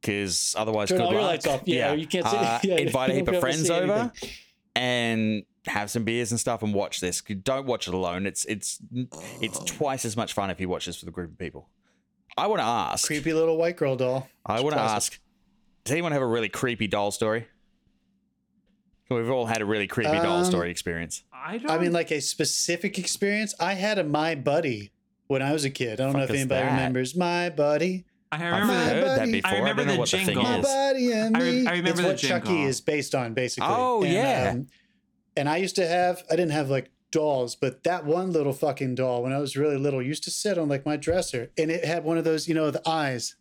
Because 0.00 0.54
otherwise, 0.58 0.90
Turn 0.90 0.98
good 0.98 1.04
all 1.06 1.12
your 1.12 1.22
lights 1.22 1.46
off. 1.46 1.62
Yeah, 1.64 1.94
you 1.94 2.06
can't 2.06 2.26
see- 2.28 2.36
Uh, 2.36 2.58
yeah, 2.64 2.76
invite 2.76 3.10
a 3.10 3.14
heap 3.14 3.22
of 3.22 3.32
be 3.32 3.36
able 3.36 3.40
to 3.40 3.40
friends 3.40 3.70
over 3.70 3.92
anything. 3.92 4.30
and 4.76 5.42
have 5.66 5.90
some 5.90 6.04
beers 6.04 6.30
and 6.30 6.38
stuff 6.38 6.62
and 6.62 6.74
watch 6.74 7.00
this. 7.00 7.22
Don't 7.22 7.64
watch 7.64 7.88
it 7.88 7.94
alone. 7.94 8.26
It's 8.26 8.44
it's 8.44 8.80
it's 9.40 9.58
twice 9.64 10.04
as 10.04 10.14
much 10.14 10.34
fun 10.34 10.50
if 10.50 10.60
you 10.60 10.68
watch 10.68 10.84
this 10.84 11.00
with 11.00 11.08
a 11.08 11.12
group 11.12 11.30
of 11.32 11.38
people. 11.38 11.70
I 12.36 12.48
want 12.48 12.60
to 12.60 12.64
ask. 12.66 13.06
creepy 13.06 13.32
little 13.32 13.56
white 13.56 13.76
girl 13.76 13.96
doll. 13.96 14.28
I 14.44 14.60
want 14.60 14.74
to 14.74 14.80
ask. 14.82 15.18
Does 15.84 15.92
anyone 15.92 16.12
have 16.12 16.20
a 16.22 16.26
really 16.26 16.48
creepy 16.50 16.86
doll 16.86 17.10
story? 17.10 17.46
We've 19.10 19.30
all 19.30 19.46
had 19.46 19.60
a 19.60 19.64
really 19.66 19.86
creepy 19.86 20.12
doll 20.12 20.38
Um, 20.38 20.44
story 20.44 20.70
experience. 20.70 21.22
I 21.32 21.58
don't. 21.58 21.70
I 21.70 21.78
mean, 21.78 21.92
like 21.92 22.10
a 22.10 22.20
specific 22.20 22.98
experience. 22.98 23.54
I 23.60 23.74
had 23.74 23.98
a 23.98 24.04
my 24.04 24.34
buddy 24.34 24.92
when 25.26 25.42
I 25.42 25.52
was 25.52 25.64
a 25.64 25.70
kid. 25.70 26.00
I 26.00 26.04
don't 26.04 26.12
know 26.14 26.20
Fuck 26.20 26.30
if 26.30 26.36
is 26.36 26.40
anybody 26.42 26.60
that? 26.62 26.70
remembers 26.72 27.14
my 27.16 27.50
buddy. 27.50 28.06
I 28.32 28.36
I've 28.36 28.42
remember. 28.42 28.66
My 28.66 28.84
the- 28.84 28.88
heard 28.94 29.04
that 29.04 29.18
buddy. 29.18 29.32
before. 29.32 29.50
I 29.50 29.54
I, 29.54 29.58
remember 29.58 29.82
don't 29.82 29.86
know 29.88 29.92
the 29.94 29.98
what 30.00 30.10
the 30.10 30.16
jingle. 30.16 30.34
thing 30.42 30.52
My 30.52 30.58
is. 30.58 30.64
buddy 30.64 31.12
and 31.12 31.36
I 31.36 31.40
me. 31.40 31.44
re- 31.60 31.66
I 31.66 31.70
remember 31.72 31.88
it's 31.90 32.00
the 32.00 32.06
what 32.06 32.16
Chucky 32.16 32.46
jingle. 32.48 32.66
is 32.68 32.80
based 32.80 33.14
on, 33.14 33.34
basically. 33.34 33.68
Oh, 33.70 34.02
And, 34.02 34.12
yeah. 34.12 34.50
um, 34.54 34.66
and 35.36 35.48
I 35.48 35.58
used 35.58 35.76
to 35.76 35.86
have. 35.86 36.24
I 36.30 36.36
didn't 36.36 36.52
have 36.52 36.70
like 36.70 36.90
dolls, 37.12 37.54
but 37.54 37.84
that 37.84 38.04
one 38.06 38.32
little 38.32 38.52
fucking 38.54 38.94
doll 38.96 39.22
when 39.22 39.32
I 39.32 39.38
was 39.38 39.56
really 39.56 39.76
little 39.76 40.02
used 40.02 40.24
to 40.24 40.30
sit 40.30 40.56
on 40.58 40.68
like 40.68 40.84
my 40.86 40.96
dresser, 40.96 41.50
and 41.58 41.70
it 41.70 41.84
had 41.84 42.04
one 42.04 42.16
of 42.18 42.24
those, 42.24 42.48
you 42.48 42.54
know, 42.54 42.70
the 42.70 42.82
eyes, 42.88 43.36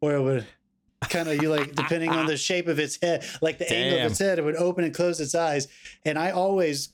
where 0.00 0.16
it 0.16 0.22
would 0.22 0.46
kind 1.08 1.28
of 1.28 1.40
you 1.42 1.50
like 1.50 1.74
depending 1.74 2.10
on 2.10 2.26
the 2.26 2.36
shape 2.48 2.68
of 2.68 2.78
its 2.78 2.98
head, 3.00 3.24
like 3.40 3.58
the 3.58 3.70
angle 3.72 4.06
of 4.06 4.10
its 4.12 4.18
head, 4.18 4.38
it 4.38 4.44
would 4.44 4.56
open 4.56 4.84
and 4.84 4.94
close 4.94 5.20
its 5.20 5.34
eyes, 5.34 5.68
and 6.04 6.18
I 6.18 6.30
always, 6.30 6.92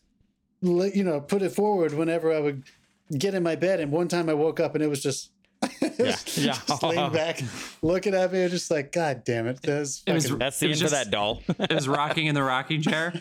you 0.61 1.05
know, 1.05 1.21
put 1.21 1.43
it 1.43 1.51
forward 1.53 1.93
whenever 1.95 2.33
I 2.33 2.41
would 2.41 2.65
get 3.19 3.35
in 3.35 3.43
my 3.43 3.57
bed. 3.57 3.81
And 3.81 3.91
one 3.93 4.09
time 4.09 4.29
I 4.29 4.35
woke 4.35 4.61
up 4.61 4.75
and 4.75 4.83
it 4.85 4.89
was 4.89 5.03
just. 5.03 5.31
it 5.81 5.99
was 5.99 6.37
Yeah. 6.39 6.53
just 6.67 6.83
laying 6.83 7.13
back, 7.13 7.41
looking 7.81 8.15
at 8.15 8.31
me, 8.33 8.43
and 8.43 8.51
just 8.51 8.71
like, 8.71 8.93
God 8.93 9.23
damn 9.25 9.47
it! 9.47 9.61
That's 9.63 10.03
It 10.07 10.13
was- 10.13 10.25
fucking- 10.25 10.39
That's 10.39 10.59
the 10.61 10.67
end 10.67 10.73
was 10.73 10.83
for 10.83 10.89
that 10.91 11.11
doll. 11.11 11.43
it 11.49 11.73
was 11.73 11.89
rocking 11.89 12.27
in 12.27 12.35
the 12.35 12.43
rocking 12.43 12.83
chair. 12.83 13.15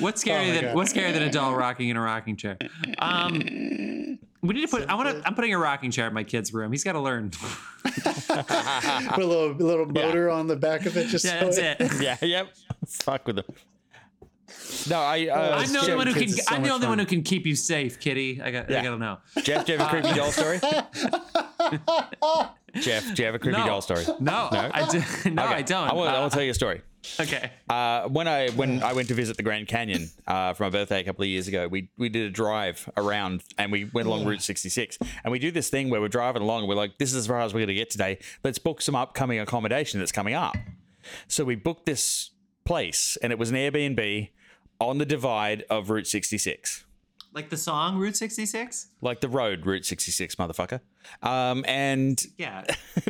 What's 0.00 0.24
scarier 0.24 0.50
Oh 0.50 0.54
than 0.54 0.64
God. 0.66 0.74
what's 0.74 0.92
scarier 0.92 1.12
than 1.12 1.22
a 1.22 1.30
doll 1.30 1.54
rocking 1.54 1.88
in 1.88 1.96
a 1.96 2.00
rocking 2.00 2.36
chair? 2.36 2.56
Um, 2.98 4.18
we 4.46 4.54
need 4.54 4.62
to 4.62 4.68
put. 4.68 4.88
I 4.88 4.94
want 4.94 5.08
to. 5.10 5.26
I'm 5.26 5.34
putting 5.34 5.52
a 5.54 5.58
rocking 5.58 5.90
chair 5.90 6.06
in 6.06 6.14
my 6.14 6.24
kid's 6.24 6.52
room. 6.54 6.70
He's 6.72 6.84
got 6.84 6.92
to 6.92 7.00
learn. 7.00 7.30
put 7.84 8.38
a 8.38 9.16
little 9.26 9.52
little 9.54 9.86
motor 9.86 10.30
on 10.30 10.46
the 10.46 10.56
back 10.56 10.86
of 10.86 10.96
it. 10.96 11.08
Just 11.08 11.24
yeah, 11.24 11.40
so 11.40 11.44
that's 11.46 11.58
it- 11.58 11.80
it. 11.80 12.00
yeah, 12.02 12.16
yep. 12.22 12.48
Fuck 12.86 13.26
with 13.26 13.36
them. 13.36 13.44
No, 14.88 15.00
I. 15.00 15.26
Uh, 15.28 15.58
I'm 15.58 15.72
the 15.72 15.78
only 15.80 15.94
one 15.96 16.06
who 16.06 16.14
can. 16.14 16.28
So 16.28 16.42
I'm 16.54 16.62
the 16.62 16.68
much 16.68 16.74
only 16.74 16.86
one 16.86 16.98
who 16.98 17.06
can 17.06 17.22
keep 17.22 17.46
you 17.46 17.56
safe, 17.56 17.98
Kitty. 17.98 18.40
I 18.42 18.50
got. 18.50 18.70
Yeah. 18.70 18.76
I 18.76 18.78
Yeah. 18.78 18.84
gotta 18.84 18.98
know. 18.98 19.18
Jeff, 19.42 19.66
do 19.66 19.72
you 19.72 19.78
have 19.78 19.86
a 19.86 19.90
creepy 19.90 20.14
doll 20.14 20.30
story? 20.32 20.60
Jeff, 22.80 23.14
do 23.14 23.22
you 23.22 23.26
have 23.26 23.34
a 23.34 23.38
creepy 23.38 23.58
No. 23.58 23.66
doll 23.66 23.80
story? 23.80 24.04
No, 24.20 24.48
I 24.52 24.86
do, 24.90 24.98
no, 25.30 25.44
Okay. 25.46 25.54
I 25.54 25.62
don't. 25.62 25.90
I 25.90 25.94
will, 25.94 26.02
I 26.04 26.16
Uh, 26.16 26.22
will 26.22 26.30
tell 26.30 26.42
you 26.42 26.50
a 26.50 26.54
story. 26.54 26.82
Okay. 27.20 27.50
Uh, 27.68 28.08
when 28.08 28.28
I 28.28 28.50
when 28.50 28.82
I 28.82 28.92
went 28.92 29.08
to 29.08 29.14
visit 29.14 29.36
the 29.36 29.42
Grand 29.42 29.68
Canyon 29.68 30.10
uh, 30.26 30.52
for 30.52 30.64
my 30.64 30.70
birthday 30.70 31.00
a 31.00 31.04
couple 31.04 31.22
of 31.22 31.28
years 31.28 31.48
ago, 31.48 31.68
we 31.68 31.90
we 31.98 32.08
did 32.08 32.26
a 32.26 32.30
drive 32.30 32.88
around 32.96 33.42
and 33.58 33.70
we 33.70 33.84
went 33.92 34.08
along 34.08 34.24
Route 34.24 34.42
66. 34.42 34.98
And 35.24 35.32
we 35.32 35.38
do 35.38 35.50
this 35.50 35.68
thing 35.68 35.90
where 35.90 36.00
we're 36.00 36.08
driving 36.08 36.42
along 36.42 36.60
and 36.60 36.68
we're 36.68 36.74
like, 36.74 36.98
this 36.98 37.10
is 37.10 37.16
as 37.16 37.26
far 37.26 37.40
as 37.40 37.52
we're 37.52 37.60
going 37.60 37.68
to 37.68 37.74
get 37.74 37.90
today. 37.90 38.18
Let's 38.42 38.58
book 38.58 38.80
some 38.80 38.94
upcoming 38.94 39.38
accommodation 39.38 40.00
that's 40.00 40.12
coming 40.12 40.34
up. 40.34 40.56
So 41.28 41.44
we 41.44 41.54
booked 41.54 41.86
this 41.86 42.30
place 42.64 43.16
and 43.22 43.32
it 43.32 43.38
was 43.38 43.50
an 43.50 43.56
Airbnb 43.56 44.30
on 44.80 44.98
the 44.98 45.06
divide 45.06 45.64
of 45.70 45.90
Route 45.90 46.06
66. 46.06 46.85
Like 47.36 47.50
the 47.50 47.56
song 47.58 47.98
Route 47.98 48.16
66. 48.16 48.88
Like 49.02 49.20
the 49.20 49.28
road, 49.28 49.66
Route 49.66 49.84
66, 49.84 50.36
motherfucker. 50.36 50.80
Um, 51.22 51.66
and 51.68 52.20
Yeah. 52.38 52.64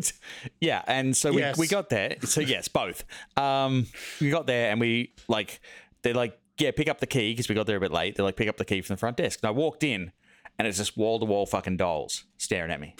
yeah, 0.60 0.82
and 0.88 1.16
so 1.16 1.30
we, 1.32 1.38
Yes. 1.42 1.56
we 1.56 1.68
got 1.68 1.90
there. 1.90 2.16
So 2.24 2.40
yes, 2.40 2.66
both. 2.66 3.04
Um, 3.36 3.86
we 4.20 4.30
got 4.30 4.48
there 4.48 4.72
and 4.72 4.80
we 4.80 5.12
like 5.28 5.60
they're 6.02 6.12
like 6.12 6.36
yeah, 6.58 6.72
pick 6.72 6.88
up 6.88 6.98
the 6.98 7.06
key 7.06 7.32
because 7.32 7.48
we 7.48 7.54
got 7.54 7.66
there 7.68 7.76
a 7.76 7.80
bit 7.80 7.92
late. 7.92 8.16
They're 8.16 8.24
like 8.24 8.34
pick 8.34 8.48
up 8.48 8.56
the 8.56 8.64
key 8.64 8.80
from 8.80 8.94
the 8.94 8.98
front 8.98 9.16
desk. 9.16 9.38
And 9.44 9.48
I 9.48 9.52
walked 9.52 9.84
in, 9.84 10.10
and 10.58 10.66
it's 10.66 10.78
just 10.78 10.96
wall 10.96 11.20
to 11.20 11.24
wall 11.24 11.46
fucking 11.46 11.76
dolls 11.76 12.24
staring 12.36 12.72
at 12.72 12.80
me. 12.80 12.96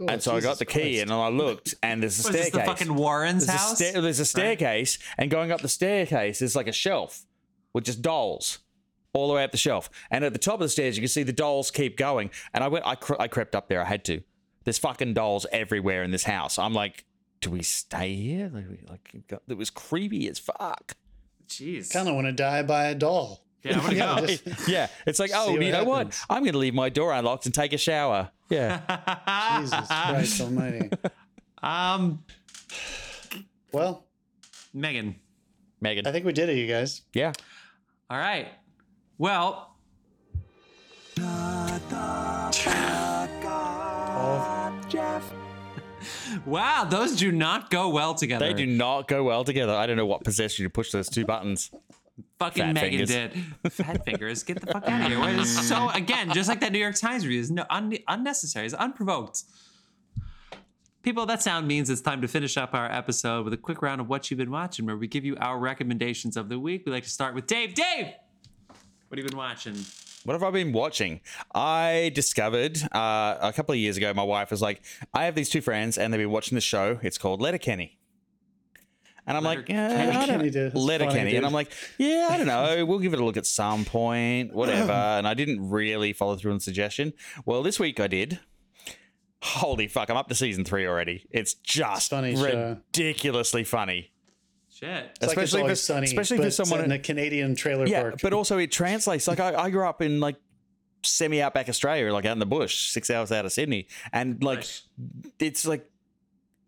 Oh, 0.00 0.06
and 0.08 0.20
so 0.20 0.34
I 0.34 0.40
got 0.40 0.58
the 0.58 0.64
key 0.64 0.80
Christ. 0.96 1.02
and 1.02 1.12
I 1.12 1.28
looked, 1.28 1.74
and 1.80 2.02
there's 2.02 2.18
a 2.24 2.26
Was 2.26 2.32
this 2.36 2.46
staircase. 2.48 2.52
the 2.52 2.64
fucking 2.86 2.94
Warren's 2.96 3.46
there's, 3.46 3.56
a 3.60 3.62
house? 3.62 3.76
sta- 3.78 4.00
there's 4.00 4.18
a 4.18 4.24
staircase, 4.24 4.98
and 5.16 5.30
going 5.30 5.52
up 5.52 5.60
the 5.60 5.68
staircase 5.68 6.42
is 6.42 6.56
like 6.56 6.66
a 6.66 6.72
shelf 6.72 7.24
with 7.72 7.84
just 7.84 8.02
dolls 8.02 8.58
all 9.14 9.28
the 9.28 9.34
way 9.34 9.44
up 9.44 9.50
the 9.52 9.56
shelf. 9.58 9.90
And 10.10 10.24
at 10.24 10.32
the 10.32 10.38
top 10.38 10.54
of 10.54 10.60
the 10.60 10.68
stairs, 10.68 10.96
you 10.96 11.02
can 11.02 11.08
see 11.08 11.22
the 11.22 11.32
dolls 11.32 11.70
keep 11.70 11.96
going. 11.96 12.30
And 12.54 12.64
I 12.64 12.68
went, 12.68 12.86
I, 12.86 12.94
cre- 12.94 13.20
I 13.20 13.28
crept 13.28 13.54
up 13.54 13.68
there. 13.68 13.82
I 13.82 13.84
had 13.84 14.04
to. 14.06 14.22
There's 14.64 14.78
fucking 14.78 15.14
dolls 15.14 15.46
everywhere 15.52 16.02
in 16.02 16.10
this 16.12 16.24
house. 16.24 16.58
I'm 16.58 16.72
like, 16.72 17.04
do 17.40 17.50
we 17.50 17.62
stay 17.62 18.14
here? 18.14 18.50
Like, 18.52 18.64
we- 19.12 19.36
it 19.48 19.56
was 19.58 19.70
creepy 19.70 20.28
as 20.28 20.38
fuck. 20.38 20.94
Jeez. 21.48 21.92
kind 21.92 22.08
of 22.08 22.14
want 22.14 22.26
to 22.26 22.32
die 22.32 22.62
by 22.62 22.86
a 22.86 22.94
doll. 22.94 23.44
Yeah, 23.62 23.78
I 23.78 23.82
wanna 23.82 23.94
Yeah, 23.96 24.20
go. 24.20 24.26
just- 24.26 24.44
yeah, 24.68 24.86
it's 25.06 25.18
like, 25.18 25.30
oh, 25.34 25.48
See 25.48 25.52
what 25.58 25.62
you 25.66 25.72
know 25.72 25.84
what? 25.84 26.18
I'm 26.30 26.42
going 26.42 26.52
to 26.52 26.58
leave 26.58 26.74
my 26.74 26.88
door 26.88 27.12
unlocked 27.12 27.44
and 27.46 27.54
take 27.54 27.72
a 27.72 27.78
shower. 27.78 28.30
Yeah. 28.48 28.80
Jesus 29.60 29.86
Christ 29.88 30.40
Almighty. 30.40 30.90
um, 31.62 32.22
Well, 33.72 34.04
Megan. 34.72 35.16
Megan. 35.80 36.06
I 36.06 36.12
think 36.12 36.24
we 36.24 36.32
did 36.32 36.48
it, 36.48 36.56
you 36.56 36.66
guys. 36.66 37.02
Yeah. 37.12 37.32
All 38.08 38.18
right. 38.18 38.48
Well, 39.18 39.76
oh. 41.20 41.72
All 44.14 44.72
wow, 46.46 46.84
those 46.84 47.16
do 47.16 47.32
not 47.32 47.70
go 47.70 47.88
well 47.88 48.14
together. 48.14 48.46
They 48.46 48.54
do 48.54 48.66
not 48.66 49.08
go 49.08 49.24
well 49.24 49.44
together. 49.44 49.74
I 49.74 49.86
don't 49.86 49.96
know 49.96 50.06
what 50.06 50.24
possessed 50.24 50.58
you 50.58 50.66
to 50.66 50.70
push 50.70 50.90
those 50.90 51.08
two 51.08 51.24
buttons. 51.24 51.70
Fucking 52.38 52.62
Fat 52.62 52.74
Megan 52.74 53.06
fingers. 53.06 53.08
did. 53.08 53.72
Fat 53.72 54.04
fingers, 54.04 54.42
get 54.42 54.60
the 54.60 54.66
fuck 54.66 54.86
out 54.88 55.12
of 55.12 55.18
here. 55.18 55.44
So 55.44 55.88
again, 55.90 56.32
just 56.32 56.48
like 56.48 56.60
that 56.60 56.72
New 56.72 56.78
York 56.78 56.96
Times 56.96 57.24
review, 57.24 57.40
is 57.40 57.50
no 57.50 57.64
un, 57.70 57.96
unnecessary, 58.08 58.66
it's 58.66 58.74
unprovoked. 58.74 59.44
People, 61.02 61.26
that 61.26 61.42
sound 61.42 61.66
means 61.66 61.90
it's 61.90 62.00
time 62.00 62.20
to 62.22 62.28
finish 62.28 62.56
up 62.56 62.74
our 62.74 62.90
episode 62.90 63.44
with 63.44 63.52
a 63.52 63.56
quick 63.56 63.82
round 63.82 64.00
of 64.00 64.08
what 64.08 64.30
you've 64.30 64.38
been 64.38 64.52
watching, 64.52 64.86
where 64.86 64.96
we 64.96 65.08
give 65.08 65.24
you 65.24 65.36
our 65.40 65.58
recommendations 65.58 66.36
of 66.36 66.48
the 66.48 66.60
week. 66.60 66.84
We 66.86 66.92
like 66.92 67.02
to 67.02 67.10
start 67.10 67.34
with 67.34 67.46
Dave. 67.46 67.74
Dave, 67.74 68.12
what 69.12 69.18
have 69.18 69.26
you 69.26 69.28
been 69.28 69.36
watching? 69.36 69.76
What 70.24 70.32
have 70.32 70.42
I 70.42 70.50
been 70.50 70.72
watching? 70.72 71.20
I 71.54 72.12
discovered 72.14 72.78
uh, 72.94 73.36
a 73.42 73.52
couple 73.54 73.74
of 73.74 73.78
years 73.78 73.98
ago, 73.98 74.14
my 74.14 74.22
wife 74.22 74.50
was 74.50 74.62
like, 74.62 74.80
I 75.12 75.26
have 75.26 75.34
these 75.34 75.50
two 75.50 75.60
friends 75.60 75.98
and 75.98 76.10
they've 76.10 76.18
been 76.18 76.30
watching 76.30 76.54
the 76.54 76.62
show. 76.62 76.98
It's 77.02 77.18
called 77.18 77.42
Letterkenny. 77.42 77.98
And 79.26 79.36
I'm 79.36 79.44
like, 79.44 79.68
yeah? 79.68 80.18
I 80.18 80.26
don't. 80.26 80.50
That's 80.50 80.74
Letterkenny. 80.74 81.36
And. 81.36 81.44
I'm 81.44 81.52
like, 81.52 81.70
yeah, 81.98 82.28
I 82.30 82.38
don't 82.38 82.46
know. 82.46 82.86
We'll 82.86 83.00
give 83.00 83.12
it 83.12 83.20
a 83.20 83.24
look 83.24 83.36
at 83.36 83.44
some 83.44 83.84
point, 83.84 84.54
whatever. 84.54 84.92
and 84.92 85.28
I 85.28 85.34
didn't 85.34 85.68
really 85.68 86.14
follow 86.14 86.36
through 86.36 86.52
on 86.52 86.56
the 86.56 86.64
suggestion. 86.64 87.12
Well, 87.44 87.62
this 87.62 87.78
week 87.78 88.00
I 88.00 88.06
did. 88.06 88.40
Holy 89.42 89.88
fuck, 89.88 90.08
I'm 90.08 90.16
up 90.16 90.28
to 90.28 90.34
season 90.34 90.64
three 90.64 90.86
already. 90.86 91.26
It's 91.30 91.52
just 91.52 92.10
Funny 92.10 92.34
show. 92.34 92.78
ridiculously 92.78 93.64
funny. 93.64 94.11
Shit. 94.82 94.90
It's 94.90 94.96
like 94.98 95.12
it's 95.22 95.26
Especially 95.32 95.60
if 95.60 95.62
always 95.62 95.78
it's- 95.78 95.80
sunny, 95.82 96.04
especially 96.06 96.36
but 96.38 96.42
for 96.42 96.46
it's 96.48 96.56
someone- 96.56 96.84
in 96.84 96.90
a 96.92 96.98
Canadian 96.98 97.54
trailer 97.54 97.86
Yeah, 97.86 98.02
park. 98.02 98.14
but 98.22 98.32
also 98.32 98.58
it 98.58 98.72
translates. 98.72 99.28
Like 99.28 99.38
I, 99.40 99.54
I 99.54 99.70
grew 99.70 99.86
up 99.86 100.02
in 100.02 100.18
like 100.20 100.36
semi 101.04 101.40
outback 101.40 101.68
Australia, 101.68 102.12
like 102.12 102.24
out 102.24 102.32
in 102.32 102.38
the 102.40 102.46
bush, 102.46 102.88
six 102.90 103.08
hours 103.10 103.30
out 103.30 103.44
of 103.44 103.52
Sydney, 103.52 103.86
and 104.12 104.42
like 104.42 104.58
Nice. 104.58 104.82
it's 105.38 105.64
like 105.66 105.88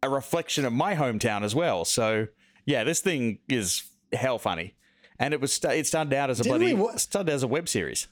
a 0.03 0.09
reflection 0.09 0.65
of 0.65 0.73
my 0.73 0.95
hometown 0.95 1.43
as 1.43 1.55
well. 1.55 1.85
So 1.85 2.29
yeah, 2.67 2.85
this 2.85 3.01
thing 3.01 3.39
is 3.49 3.83
hell 4.13 4.39
funny, 4.39 4.75
and 5.19 5.35
it 5.35 5.41
was 5.41 5.53
sta- 5.53 5.71
it 5.71 5.87
started 5.87 6.15
out 6.15 6.31
as 6.31 6.39
a 6.39 6.45
Didn't 6.45 6.59
bloody 6.59 6.75
we 6.75 6.81
wa- 6.81 6.97
started 6.97 7.33
as 7.33 7.43
a 7.43 7.49
web 7.49 7.69
series. 7.69 8.07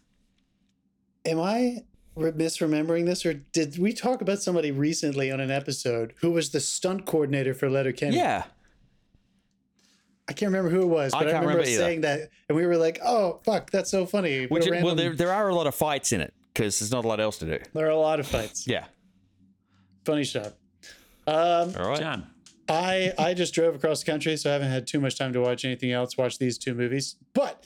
Am 1.25 1.39
I 1.41 1.85
re- 2.17 2.33
misremembering 2.33 3.07
this, 3.07 3.25
or 3.25 3.35
did 3.35 3.79
we 3.79 3.93
talk 3.93 4.21
about 4.21 4.43
somebody 4.43 4.73
recently 4.73 5.31
on 5.31 5.39
an 5.41 5.51
episode 5.53 6.15
who 6.21 6.33
was 6.33 6.51
the 6.51 6.59
stunt 6.61 7.07
coordinator 7.07 7.55
for 7.55 7.71
Letterkenny? 7.71 8.17
Yeah, 8.17 8.45
I 10.29 10.33
can't 10.35 10.53
remember 10.53 10.71
who 10.71 10.83
it 10.83 10.87
was, 10.87 11.13
but 11.13 11.19
I, 11.27 11.31
can't 11.33 11.45
remember, 11.45 11.63
remember 11.65 11.65
saying 11.67 12.03
that, 12.03 12.31
and 12.49 12.57
we 12.57 12.65
were 12.67 12.77
like, 12.77 13.01
"Oh, 13.05 13.41
fuck, 13.45 13.71
that's 13.71 13.91
so 13.91 14.07
funny." 14.07 14.47
What 14.47 14.63
which 14.63 14.67
a 14.69 14.83
well 14.85 14.95
there 14.95 15.15
there 15.15 15.33
are 15.33 15.49
a 15.49 15.55
lot 15.55 15.67
of 15.67 15.75
fights 15.75 16.13
in 16.13 16.21
it 16.21 16.33
because 16.55 16.79
there's 16.79 16.93
not 16.93 17.05
a 17.05 17.09
lot 17.09 17.21
else 17.21 17.39
to 17.39 17.45
do. 17.47 17.59
there 17.75 17.87
are 17.87 17.91
a 17.91 17.97
lot 17.97 18.21
of 18.21 18.27
fights. 18.27 18.67
Yeah, 18.69 18.85
Funny 20.05 20.25
shot. 20.25 20.55
Um, 21.27 21.75
all 21.79 21.89
right. 21.89 21.99
John. 21.99 22.27
I 22.69 23.13
I 23.19 23.35
just 23.35 23.53
drove 23.55 23.75
across 23.75 24.03
the 24.03 24.11
country, 24.11 24.37
so 24.37 24.51
I 24.51 24.53
haven't 24.55 24.71
had 24.71 24.87
too 24.87 25.01
much 25.01 25.19
time 25.19 25.33
to 25.33 25.41
watch 25.41 25.65
anything 25.65 25.93
else. 25.93 26.17
Watch 26.17 26.39
these 26.39 26.57
two 26.59 26.75
movies, 26.75 27.17
but 27.35 27.65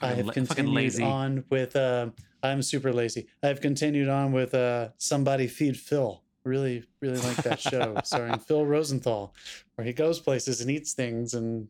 I 0.00 0.08
Fucking 0.10 0.16
have 0.18 0.26
la- 0.26 0.32
continued 0.32 0.74
lazy. 0.74 1.02
on 1.02 1.44
with. 1.50 1.74
Uh, 1.76 2.10
I'm 2.44 2.62
super 2.62 2.92
lazy. 2.92 3.26
I've 3.42 3.60
continued 3.60 4.08
on 4.08 4.32
with 4.32 4.54
uh, 4.54 4.88
somebody 4.98 5.46
feed 5.48 5.76
Phil. 5.76 6.21
Really, 6.44 6.84
really 7.00 7.18
like 7.18 7.36
that 7.38 7.60
show 7.60 7.94
starring 8.04 8.38
Phil 8.38 8.66
Rosenthal, 8.66 9.32
where 9.76 9.86
he 9.86 9.92
goes 9.92 10.18
places 10.18 10.60
and 10.60 10.70
eats 10.70 10.92
things 10.92 11.34
and 11.34 11.68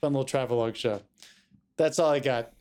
fun 0.00 0.12
little 0.12 0.24
travelogue 0.24 0.74
show. 0.74 1.00
That's 1.76 1.98
all 1.98 2.10
I 2.10 2.18
got. 2.18 2.52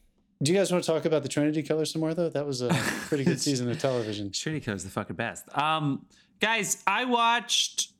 Do 0.43 0.51
you 0.51 0.57
guys 0.57 0.71
want 0.71 0.83
to 0.83 0.91
talk 0.91 1.05
about 1.05 1.23
the 1.23 1.29
Trinity 1.29 1.63
Killer 1.63 1.85
some 1.85 2.01
more 2.01 2.13
though? 2.13 2.29
That 2.29 2.45
was 2.45 2.61
a 2.61 2.69
pretty 3.07 3.23
good 3.23 3.41
season 3.47 3.69
of 3.71 3.79
television. 3.79 4.31
Trinity 4.31 4.63
Killer's 4.63 4.83
the 4.83 4.91
fucking 4.91 5.15
best. 5.15 5.45
Um, 5.57 6.05
guys, 6.39 6.83
I 6.85 7.05
watched 7.05 7.91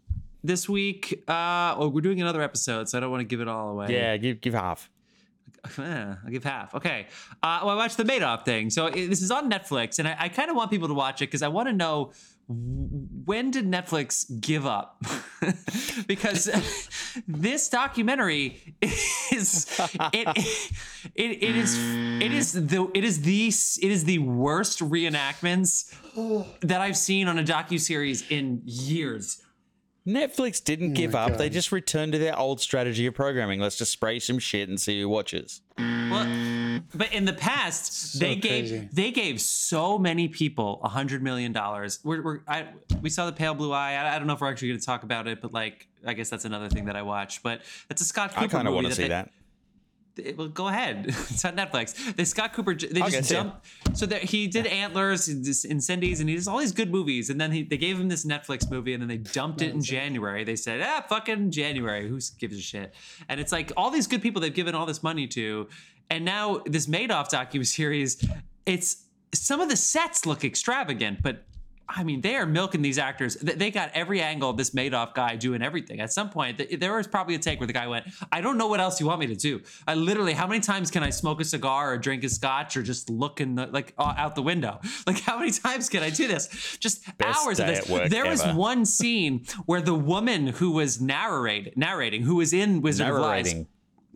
this 0.43 0.69
week. 0.69 1.23
Uh, 1.27 1.73
oh, 1.77 1.87
we're 1.89 2.01
doing 2.01 2.21
another 2.21 2.43
episode, 2.43 2.89
so 2.89 2.97
I 2.97 3.01
don't 3.01 3.09
want 3.09 3.21
to 3.21 3.25
give 3.27 3.41
it 3.41 3.47
all 3.47 3.71
away. 3.71 3.87
Yeah, 3.89 4.17
give 4.17 4.39
give 4.39 4.53
half. 4.53 4.89
I'll 5.79 6.17
give 6.29 6.43
half. 6.43 6.75
Okay. 6.75 7.07
Uh, 7.41 7.61
well, 7.63 7.71
I 7.71 7.75
watched 7.75 7.97
the 7.97 8.03
Madoff 8.03 8.45
thing. 8.45 8.69
So 8.69 8.85
it, 8.87 9.07
this 9.07 9.21
is 9.23 9.31
on 9.31 9.49
Netflix, 9.49 9.97
and 9.99 10.07
I, 10.07 10.15
I 10.19 10.29
kind 10.29 10.49
of 10.51 10.55
want 10.55 10.69
people 10.69 10.87
to 10.87 10.93
watch 10.93 11.21
it 11.23 11.25
because 11.25 11.41
I 11.41 11.47
want 11.47 11.67
to 11.69 11.73
know 11.73 12.05
w- 12.05 12.36
when 12.49 13.51
did 13.51 13.69
Netflix 13.69 14.25
give 14.39 14.65
up? 14.65 15.03
because 16.07 16.49
this 17.27 17.67
documentary 17.67 18.75
is 18.81 19.67
it, 20.13 20.27
it 21.15 21.43
it 21.43 21.55
is 21.55 21.77
it 21.77 22.31
is 22.31 22.53
the 22.53 22.89
it 22.93 23.03
is 23.03 23.21
the 23.21 23.47
it 23.47 23.91
is 23.91 24.05
the 24.05 24.19
worst 24.19 24.79
reenactments 24.79 25.93
that 26.61 26.79
I've 26.79 26.97
seen 26.97 27.27
on 27.27 27.37
a 27.37 27.43
docu 27.43 27.79
series 27.79 28.29
in 28.29 28.61
years. 28.63 29.41
Netflix 30.07 30.63
didn't 30.63 30.91
oh 30.91 30.95
give 30.95 31.11
my 31.11 31.23
up. 31.23 31.37
They 31.37 31.49
just 31.49 31.73
returned 31.73 32.13
to 32.13 32.17
their 32.17 32.37
old 32.39 32.61
strategy 32.61 33.05
of 33.07 33.13
programming. 33.13 33.59
Let's 33.59 33.75
just 33.75 33.91
spray 33.91 34.19
some 34.19 34.39
shit 34.39 34.69
and 34.69 34.79
see 34.79 35.01
who 35.01 35.09
watches. 35.09 35.61
Well, 35.77 36.25
but 36.95 37.11
in 37.13 37.25
the 37.25 37.33
past, 37.33 38.19
they 38.19 38.35
gave 38.35 38.69
crazy. 38.69 38.89
they 38.91 39.11
gave 39.11 39.39
so 39.41 39.97
many 39.97 40.27
people 40.27 40.79
a 40.83 40.89
hundred 40.89 41.21
million 41.23 41.51
dollars. 41.51 41.99
We're, 42.03 42.21
we're 42.23 42.39
I, 42.47 42.67
we 43.01 43.09
saw 43.09 43.25
the 43.25 43.33
Pale 43.33 43.55
Blue 43.55 43.71
Eye. 43.71 43.93
I, 43.93 44.15
I 44.15 44.17
don't 44.19 44.27
know 44.27 44.33
if 44.33 44.41
we're 44.41 44.49
actually 44.49 44.69
going 44.69 44.79
to 44.79 44.85
talk 44.85 45.03
about 45.03 45.27
it, 45.27 45.41
but 45.41 45.53
like 45.53 45.87
I 46.05 46.13
guess 46.13 46.29
that's 46.29 46.45
another 46.45 46.69
thing 46.69 46.85
that 46.85 46.95
I 46.95 47.01
watched. 47.01 47.43
But 47.43 47.61
that's 47.87 48.01
a 48.01 48.05
Scott 48.05 48.31
Cooper 48.31 48.45
I 48.45 48.47
kind 48.47 48.67
of 48.67 48.73
want 48.73 48.87
to 48.87 48.93
see 48.93 49.03
they- 49.03 49.07
that. 49.09 49.31
it- 50.17 50.37
well, 50.37 50.47
go 50.47 50.67
ahead. 50.67 51.05
it's 51.07 51.45
on 51.45 51.55
Netflix. 51.55 52.15
The 52.15 52.25
Scott 52.25 52.53
Cooper. 52.53 52.73
They 52.73 53.01
I'll 53.01 53.09
just 53.09 53.29
get 53.29 53.35
jumped. 53.35 53.67
So 53.93 54.05
that 54.07 54.23
he 54.23 54.47
did 54.47 54.65
Antlers, 54.65 55.27
Incendies, 55.29 56.19
and 56.21 56.27
he 56.29 56.35
does 56.35 56.47
all 56.47 56.57
these 56.57 56.71
good 56.71 56.91
movies. 56.91 57.29
And 57.29 57.39
then 57.39 57.51
he, 57.51 57.61
they 57.63 57.77
gave 57.77 57.99
him 57.99 58.07
this 58.09 58.25
Netflix 58.25 58.69
movie, 58.69 58.93
and 58.93 59.01
then 59.01 59.07
they 59.09 59.17
dumped 59.17 59.61
it 59.61 59.73
in 59.73 59.81
January. 59.81 60.43
They 60.43 60.55
said, 60.55 60.81
"Ah, 60.83 61.05
fucking 61.07 61.51
January. 61.51 62.07
Who 62.09 62.19
gives 62.39 62.57
a 62.57 62.61
shit?" 62.61 62.93
And 63.29 63.39
it's 63.39 63.51
like 63.51 63.71
all 63.77 63.91
these 63.91 64.07
good 64.07 64.21
people 64.23 64.41
they've 64.41 64.53
given 64.53 64.73
all 64.73 64.85
this 64.87 65.03
money 65.03 65.27
to, 65.27 65.67
and 66.09 66.25
now 66.25 66.61
this 66.65 66.87
Madoff 66.87 67.29
docu 67.29 67.65
series. 67.65 68.23
It's 68.65 69.05
some 69.33 69.61
of 69.61 69.69
the 69.69 69.75
sets 69.75 70.25
look 70.25 70.43
extravagant, 70.43 71.21
but 71.21 71.43
I 71.89 72.03
mean, 72.03 72.19
they 72.19 72.35
are 72.35 72.45
milking 72.45 72.81
these 72.81 72.97
actors. 72.97 73.35
They 73.35 73.71
got 73.71 73.91
every 73.93 74.21
angle 74.21 74.49
of 74.49 74.57
this 74.57 74.71
Madoff 74.71 75.13
guy 75.13 75.37
doing 75.37 75.61
everything. 75.61 76.01
At 76.01 76.11
some 76.11 76.29
point, 76.29 76.61
there 76.79 76.93
was 76.93 77.07
probably 77.07 77.35
a 77.35 77.39
take 77.39 77.59
where 77.59 77.67
the 77.67 77.73
guy 77.73 77.87
went, 77.87 78.07
I 78.29 78.41
don't 78.41 78.57
know 78.57 78.67
what 78.67 78.81
else 78.81 78.99
you 78.99 79.05
want 79.05 79.21
me 79.21 79.27
to 79.27 79.35
do. 79.35 79.61
I 79.87 79.93
literally, 79.95 80.33
how 80.33 80.47
many 80.47 80.59
times 80.59 80.91
can 80.91 81.01
I 81.01 81.11
smoke 81.11 81.39
a 81.39 81.45
cigar 81.45 81.93
or 81.93 81.97
drink 81.97 82.25
a 82.25 82.29
scotch 82.29 82.75
or 82.75 82.83
just 82.83 83.09
look 83.09 83.39
in 83.39 83.55
the, 83.55 83.67
like 83.67 83.93
out 83.97 84.35
the 84.35 84.41
window? 84.41 84.79
Like, 85.05 85.21
how 85.21 85.39
many 85.39 85.51
times 85.51 85.87
can 85.87 86.03
I 86.03 86.09
do 86.09 86.27
this? 86.27 86.77
Just 86.79 87.05
Best 87.17 87.39
hours 87.45 87.59
of 87.59 87.67
this. 87.67 88.09
there 88.09 88.25
was 88.25 88.43
one 88.43 88.83
scene 88.83 89.45
where 89.65 89.79
the 89.79 89.93
woman 89.93 90.47
who 90.47 90.71
was 90.71 90.99
narrate, 90.99 91.77
narrating, 91.77 92.23
who 92.23 92.35
was 92.35 92.51
in 92.51 92.81
Wizard 92.81 93.07
of 93.07 93.15
Lies, 93.15 93.45
Narrating. 93.45 93.67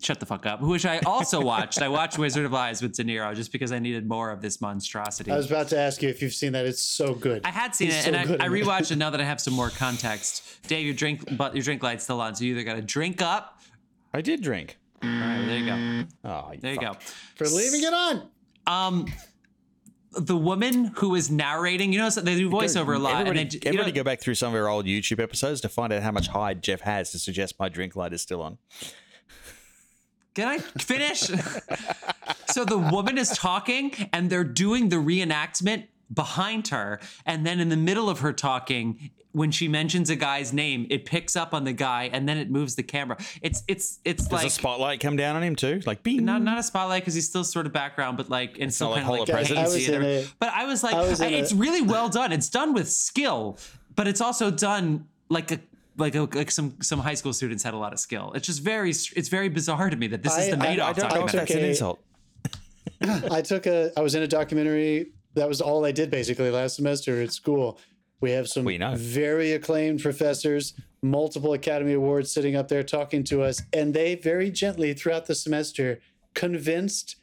Shut 0.04 0.20
the 0.20 0.26
fuck 0.26 0.46
up, 0.46 0.62
which 0.62 0.86
I 0.86 1.00
also 1.06 1.42
watched. 1.42 1.82
I 1.82 1.88
watched 1.88 2.18
Wizard 2.18 2.46
of 2.46 2.52
Lies 2.52 2.82
with 2.82 2.96
De 2.96 3.04
Niro 3.04 3.36
just 3.36 3.52
because 3.52 3.72
I 3.72 3.80
needed 3.80 4.08
more 4.08 4.32
of 4.32 4.42
this 4.42 4.60
monstrosity. 4.62 5.32
I 5.32 5.38
was 5.38 5.50
about 5.50 5.68
to 5.70 5.78
ask 5.78 6.02
you 6.02 6.10
if 6.10 6.22
you've 6.22 6.34
seen 6.34 6.54
that. 6.54 6.66
It's 6.66 6.82
so 6.82 7.14
good. 7.14 7.42
I 7.46 7.50
had 7.52 7.76
seen 7.76 7.88
He's 7.88 7.98
it, 7.98 8.02
so 8.04 8.08
and 8.10 8.16
I, 8.18 8.22
I 8.44 8.48
in 8.48 8.54
it. 8.56 8.66
rewatched 8.66 8.92
it 8.92 8.98
now 8.98 9.10
that 9.10 9.22
I 9.22 9.24
have 9.24 9.40
some 9.42 9.54
more 9.54 9.70
context. 9.70 10.44
Dave, 10.68 10.86
your 10.86 10.96
drink, 10.96 11.38
but 11.38 11.56
your 11.56 11.64
drink 11.64 11.84
light's 11.84 12.04
still 12.04 12.22
on, 12.22 12.36
so 12.36 12.44
you 12.44 12.54
either 12.54 12.64
got 12.64 12.76
to 12.76 12.82
drink 12.82 13.22
up. 13.22 13.60
I 14.14 14.22
did 14.22 14.42
drink. 14.42 14.78
All 15.04 15.10
right, 15.10 15.46
there 15.48 15.58
you 15.58 15.66
go. 15.66 16.08
Oh, 16.26 16.52
There 16.60 16.74
you 16.74 16.80
go. 16.80 16.94
For 17.36 17.48
leaving 17.48 17.82
it 17.84 17.94
on. 17.94 18.30
Um, 18.68 19.08
the 20.14 20.36
woman 20.36 20.86
who 20.98 21.10
was 21.12 21.32
narrating, 21.32 21.94
you 21.94 22.00
know, 22.00 22.10
so 22.10 22.22
they 22.22 22.36
do 22.36 22.50
voiceover 22.50 22.96
a 22.96 23.00
lot, 23.00 23.14
Everybody, 23.22 23.42
and 23.42 23.52
they, 23.52 23.56
you 23.56 23.60
know, 23.64 23.70
everybody 23.70 23.92
go 23.94 24.04
back 24.04 24.20
through 24.20 24.36
some 24.36 24.54
of 24.54 24.60
our 24.62 24.68
old 24.68 24.86
YouTube 24.86 25.20
episodes 25.22 25.62
to 25.62 25.70
find 25.70 25.94
out 25.94 26.04
how 26.04 26.12
much 26.12 26.28
hide 26.28 26.62
Jeff 26.62 26.82
has 26.82 27.12
to 27.14 27.20
suggest 27.20 27.56
my 27.60 27.70
drink 27.70 27.96
light 27.96 28.12
is 28.14 28.22
still 28.22 28.42
on. 28.42 28.58
Can 30.34 30.48
I 30.48 30.58
finish? 30.60 31.20
so 32.48 32.66
the 32.66 32.78
woman 32.78 33.18
is 33.18 33.30
talking 33.30 33.94
and 34.14 34.30
they're 34.30 34.44
doing 34.44 34.90
the 34.90 34.96
reenactment 34.98 35.88
behind 36.14 36.70
her. 36.70 37.00
And 37.26 37.46
then 37.46 37.60
in 37.60 37.70
the 37.70 37.78
middle 37.78 38.10
of 38.10 38.20
her 38.20 38.34
talking, 38.34 39.12
when 39.34 39.52
she 39.52 39.68
mentions 39.70 40.10
a 40.10 40.16
guy's 40.16 40.52
name, 40.52 40.88
it 40.90 41.06
picks 41.06 41.36
up 41.38 41.54
on 41.54 41.64
the 41.64 41.72
guy 41.74 42.10
and 42.12 42.28
then 42.28 42.38
it 42.38 42.50
moves 42.52 42.76
the 42.76 42.84
camera. 42.84 43.18
It's 43.42 43.64
it's 43.68 44.00
it's 44.04 44.24
Does 44.24 44.32
like 44.34 44.48
a 44.48 44.50
spotlight 44.50 45.00
come 45.00 45.16
down 45.16 45.38
on 45.38 45.44
him 45.44 45.56
too? 45.56 45.82
Like, 45.86 46.04
bing. 46.04 46.26
not 46.26 46.42
not 46.42 46.58
a 46.58 46.64
spotlight 46.64 47.04
because 47.04 47.14
he's 47.14 47.30
still 47.30 47.46
sort 47.46 47.66
of 47.66 47.72
background, 47.72 48.18
but 48.18 48.30
like 48.30 48.58
in 48.58 48.72
some 48.72 48.90
not 48.90 48.96
like 48.96 49.04
kind 49.04 49.06
of 49.06 49.08
Hall 49.08 49.20
like 49.20 49.30
of 49.30 49.48
hazy 49.48 49.58
I 49.58 49.64
was 49.64 49.76
in 49.76 50.02
theater. 50.02 50.28
a- 50.28 50.34
But 50.40 50.50
I 50.50 50.66
was 50.66 50.84
like, 50.84 50.96
I 50.96 51.08
was 51.08 51.22
in 51.22 51.34
it's 51.34 51.54
a- 51.54 51.56
really 51.56 51.82
well 51.82 52.10
done. 52.10 52.34
It's 52.34 52.50
done 52.50 52.74
with 52.74 52.90
skill, 52.90 53.58
but 53.96 54.06
it's 54.08 54.20
also 54.22 54.52
done 54.52 55.08
like 55.30 55.52
a 55.54 55.60
like 55.98 56.16
a, 56.16 56.22
like 56.22 56.52
some 56.52 56.76
some 56.82 57.00
high 57.00 57.14
school 57.16 57.34
students 57.34 57.64
had 57.64 57.74
a 57.74 57.78
lot 57.78 57.94
of 57.94 58.00
skill. 58.00 58.32
It's 58.36 58.48
just 58.48 58.62
very 58.62 58.90
it's 58.92 59.28
very 59.30 59.50
bizarre 59.50 59.90
to 59.90 59.96
me 59.96 60.08
that 60.08 60.24
this 60.24 60.38
is 60.38 60.50
the 60.50 60.58
I- 60.62 60.76
Madoff 60.76 60.84
I 60.84 60.94
don't 60.94 61.14
know 61.14 61.26
if 61.26 61.32
documentary. 61.32 61.38
that's 61.40 61.52
an 61.52 61.66
insult. 61.66 62.04
I 63.32 63.42
took 63.42 63.66
a. 63.66 63.92
I 63.98 64.02
was 64.02 64.16
in 64.16 64.24
a 64.24 64.28
documentary. 64.28 65.12
That 65.34 65.48
was 65.48 65.62
all 65.62 65.86
I 65.86 65.92
did 65.92 66.12
basically 66.12 66.50
last 66.52 66.76
semester 66.76 67.22
at 67.22 67.32
school. 67.34 67.80
We 68.20 68.32
have 68.32 68.48
some 68.48 68.66
We 68.66 68.78
know. 68.78 68.94
very 68.96 69.54
acclaimed 69.54 70.02
professors, 70.02 70.74
multiple 71.02 71.54
Academy 71.54 71.94
Awards 71.94 72.32
sitting 72.32 72.56
up 72.56 72.68
there 72.68 72.84
talking 72.84 73.24
to 73.26 73.42
us, 73.42 73.64
and 73.74 73.94
they 73.94 74.14
very 74.16 74.52
gently 74.52 74.94
throughout 74.94 75.26
the 75.26 75.34
semester 75.34 76.00
convinced 76.36 77.16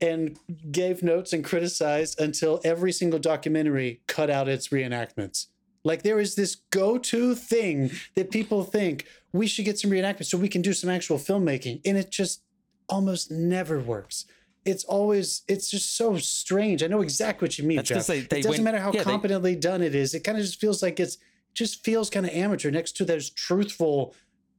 and 0.00 0.36
gave 0.70 1.02
notes 1.02 1.32
and 1.32 1.42
criticized 1.44 2.20
until 2.20 2.60
every 2.64 2.92
single 2.92 3.18
documentary 3.20 4.00
cut 4.08 4.28
out 4.28 4.48
its 4.48 4.68
reenactments. 4.68 5.46
Like 5.84 6.02
there 6.02 6.20
is 6.20 6.34
this 6.36 6.56
go-to 6.70 7.34
thing 7.34 7.90
that 8.14 8.30
people 8.30 8.62
think 8.64 9.06
we 9.32 9.46
should 9.46 9.64
get 9.64 9.78
some 9.78 9.90
reenactment 9.90 10.26
so 10.26 10.38
we 10.38 10.48
can 10.48 10.62
do 10.62 10.72
some 10.72 10.90
actual 10.90 11.18
filmmaking, 11.18 11.80
and 11.84 11.96
it 11.98 12.10
just 12.10 12.42
almost 12.88 13.30
never 13.30 13.80
works. 13.80 14.26
It's 14.64 14.84
always 14.84 15.42
it's 15.48 15.68
just 15.70 15.96
so 15.96 16.16
strange. 16.18 16.82
I 16.82 16.86
know 16.86 17.00
exactly 17.02 17.46
what 17.46 17.58
you 17.58 17.64
mean, 17.64 17.82
Jeff. 17.82 18.06
they- 18.06 18.20
they 18.20 18.38
it 18.38 18.42
doesn't 18.42 18.50
went- 18.50 18.64
matter 18.64 18.78
how 18.78 18.92
yeah, 18.92 19.02
they- 19.02 19.10
competently 19.10 19.56
done 19.56 19.82
it 19.82 19.94
is. 19.94 20.14
It 20.14 20.20
kind 20.20 20.38
of 20.38 20.44
just 20.44 20.60
feels 20.60 20.82
like 20.82 21.00
it's 21.00 21.18
just 21.54 21.84
feels 21.84 22.08
kind 22.10 22.24
of 22.26 22.32
amateur 22.32 22.70
next 22.70 22.92
to 22.98 23.04
those 23.04 23.28
truthful 23.28 24.14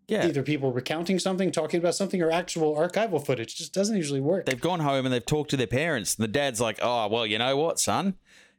Yeah. 0.10 0.28
either 0.28 0.44
people 0.44 0.74
recounting 0.74 1.18
something, 1.20 1.52
talking 1.52 1.80
about 1.80 1.96
something, 1.96 2.22
or 2.22 2.30
actual 2.30 2.76
archival 2.76 3.26
footage. 3.26 3.54
It 3.54 3.58
just 3.58 3.74
doesn't 3.74 3.96
usually 3.96 4.20
work. 4.20 4.46
They've 4.46 4.60
gone 4.60 4.82
home 4.82 5.06
and 5.06 5.14
they've 5.14 5.26
talked 5.26 5.50
to 5.52 5.58
their 5.58 5.66
parents, 5.68 6.16
and 6.16 6.24
the 6.24 6.28
dad's 6.28 6.60
like, 6.60 6.80
"Oh, 6.82 7.08
well, 7.08 7.26
you 7.26 7.38
know 7.38 7.56
what, 7.56 7.80
son? 7.80 8.16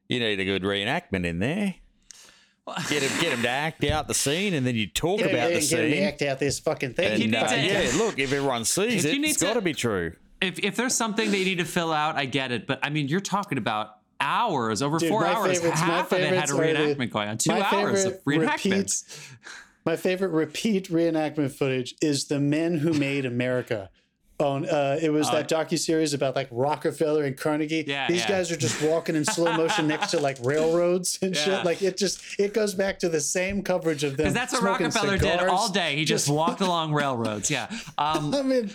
You 0.09 0.21
need 0.21 0.41
a 0.41 0.45
good 0.45 0.63
reenactment 0.63 1.27
in 1.27 1.39
there. 1.41 1.75
Get 2.89 3.03
him, 3.03 3.21
get 3.21 3.33
him 3.33 3.43
to 3.43 3.49
act 3.49 3.85
out 3.85 4.09
the 4.09 4.15
scene, 4.15 4.55
and 4.55 4.67
then 4.67 4.75
you 4.75 4.87
talk 4.87 5.19
Get 5.19 5.31
about 5.31 5.51
it, 5.51 5.61
the 5.61 5.69
get 5.69 5.85
it, 5.85 5.93
scene. 5.93 6.03
act 6.05 6.23
out 6.23 6.39
this 6.39 6.59
fucking 6.59 6.95
thing. 6.95 7.13
And, 7.23 7.33
You 7.33 7.39
uh, 7.39 7.47
to- 7.47 7.61
yeah, 7.61 7.91
look, 7.97 8.19
if 8.19 8.33
everyone 8.33 8.65
sees 8.65 9.05
If 9.05 9.15
you 9.15 9.23
it's 9.23 9.43
got 9.43 9.55
to 9.55 9.61
be 9.61 9.75
true. 9.75 10.13
If 10.41 10.59
if 10.61 10.75
there's 10.75 10.95
something 10.95 11.31
that 11.31 11.37
you 11.39 11.45
need 11.45 11.59
to 11.59 11.65
fill 11.67 11.93
out, 11.93 12.17
I 12.17 12.25
get 12.25 12.53
it. 12.53 12.67
But 12.67 12.79
I 12.83 12.89
mean, 12.89 13.09
you're 13.09 13.21
talking 13.21 13.59
about 13.59 13.99
hours, 14.19 14.81
over 14.81 14.99
Dude, 14.99 15.11
four 15.11 15.27
hours. 15.27 15.61
Half 15.63 16.13
of 16.13 16.19
it 16.21 16.33
had 16.33 16.49
a 16.51 16.53
favorites 16.53 16.53
are 16.53 16.55
reenactment 16.97 17.11
going 17.11 17.29
on. 17.29 17.39
Two 17.39 17.53
hours 17.53 18.05
of 18.05 18.23
favorite 18.25 18.49
reenactments. 18.49 19.21
My 19.85 19.97
favorite 19.97 20.31
repeat 20.31 20.89
reenactment 20.89 21.51
footage 21.53 21.95
is 22.01 22.25
the 22.27 22.41
Men 22.41 22.79
Who 22.79 22.95
Made 22.95 23.27
America. 23.27 23.91
On 24.41 24.67
uh, 24.69 24.99
it 25.01 25.11
was 25.13 25.31
that 25.31 25.49
docu 25.49 25.79
series 25.79 26.13
about 26.13 26.35
like 26.35 26.49
Rockefeller 26.51 27.23
and 27.23 27.37
Carnegie. 27.37 27.85
Yeah, 27.87 28.09
These 28.09 28.23
yeah. 28.23 28.29
guys 28.29 28.51
are 28.51 28.57
just 28.57 28.83
walking 28.83 29.15
in 29.15 29.25
slow 29.25 29.57
motion 29.57 29.87
next 29.87 30.11
to 30.11 30.19
like 30.19 30.39
railroads 30.43 31.21
and 31.23 31.37
Yeah. 31.37 31.41
shit. 31.43 31.65
Like 31.65 31.83
it 31.83 31.97
just 31.97 32.21
it 32.41 32.53
goes 32.53 32.75
back 32.75 32.99
to 33.01 33.09
the 33.09 33.21
same 33.21 33.63
coverage 33.63 34.03
of 34.03 34.17
them. 34.17 34.25
Because 34.25 34.35
that's 34.35 34.53
what 34.53 34.63
Rockefeller 34.63 35.19
did 35.19 35.39
all 35.41 35.69
day. 35.69 35.95
He 35.95 36.05
just, 36.05 36.29
walked 36.29 36.61
along 36.61 36.93
railroads. 37.03 37.49
Yeah. 37.49 37.69
Um, 37.97 38.35
I 38.35 38.43
mean, 38.43 38.71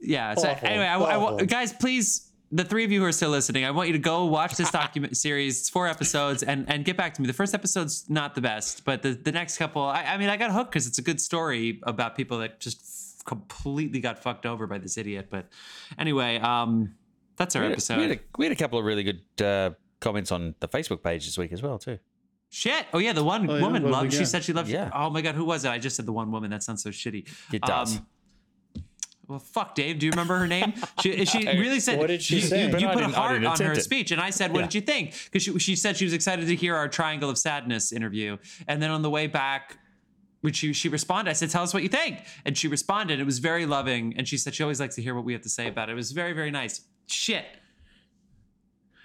yeah. 0.00 0.34
So 0.34 0.48
Awful, 0.48 0.68
anyway, 0.68 0.84
I, 0.84 0.96
I 1.00 1.16
awful. 1.16 1.46
guys, 1.46 1.72
please, 1.72 2.30
the 2.52 2.62
three 2.64 2.84
of 2.84 2.92
you 2.92 3.00
who 3.00 3.06
are 3.06 3.12
still 3.12 3.30
listening, 3.30 3.64
I 3.64 3.72
want 3.72 3.88
you 3.88 3.94
to 3.94 3.98
go 3.98 4.26
watch 4.26 4.54
this 4.54 4.70
document 4.70 5.16
series. 5.26 5.58
It's 5.62 5.68
four 5.68 5.88
episodes, 5.88 6.44
and 6.44 6.68
and 6.70 6.84
get 6.84 6.96
back 6.96 7.14
to 7.14 7.22
me. 7.22 7.26
The 7.26 7.32
first 7.32 7.54
episode's 7.54 8.08
not 8.08 8.36
the 8.36 8.40
best, 8.40 8.84
but 8.84 9.02
the 9.02 9.14
the 9.14 9.32
next 9.32 9.58
couple, 9.58 9.82
I, 9.82 10.04
I 10.04 10.16
mean, 10.16 10.28
I 10.28 10.36
got 10.36 10.52
hooked 10.52 10.70
because 10.70 10.86
it's 10.86 10.98
a 10.98 11.02
good 11.02 11.20
story 11.20 11.80
about 11.82 12.14
people 12.14 12.38
that 12.38 12.60
just 12.60 13.01
completely 13.22 14.00
got 14.00 14.22
fucked 14.22 14.46
over 14.46 14.66
by 14.66 14.78
this 14.78 14.96
idiot. 14.98 15.28
But 15.30 15.46
anyway, 15.98 16.38
um, 16.38 16.94
that's 17.36 17.56
our 17.56 17.62
We 17.62 17.66
had, 17.66 17.72
episode. 17.72 17.96
we, 17.98 18.02
had 18.02 18.12
a, 18.12 18.18
we 18.38 18.44
had 18.46 18.52
a 18.52 18.56
couple 18.56 18.78
of 18.78 18.84
really 18.84 19.02
good 19.04 19.22
uh, 19.44 19.70
comments 20.00 20.30
on 20.32 20.54
the 20.60 20.68
Facebook 20.68 21.02
page 21.02 21.24
this 21.24 21.38
week 21.38 21.52
as 21.52 21.62
well, 21.62 21.78
too. 21.78 21.98
Shit. 22.50 22.84
Oh 22.92 22.98
yeah, 22.98 23.12
the 23.14 23.24
one 23.24 23.48
Oh, 23.48 23.54
yeah, 23.56 23.62
woman 23.62 23.82
what 23.84 23.92
loved. 23.92 24.12
we 24.12 24.18
She 24.18 24.24
said 24.26 24.44
she 24.44 24.52
loved. 24.52 24.68
Yeah. 24.68 24.90
Oh 24.94 25.08
my 25.08 25.22
god, 25.22 25.34
who 25.34 25.44
was 25.46 25.64
it? 25.64 25.70
I 25.70 25.78
just 25.78 25.96
said 25.96 26.04
the 26.04 26.12
one 26.12 26.30
woman. 26.30 26.50
That 26.50 26.62
sounds 26.62 26.82
so 26.82 26.90
shitty. 26.90 27.26
It 27.52 27.62
does. 27.62 27.96
Um, 27.96 28.06
Well, 29.28 29.38
fuck, 29.38 29.74
Dave. 29.74 29.98
Do 30.00 30.04
you 30.06 30.10
remember 30.12 30.36
her 30.36 30.46
name? 30.46 30.74
She, 31.00 31.24
she 31.24 31.46
really 31.46 31.80
said. 31.80 31.98
What 31.98 32.08
did 32.08 32.20
she 32.20 32.34
you, 32.36 32.40
say? 32.42 32.58
You, 32.68 32.78
you 32.78 32.88
put 32.88 32.96
a 32.96 33.00
didn't- 33.06 33.14
heart 33.14 33.42
on 33.44 33.56
her 33.66 33.72
it. 33.72 33.82
speech, 33.82 34.10
and 34.10 34.20
I 34.20 34.28
said, 34.30 34.52
"What 34.52 34.62
did 34.62 34.74
you 34.74 34.80
think?" 34.82 35.14
Because 35.24 35.42
she, 35.44 35.58
she 35.60 35.76
said 35.76 35.96
she 35.96 36.04
was 36.04 36.12
excited 36.12 36.46
to 36.48 36.54
hear 36.56 36.74
our 36.76 36.88
Triangle 36.88 37.30
of 37.30 37.38
Sadness 37.38 37.92
interview, 37.92 38.36
and 38.68 38.82
then 38.82 38.90
on 38.90 39.00
the 39.00 39.08
way 39.10 39.28
back, 39.28 39.78
when 40.42 40.52
she 40.52 40.72
she 40.72 40.88
responded, 40.88 41.30
I 41.30 41.34
said, 41.34 41.50
"Tell 41.50 41.62
us 41.62 41.72
what 41.72 41.82
you 41.82 41.88
think," 41.88 42.18
and 42.44 42.58
she 42.58 42.68
responded. 42.68 43.18
It 43.18 43.24
was 43.24 43.38
very 43.38 43.64
loving, 43.64 44.14
and 44.16 44.28
she 44.28 44.36
said 44.36 44.54
she 44.54 44.62
always 44.62 44.80
likes 44.80 44.96
to 44.96 45.02
hear 45.02 45.14
what 45.14 45.24
we 45.24 45.32
have 45.32 45.42
to 45.42 45.48
say 45.48 45.68
about 45.68 45.88
it. 45.88 45.92
It 45.92 45.96
was 45.96 46.12
very 46.12 46.32
very 46.32 46.50
nice. 46.50 46.82
Shit. 47.06 47.46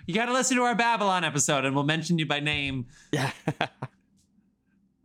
You 0.07 0.13
got 0.13 0.27
to 0.27 0.33
listen 0.33 0.57
to 0.57 0.63
our 0.63 0.75
Babylon 0.75 1.23
episode, 1.23 1.65
and 1.65 1.75
we'll 1.75 1.83
mention 1.83 2.17
you 2.17 2.25
by 2.25 2.39
name. 2.39 2.87
Yeah. 3.11 3.31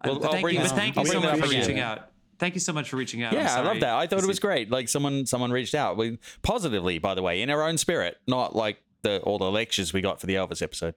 Well, 0.04 0.18
but 0.18 0.32
thank 0.32 0.50
you, 0.50 0.58
but 0.58 0.70
thank 0.70 0.96
you 0.96 1.06
so 1.06 1.20
much 1.20 1.28
for 1.28 1.44
up 1.44 1.48
again. 1.48 1.60
reaching 1.60 1.78
out. 1.78 2.10
Thank 2.40 2.54
you 2.54 2.60
so 2.60 2.72
much 2.72 2.88
for 2.90 2.96
reaching 2.96 3.22
out. 3.22 3.34
Yeah, 3.34 3.54
I 3.56 3.60
love 3.60 3.78
that. 3.78 3.94
I 3.94 4.08
thought 4.08 4.18
it 4.18 4.26
was 4.26 4.40
great. 4.40 4.68
Like 4.68 4.88
someone 4.88 5.26
someone 5.26 5.52
reached 5.52 5.76
out 5.76 5.96
we, 5.96 6.18
positively, 6.42 6.98
by 6.98 7.14
the 7.14 7.22
way, 7.22 7.40
in 7.40 7.50
our 7.50 7.62
own 7.62 7.78
spirit, 7.78 8.16
not 8.26 8.56
like 8.56 8.78
the 9.02 9.20
all 9.20 9.38
the 9.38 9.48
lectures 9.48 9.92
we 9.92 10.00
got 10.00 10.20
for 10.20 10.26
the 10.26 10.34
Elvis 10.34 10.60
episode. 10.60 10.96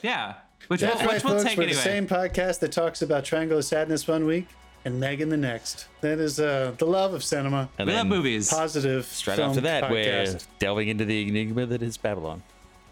Yeah, 0.00 0.34
which 0.68 0.82
That's 0.82 1.00
we'll, 1.00 1.06
right, 1.06 1.14
which 1.14 1.24
we'll 1.24 1.32
folks. 1.34 1.44
take 1.44 1.58
We're 1.58 1.64
anyway. 1.64 1.76
the 1.76 1.82
same 1.82 2.06
podcast 2.06 2.60
that 2.60 2.70
talks 2.70 3.02
about 3.02 3.24
Triangle 3.24 3.58
of 3.58 3.64
Sadness 3.64 4.06
one 4.06 4.26
week 4.26 4.46
and 4.86 5.00
Megan 5.00 5.28
the 5.28 5.36
next. 5.36 5.88
That 6.00 6.20
is 6.20 6.38
uh, 6.38 6.72
the 6.78 6.86
love 6.86 7.12
of 7.12 7.24
cinema. 7.24 7.68
And 7.76 7.88
we 7.88 7.94
love 7.94 8.06
movies. 8.06 8.48
Positive. 8.48 9.04
Straight 9.04 9.36
film 9.36 9.50
after 9.50 9.60
that, 9.62 9.90
we're 9.90 10.38
delving 10.60 10.88
into 10.88 11.04
the 11.04 11.28
enigma 11.28 11.66
that 11.66 11.82
is 11.82 11.96
Babylon. 11.96 12.42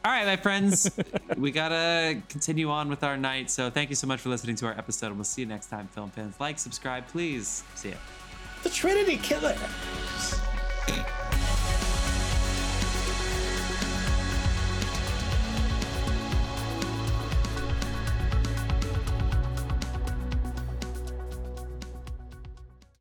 All 0.05 0.11
right, 0.11 0.26
my 0.26 0.36
friends, 0.36 0.90
we 1.38 1.51
gotta 1.51 2.20
continue 2.28 2.68
on 2.68 2.90
with 2.90 3.03
our 3.05 3.16
night. 3.16 3.51
So 3.51 3.70
thank 3.70 3.88
you 3.88 3.97
so 3.97 4.07
much 4.07 4.20
for 4.20 4.28
listening 4.28 4.57
to 4.57 4.66
our 4.66 4.76
episode, 4.76 5.07
and 5.07 5.16
we'll 5.16 5.24
see 5.24 5.42
you 5.42 5.47
next 5.47 5.68
time, 5.68 5.86
film 5.88 6.11
fans. 6.11 6.34
Like, 6.38 6.59
subscribe, 6.59 7.07
please. 7.07 7.62
See 7.76 7.90
ya. 7.90 7.95
The 8.64 8.70
Trinity 8.70 9.16
Killer. 9.16 9.57